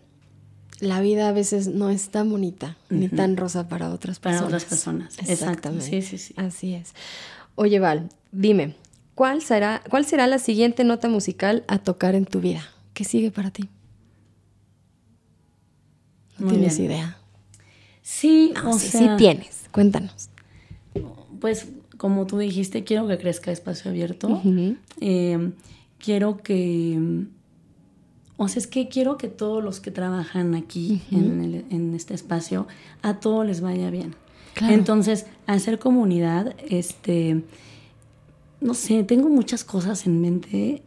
la 0.79 0.99
vida 1.01 1.29
a 1.29 1.31
veces 1.33 1.67
no 1.67 1.91
es 1.91 2.09
tan 2.09 2.29
bonita 2.29 2.77
ni 2.89 3.07
tan 3.07 3.37
rosa 3.37 3.67
para 3.67 3.91
otras 3.91 4.19
personas. 4.19 4.43
Para 4.43 4.47
otras 4.47 4.65
personas, 4.65 5.17
exactamente. 5.27 5.85
Sí, 5.85 6.01
sí, 6.01 6.17
sí. 6.17 6.33
Así 6.37 6.73
es. 6.73 6.93
Oye, 7.55 7.79
Val, 7.79 8.09
dime, 8.31 8.75
¿Cuál 9.17 9.41
será, 9.41 9.81
¿Cuál 9.89 10.05
será 10.05 10.27
la 10.27 10.37
siguiente 10.37 10.83
nota 10.83 11.09
musical 11.09 11.63
a 11.67 11.79
tocar 11.79 12.13
en 12.13 12.25
tu 12.25 12.39
vida? 12.39 12.61
¿Qué 12.93 13.03
sigue 13.03 13.31
para 13.31 13.49
ti? 13.49 13.67
No 16.37 16.49
tienes 16.49 16.77
idea. 16.77 17.17
Sí, 18.03 18.53
o 18.63 18.77
sea, 18.77 18.99
sí 18.99 19.09
tienes. 19.17 19.69
Cuéntanos. 19.71 20.29
Pues 21.41 21.67
como 21.97 22.27
tú 22.27 22.37
dijiste, 22.37 22.83
quiero 22.83 23.07
que 23.07 23.17
crezca 23.17 23.51
espacio 23.51 23.89
abierto. 23.89 24.39
Em, 25.01 25.53
quiero 25.97 26.37
que... 26.37 27.25
O 28.37 28.47
sea, 28.47 28.59
es 28.59 28.67
que 28.67 28.87
quiero 28.87 29.17
que 29.17 29.29
todos 29.29 29.63
los 29.63 29.79
que 29.79 29.89
trabajan 29.89 30.53
aquí 30.53 31.01
en, 31.09 31.65
en, 31.71 31.95
este 31.95 32.13
espacio, 32.13 32.67
a 33.01 33.15
todos 33.19 33.47
les 33.47 33.61
vaya 33.61 33.89
bien. 33.89 34.13
Entonces, 34.61 35.25
hacer 35.47 35.79
comunidad, 35.79 36.55
este 36.69 37.41
no 38.59 38.73
sé, 38.73 39.03
tengo 39.03 39.29
muchas 39.29 39.63
cosas 39.63 40.05
en 40.05 40.21
mente 40.21 40.83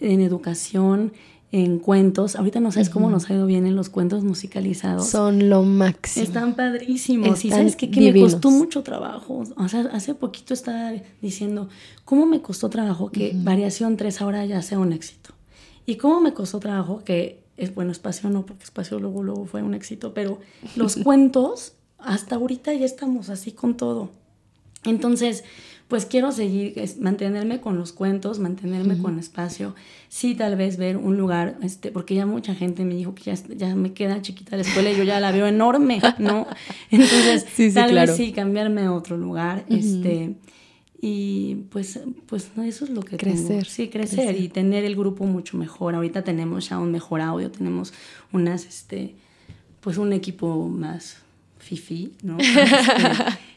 en 0.00 0.20
educación, 0.20 1.12
en 1.50 1.78
cuentos. 1.78 2.36
Ahorita 2.36 2.60
no 2.60 2.70
sabes 2.72 2.90
cómo 2.90 3.10
nos 3.10 3.28
ha 3.28 3.34
ido 3.34 3.46
bien 3.46 3.66
en 3.66 3.74
los 3.74 3.88
cuentos 3.88 4.22
musicalizados. 4.22 5.08
Son 5.08 5.48
lo 5.48 5.62
máximo. 5.62 6.24
Están 6.24 6.54
padrísimos. 6.54 7.44
y 7.44 7.50
sabes 7.50 7.76
qué? 7.76 7.90
que 7.90 8.12
me 8.12 8.20
costó 8.20 8.50
mucho 8.50 8.82
trabajo. 8.82 9.44
O 9.56 9.68
sea, 9.68 9.80
hace 9.92 10.14
poquito 10.14 10.54
estaba 10.54 10.92
diciendo, 11.22 11.68
¿cómo 12.04 12.26
me 12.26 12.40
costó 12.40 12.68
trabajo 12.68 13.10
que 13.10 13.32
Variación 13.34 13.96
3 13.96 14.20
ahora 14.20 14.44
ya 14.46 14.62
sea 14.62 14.78
un 14.78 14.92
éxito? 14.92 15.30
¿Y 15.86 15.96
cómo 15.96 16.20
me 16.20 16.34
costó 16.34 16.60
trabajo 16.60 17.02
que, 17.02 17.42
es 17.56 17.74
bueno, 17.74 17.92
Espacio 17.92 18.28
no, 18.28 18.44
porque 18.44 18.64
Espacio 18.64 18.98
luego, 18.98 19.22
luego 19.22 19.46
fue 19.46 19.62
un 19.62 19.74
éxito, 19.74 20.12
pero 20.12 20.38
los 20.76 20.96
cuentos, 21.04 21.72
hasta 21.98 22.36
ahorita 22.36 22.74
ya 22.74 22.84
estamos 22.84 23.30
así 23.30 23.52
con 23.52 23.76
todo. 23.76 24.10
Entonces, 24.84 25.44
pues 25.88 26.04
quiero 26.04 26.32
seguir, 26.32 26.74
mantenerme 27.00 27.60
con 27.62 27.78
los 27.78 27.92
cuentos, 27.92 28.38
mantenerme 28.38 28.98
con 28.98 29.18
espacio, 29.18 29.74
sí 30.10 30.34
tal 30.34 30.54
vez 30.54 30.76
ver 30.76 30.98
un 30.98 31.16
lugar, 31.16 31.56
este, 31.62 31.90
porque 31.90 32.14
ya 32.14 32.26
mucha 32.26 32.54
gente 32.54 32.84
me 32.84 32.94
dijo 32.94 33.14
que 33.14 33.24
ya, 33.24 33.34
ya 33.56 33.74
me 33.74 33.94
queda 33.94 34.20
chiquita 34.20 34.56
la 34.56 34.62
escuela 34.62 34.90
y 34.90 34.96
yo 34.96 35.04
ya 35.04 35.18
la 35.18 35.32
veo 35.32 35.46
enorme, 35.46 36.00
¿no? 36.18 36.46
Entonces, 36.90 37.46
tal 37.72 37.94
vez 37.94 38.14
sí 38.16 38.32
cambiarme 38.32 38.82
a 38.82 38.92
otro 38.92 39.16
lugar, 39.16 39.64
este, 39.70 40.36
y 41.00 41.54
pues, 41.70 42.00
pues 42.26 42.50
eso 42.64 42.84
es 42.84 42.90
lo 42.90 43.00
que 43.00 43.16
crecer. 43.16 43.64
Sí, 43.64 43.88
crecer, 43.88 44.38
y 44.38 44.50
tener 44.50 44.84
el 44.84 44.94
grupo 44.94 45.24
mucho 45.24 45.56
mejor. 45.56 45.94
Ahorita 45.94 46.22
tenemos 46.22 46.68
ya 46.68 46.78
un 46.78 46.92
mejor 46.92 47.22
audio, 47.22 47.50
tenemos 47.50 47.94
unas, 48.30 48.66
este, 48.66 49.14
pues 49.80 49.96
un 49.96 50.12
equipo 50.12 50.68
más 50.68 51.22
fifi, 51.68 52.12
¿no? 52.22 52.38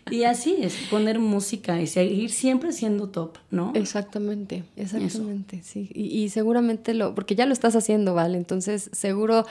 Este, 0.04 0.16
y 0.16 0.24
así 0.24 0.58
es, 0.60 0.74
poner 0.90 1.20
música 1.20 1.80
y 1.80 1.86
seguir 1.86 2.32
siempre 2.32 2.72
siendo 2.72 3.10
top, 3.10 3.38
¿no? 3.52 3.72
Exactamente, 3.76 4.64
exactamente, 4.76 5.62
sí. 5.64 5.90
Y, 5.94 6.30
seguramente 6.30 6.96
lo, 6.96 7.14
porque 7.14 7.36
ya 7.36 7.46
lo 7.46 7.54
estás 7.54 7.76
haciendo, 7.76 8.16
¿vale? 8.16 8.38
Entonces, 8.38 8.90
seguro 8.94 9.46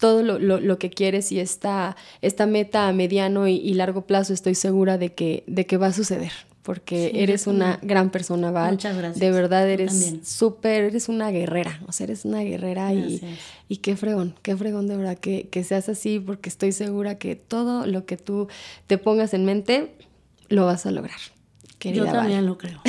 todo 0.00 0.22
lo, 0.22 0.38
lo, 0.38 0.78
que 0.78 0.90
quieres 0.90 1.30
y 1.32 1.38
esta, 1.38 1.96
esta 2.22 2.46
meta 2.46 2.88
a 2.88 2.92
mediano 2.92 3.46
y, 3.46 3.56
y, 3.56 3.74
largo 3.74 4.06
plazo 4.06 4.32
estoy 4.32 4.54
segura 4.54 4.96
de 4.96 5.12
que, 5.12 5.44
de 5.46 5.66
que 5.66 5.76
va 5.76 5.88
a 5.88 5.92
suceder, 5.92 6.32
porque 6.64 7.12
eres 7.22 7.46
una 7.46 7.78
gran 7.82 8.08
persona, 8.08 8.50
Val. 8.50 8.72
Muchas 8.72 8.96
gracias. 8.96 9.20
De 9.20 9.30
verdad 9.30 9.68
eres 9.68 10.16
súper, 10.24 10.84
eres 10.84 11.10
una 11.10 11.30
guerrera, 11.30 11.80
o 11.86 11.92
sea, 11.92 12.04
eres 12.04 12.24
una 12.24 12.40
guerrera 12.40 12.94
y, 12.94 13.20
y, 13.68 13.76
qué 13.76 13.96
fregón, 13.96 14.34
qué 14.40 14.56
fregón 14.56 14.88
de 14.88 14.96
verdad 14.96 15.18
que, 15.18 15.48
que 15.48 15.62
seas 15.62 15.90
así, 15.90 16.18
porque 16.20 16.48
estoy 16.48 16.72
segura 16.72 17.18
que 17.18 17.36
todo 17.36 17.86
lo 17.86 18.06
que 18.06 18.16
tú 18.16 18.48
te 18.86 18.96
pongas 18.96 19.34
en 19.34 19.44
mente, 19.44 19.94
lo 20.48 20.64
vas 20.64 20.86
a 20.86 20.90
lograr. 20.90 21.20
Yo 21.92 22.04
también 22.06 22.46
lo 22.46 22.56
creo. 22.58 22.80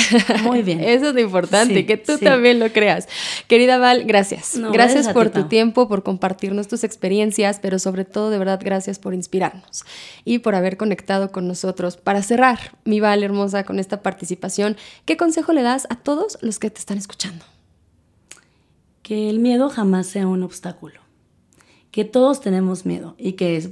Muy 0.43 0.61
bien. 0.61 0.79
Eso 0.83 1.09
es 1.09 1.13
lo 1.13 1.21
importante, 1.21 1.85
que 1.85 1.97
tú 1.97 2.17
también 2.17 2.59
lo 2.59 2.71
creas. 2.71 3.07
Querida 3.47 3.77
Val, 3.77 4.03
gracias. 4.05 4.59
gracias, 4.71 5.09
por 5.09 5.29
tu 5.29 5.47
tiempo, 5.47 5.87
por 5.87 6.03
compartirnos 6.03 6.67
tus 6.67 6.83
experiencias, 6.83 7.59
pero 7.61 7.79
sobre 7.79 8.05
todo, 8.05 8.29
de 8.29 8.37
verdad, 8.37 8.59
gracias 8.63 8.99
por 8.99 9.13
inspirarnos 9.13 9.83
y 10.23 10.39
por 10.39 10.55
haber 10.55 10.77
conectado 10.77 11.31
con 11.31 11.47
nosotros. 11.47 11.97
Para 11.97 12.21
cerrar, 12.21 12.75
mi 12.83 12.99
Val 12.99 13.23
hermosa, 13.23 13.63
con 13.63 13.79
esta 13.79 14.01
participación, 14.01 14.77
¿qué 15.05 15.17
consejo 15.17 15.53
le 15.53 15.61
das 15.61 15.87
a 15.89 15.95
todos 15.95 16.37
los 16.41 16.59
que 16.59 16.69
te 16.69 16.79
están 16.79 16.97
escuchando? 16.97 17.45
Que 19.01 19.29
el 19.29 19.39
miedo 19.39 19.69
jamás 19.69 20.07
sea 20.07 20.27
un 20.27 20.43
obstáculo 20.43 21.04
que 21.95 22.03
todos 22.03 22.41
tenemos 22.41 22.85
miedo 22.85 23.15
y 23.17 23.33
que 23.33 23.55
es, 23.55 23.69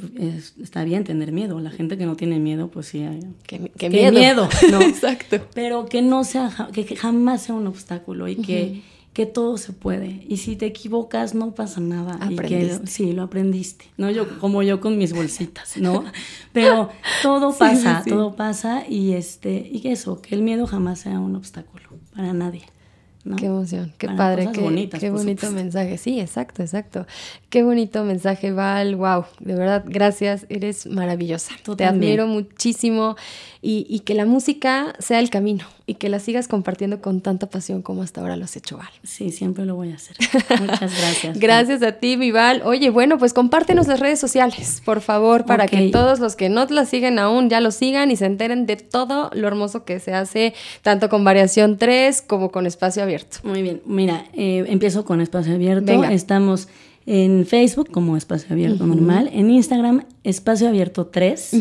está 0.57 0.85
bien 0.85 1.03
tener 1.03 1.33
miedo. 1.33 1.59
La 1.59 1.71
gente 1.71 1.97
que 1.97 2.05
no 2.05 2.15
tiene 2.15 2.39
miedo, 2.39 2.69
pues 2.69 2.85
sí, 2.85 3.05
que, 3.45 3.89
miedo. 3.89 4.47
¿no? 4.71 4.81
Exacto. 4.81 5.41
Pero 5.53 5.87
que 5.87 6.01
no 6.01 6.23
sea, 6.23 6.69
que, 6.71 6.85
jamás 6.95 7.41
sea 7.41 7.55
un 7.55 7.67
obstáculo 7.67 8.29
y 8.29 8.37
que, 8.37 8.81
que 9.11 9.25
todo 9.25 9.57
se 9.57 9.73
puede. 9.73 10.25
Y 10.25 10.37
si 10.37 10.55
te 10.55 10.67
equivocas, 10.67 11.35
no 11.35 11.53
pasa 11.53 11.81
nada. 11.81 12.13
Aprendiste. 12.13 12.87
sí, 12.87 13.11
lo 13.11 13.23
aprendiste. 13.23 13.87
No 13.97 14.09
yo, 14.09 14.39
como 14.39 14.63
yo 14.63 14.79
con 14.79 14.97
mis 14.97 15.11
bolsitas, 15.11 15.75
¿no? 15.75 16.05
Pero 16.53 16.91
todo 17.23 17.51
pasa, 17.53 18.03
todo 18.07 18.37
pasa 18.37 18.85
y 18.87 19.15
este, 19.15 19.69
y 19.69 19.89
eso, 19.89 20.21
que 20.21 20.33
el 20.33 20.43
miedo 20.43 20.65
jamás 20.65 21.01
sea 21.01 21.19
un 21.19 21.35
obstáculo 21.35 21.89
para 22.15 22.31
nadie. 22.31 22.63
Qué 23.37 23.45
emoción, 23.45 23.93
qué 23.97 24.07
padre, 24.09 24.49
qué, 24.51 24.89
qué 24.99 25.09
bonito 25.09 25.49
mensaje. 25.51 25.97
Sí, 25.97 26.19
exacto, 26.19 26.61
exacto. 26.61 27.07
Qué 27.49 27.63
bonito 27.63 28.03
mensaje, 28.03 28.51
Val. 28.51 28.97
Wow, 28.97 29.23
de 29.39 29.55
verdad, 29.55 29.85
gracias. 29.87 30.45
Eres 30.49 30.87
maravillosa. 30.87 31.53
Te 31.77 31.85
admiro 31.85 32.27
muchísimo 32.27 33.15
y, 33.61 34.01
que 34.01 34.13
la 34.13 34.25
música 34.25 34.93
sea 34.99 35.19
el 35.19 35.29
camino 35.29 35.63
y 35.85 35.95
que 35.95 36.07
la 36.07 36.19
sigas 36.19 36.47
compartiendo 36.47 37.01
con 37.01 37.19
tanta 37.19 37.49
pasión 37.49 37.81
como 37.81 38.03
hasta 38.03 38.21
ahora 38.21 38.37
lo 38.37 38.45
has 38.45 38.55
hecho, 38.55 38.77
Val. 38.77 38.89
Sí, 39.03 39.31
siempre 39.31 39.65
lo 39.65 39.75
voy 39.75 39.91
a 39.91 39.95
hacer. 39.95 40.15
Muchas 40.61 40.97
gracias. 40.97 41.39
gracias 41.39 41.83
a 41.83 41.93
ti, 41.93 42.15
mi 42.15 42.31
Val. 42.31 42.61
Oye, 42.63 42.89
bueno, 42.89 43.17
pues 43.17 43.33
compártenos 43.33 43.87
las 43.87 43.99
redes 43.99 44.19
sociales, 44.19 44.81
por 44.85 45.01
favor, 45.01 45.45
para 45.45 45.67
que 45.67 45.89
todos 45.89 46.19
los 46.19 46.35
que 46.35 46.47
no 46.47 46.65
la 46.65 46.85
siguen 46.85 47.19
aún 47.19 47.49
ya 47.49 47.59
lo 47.59 47.71
sigan 47.71 48.11
y 48.11 48.15
se 48.15 48.25
enteren 48.25 48.65
de 48.65 48.77
todo 48.77 49.29
lo 49.33 49.47
hermoso 49.47 49.83
que 49.83 49.99
se 49.99 50.13
hace, 50.13 50.53
tanto 50.81 51.09
con 51.09 51.25
Variación 51.25 51.77
3 51.77 52.21
como 52.21 52.49
con 52.49 52.65
Espacio 52.65 53.03
Abierto. 53.03 53.39
Muy 53.43 53.61
bien, 53.61 53.81
mira, 53.85 54.25
eh, 54.33 54.63
empiezo 54.67 55.03
con 55.03 55.19
Espacio 55.19 55.53
Abierto. 55.53 56.03
Estamos 56.05 56.69
en 57.05 57.45
Facebook 57.45 57.91
como 57.91 58.15
Espacio 58.15 58.53
Abierto 58.53 58.85
normal, 58.87 59.29
en 59.33 59.51
Instagram 59.51 60.05
Espacio 60.23 60.69
Abierto 60.69 61.07
3 61.07 61.53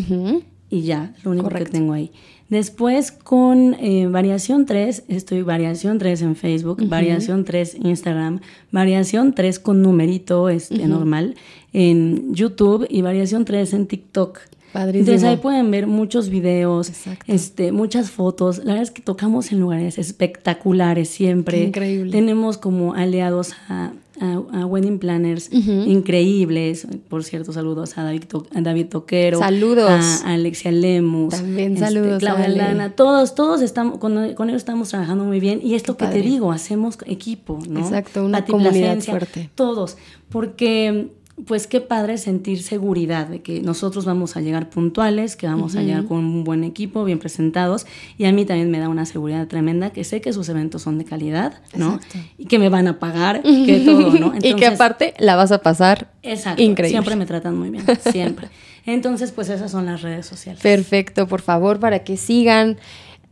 y 0.70 0.82
ya, 0.82 1.12
lo 1.24 1.32
único 1.32 1.48
que 1.48 1.64
tengo 1.64 1.92
ahí. 1.92 2.12
Después 2.52 3.12
con 3.12 3.76
eh, 3.80 4.08
Variación 4.08 4.66
3, 4.66 5.04
estoy 5.08 5.40
Variación 5.40 5.96
3 5.96 6.20
en 6.20 6.36
Facebook, 6.36 6.86
Variación 6.86 7.46
3 7.46 7.76
Instagram, 7.82 8.40
Variación 8.70 9.34
3 9.34 9.58
con 9.58 9.80
numerito 9.80 10.50
este, 10.50 10.86
normal 10.86 11.34
en 11.72 12.34
YouTube 12.34 12.86
y 12.90 13.00
Variación 13.00 13.46
3 13.46 13.72
en 13.72 13.86
TikTok. 13.86 14.40
Entonces 14.74 15.24
ahí 15.24 15.38
pueden 15.38 15.70
ver 15.70 15.86
muchos 15.86 16.28
videos, 16.28 16.92
este, 17.26 17.72
muchas 17.72 18.10
fotos. 18.10 18.58
La 18.58 18.74
verdad 18.74 18.82
es 18.82 18.90
que 18.90 19.00
tocamos 19.00 19.50
en 19.50 19.58
lugares 19.58 19.96
espectaculares 19.96 21.08
siempre. 21.08 21.62
increíble. 21.62 22.12
Tenemos 22.12 22.58
como 22.58 22.92
aliados 22.92 23.54
a 23.70 23.94
a, 24.20 24.66
wedding 24.66 24.98
planners 24.98 25.50
increíbles. 25.52 26.86
Por 27.08 27.24
cierto, 27.24 27.52
saludos 27.52 27.96
a 27.98 28.04
David, 28.04 28.24
David 28.52 28.86
Toquero. 28.86 29.38
Saludos. 29.38 30.22
A, 30.24 30.34
Alexia 30.34 30.72
Lemus. 30.72 31.34
También 31.34 31.74
este, 31.74 31.86
saludos. 31.86 32.18
Claudia 32.18 32.48
Lana. 32.48 32.90
Todos, 32.90 33.34
todos 33.34 33.62
estamos, 33.62 33.98
con, 33.98 34.16
ellos 34.18 34.56
estamos 34.56 34.88
trabajando 34.88 35.24
muy 35.24 35.40
bien. 35.40 35.60
Y 35.62 35.74
esto 35.74 35.96
que 35.96 36.06
te 36.06 36.20
digo, 36.22 36.52
hacemos 36.52 36.98
equipo, 37.06 37.58
¿no? 37.68 37.80
Exacto, 37.80 38.24
una 38.24 38.44
comunidad 38.44 39.00
fuerte. 39.00 39.50
Todos. 39.54 39.96
Porque 40.28 41.10
pues 41.46 41.66
qué 41.66 41.80
padre 41.80 42.18
sentir 42.18 42.62
seguridad 42.62 43.26
de 43.26 43.42
que 43.42 43.60
nosotros 43.60 44.04
vamos 44.04 44.36
a 44.36 44.40
llegar 44.40 44.70
puntuales, 44.70 45.36
que 45.36 45.46
vamos 45.46 45.76
a 45.76 45.82
llegar 45.82 46.04
con 46.04 46.18
un 46.18 46.44
buen 46.44 46.64
equipo, 46.64 47.04
bien 47.04 47.18
presentados, 47.18 47.86
y 48.18 48.24
a 48.26 48.32
mí 48.32 48.44
también 48.44 48.70
me 48.70 48.78
da 48.78 48.88
una 48.88 49.06
seguridad 49.06 49.46
tremenda 49.46 49.90
que 49.90 50.04
sé 50.04 50.20
que 50.20 50.32
sus 50.32 50.48
eventos 50.48 50.82
son 50.82 50.98
de 50.98 51.04
calidad, 51.04 51.54
¿no? 51.74 52.00
Y 52.38 52.46
que 52.46 52.58
me 52.58 52.68
van 52.68 52.86
a 52.88 52.98
pagar, 52.98 53.42
que 53.42 53.82
todo, 53.84 54.12
¿no? 54.18 54.32
y 54.42 54.54
que 54.54 54.66
aparte 54.66 55.14
la 55.18 55.36
vas 55.36 55.52
a 55.52 55.58
pasar 55.58 56.10
exacto, 56.22 56.62
increíble. 56.62 56.90
Siempre 56.90 57.16
me 57.16 57.26
tratan 57.26 57.58
muy 57.58 57.70
bien, 57.70 57.84
siempre. 58.10 58.48
Entonces, 58.86 59.30
pues 59.30 59.48
esas 59.48 59.70
son 59.70 59.86
las 59.86 60.02
redes 60.02 60.26
sociales. 60.26 60.60
Perfecto, 60.60 61.28
por 61.28 61.40
favor, 61.40 61.78
para 61.78 62.00
que 62.00 62.16
sigan 62.16 62.78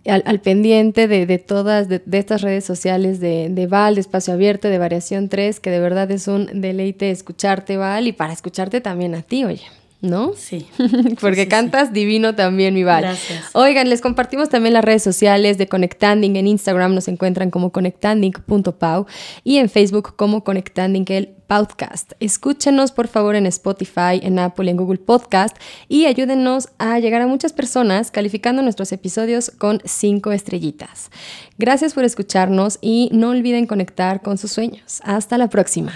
al, 0.07 0.41
pendiente 0.41 1.09
de, 1.09 1.39
todas 1.39 1.89
de, 1.89 2.03
estas 2.13 2.43
redes 2.43 2.65
sociales 2.65 3.21
de, 3.21 3.49
de, 3.51 3.67
Val, 3.67 3.97
de 3.97 4.01
Espacio 4.01 4.35
Abierto, 4.35 4.69
de 4.69 4.79
Variación 4.79 5.29
3, 5.29 5.61
que 5.61 5.71
de 5.71 5.81
verdad 5.81 6.11
es 6.11 6.29
un 6.29 6.61
deleite 6.61 7.11
escucharte, 7.11 7.77
Val, 7.77 8.07
y 8.07 8.13
para 8.13 8.33
escucharte 8.33 8.81
también 8.81 9.15
a 9.15 9.23
ti, 9.23 9.45
oye. 9.45 9.65
¿no? 10.01 10.33
Sí. 10.35 10.67
Porque 11.21 11.49
cantas 11.49 11.93
divino 11.93 12.35
también, 12.35 12.75
mi 12.75 12.85
Val. 12.85 13.03
Gracias. 13.03 13.51
Oigan, 13.53 13.89
les 13.89 14.01
compartimos 14.01 14.49
también 14.49 14.73
las 14.73 14.85
redes 14.85 15.03
sociales 15.03 15.59
de 15.59 15.69
Conectanding. 15.69 16.37
En 16.37 16.47
Instagram 16.47 16.95
nos 16.95 17.09
encuentran 17.09 17.51
como 17.51 17.71
conectanding.pau 17.71 19.07
y 19.45 19.59
en 19.59 19.69
Facebook 19.69 20.17
como 20.17 20.43
Conectanding 20.43 21.05
el 21.09 21.35
podcast. 21.51 22.13
Escúchenos 22.21 22.93
por 22.93 23.09
favor 23.09 23.35
en 23.35 23.45
Spotify, 23.47 24.21
en 24.23 24.39
Apple 24.39 24.71
en 24.71 24.77
Google 24.77 25.01
Podcast 25.01 25.57
y 25.89 26.07
ayúdenos 26.07 26.69
a 26.79 27.01
llegar 27.01 27.23
a 27.23 27.27
muchas 27.27 27.53
personas 27.53 28.13
calificando 28.13 28.63
nuestros 28.63 28.93
episodios 28.93 29.51
con 29.59 29.83
cinco 29.85 30.31
estrellitas. 30.31 31.11
Gracias 31.59 31.93
por 31.93 32.05
escucharnos 32.05 32.79
y 32.81 33.09
no 33.13 33.31
olviden 33.31 33.67
conectar 33.67 34.23
con 34.23 34.39
sus 34.39 34.53
sueños. 34.53 35.01
Hasta 35.03 35.39
la 35.39 35.49
próxima. 35.49 35.93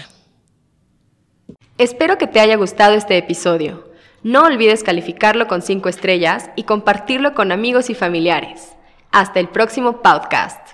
Espero 1.78 2.18
que 2.18 2.26
te 2.26 2.40
haya 2.40 2.56
gustado 2.56 2.94
este 2.94 3.16
episodio. 3.16 3.88
No 4.24 4.42
olvides 4.46 4.82
calificarlo 4.82 5.46
con 5.46 5.62
5 5.62 5.88
estrellas 5.88 6.50
y 6.56 6.64
compartirlo 6.64 7.34
con 7.34 7.52
amigos 7.52 7.90
y 7.90 7.94
familiares. 7.94 8.72
Hasta 9.12 9.38
el 9.38 9.48
próximo 9.48 10.02
podcast. 10.02 10.64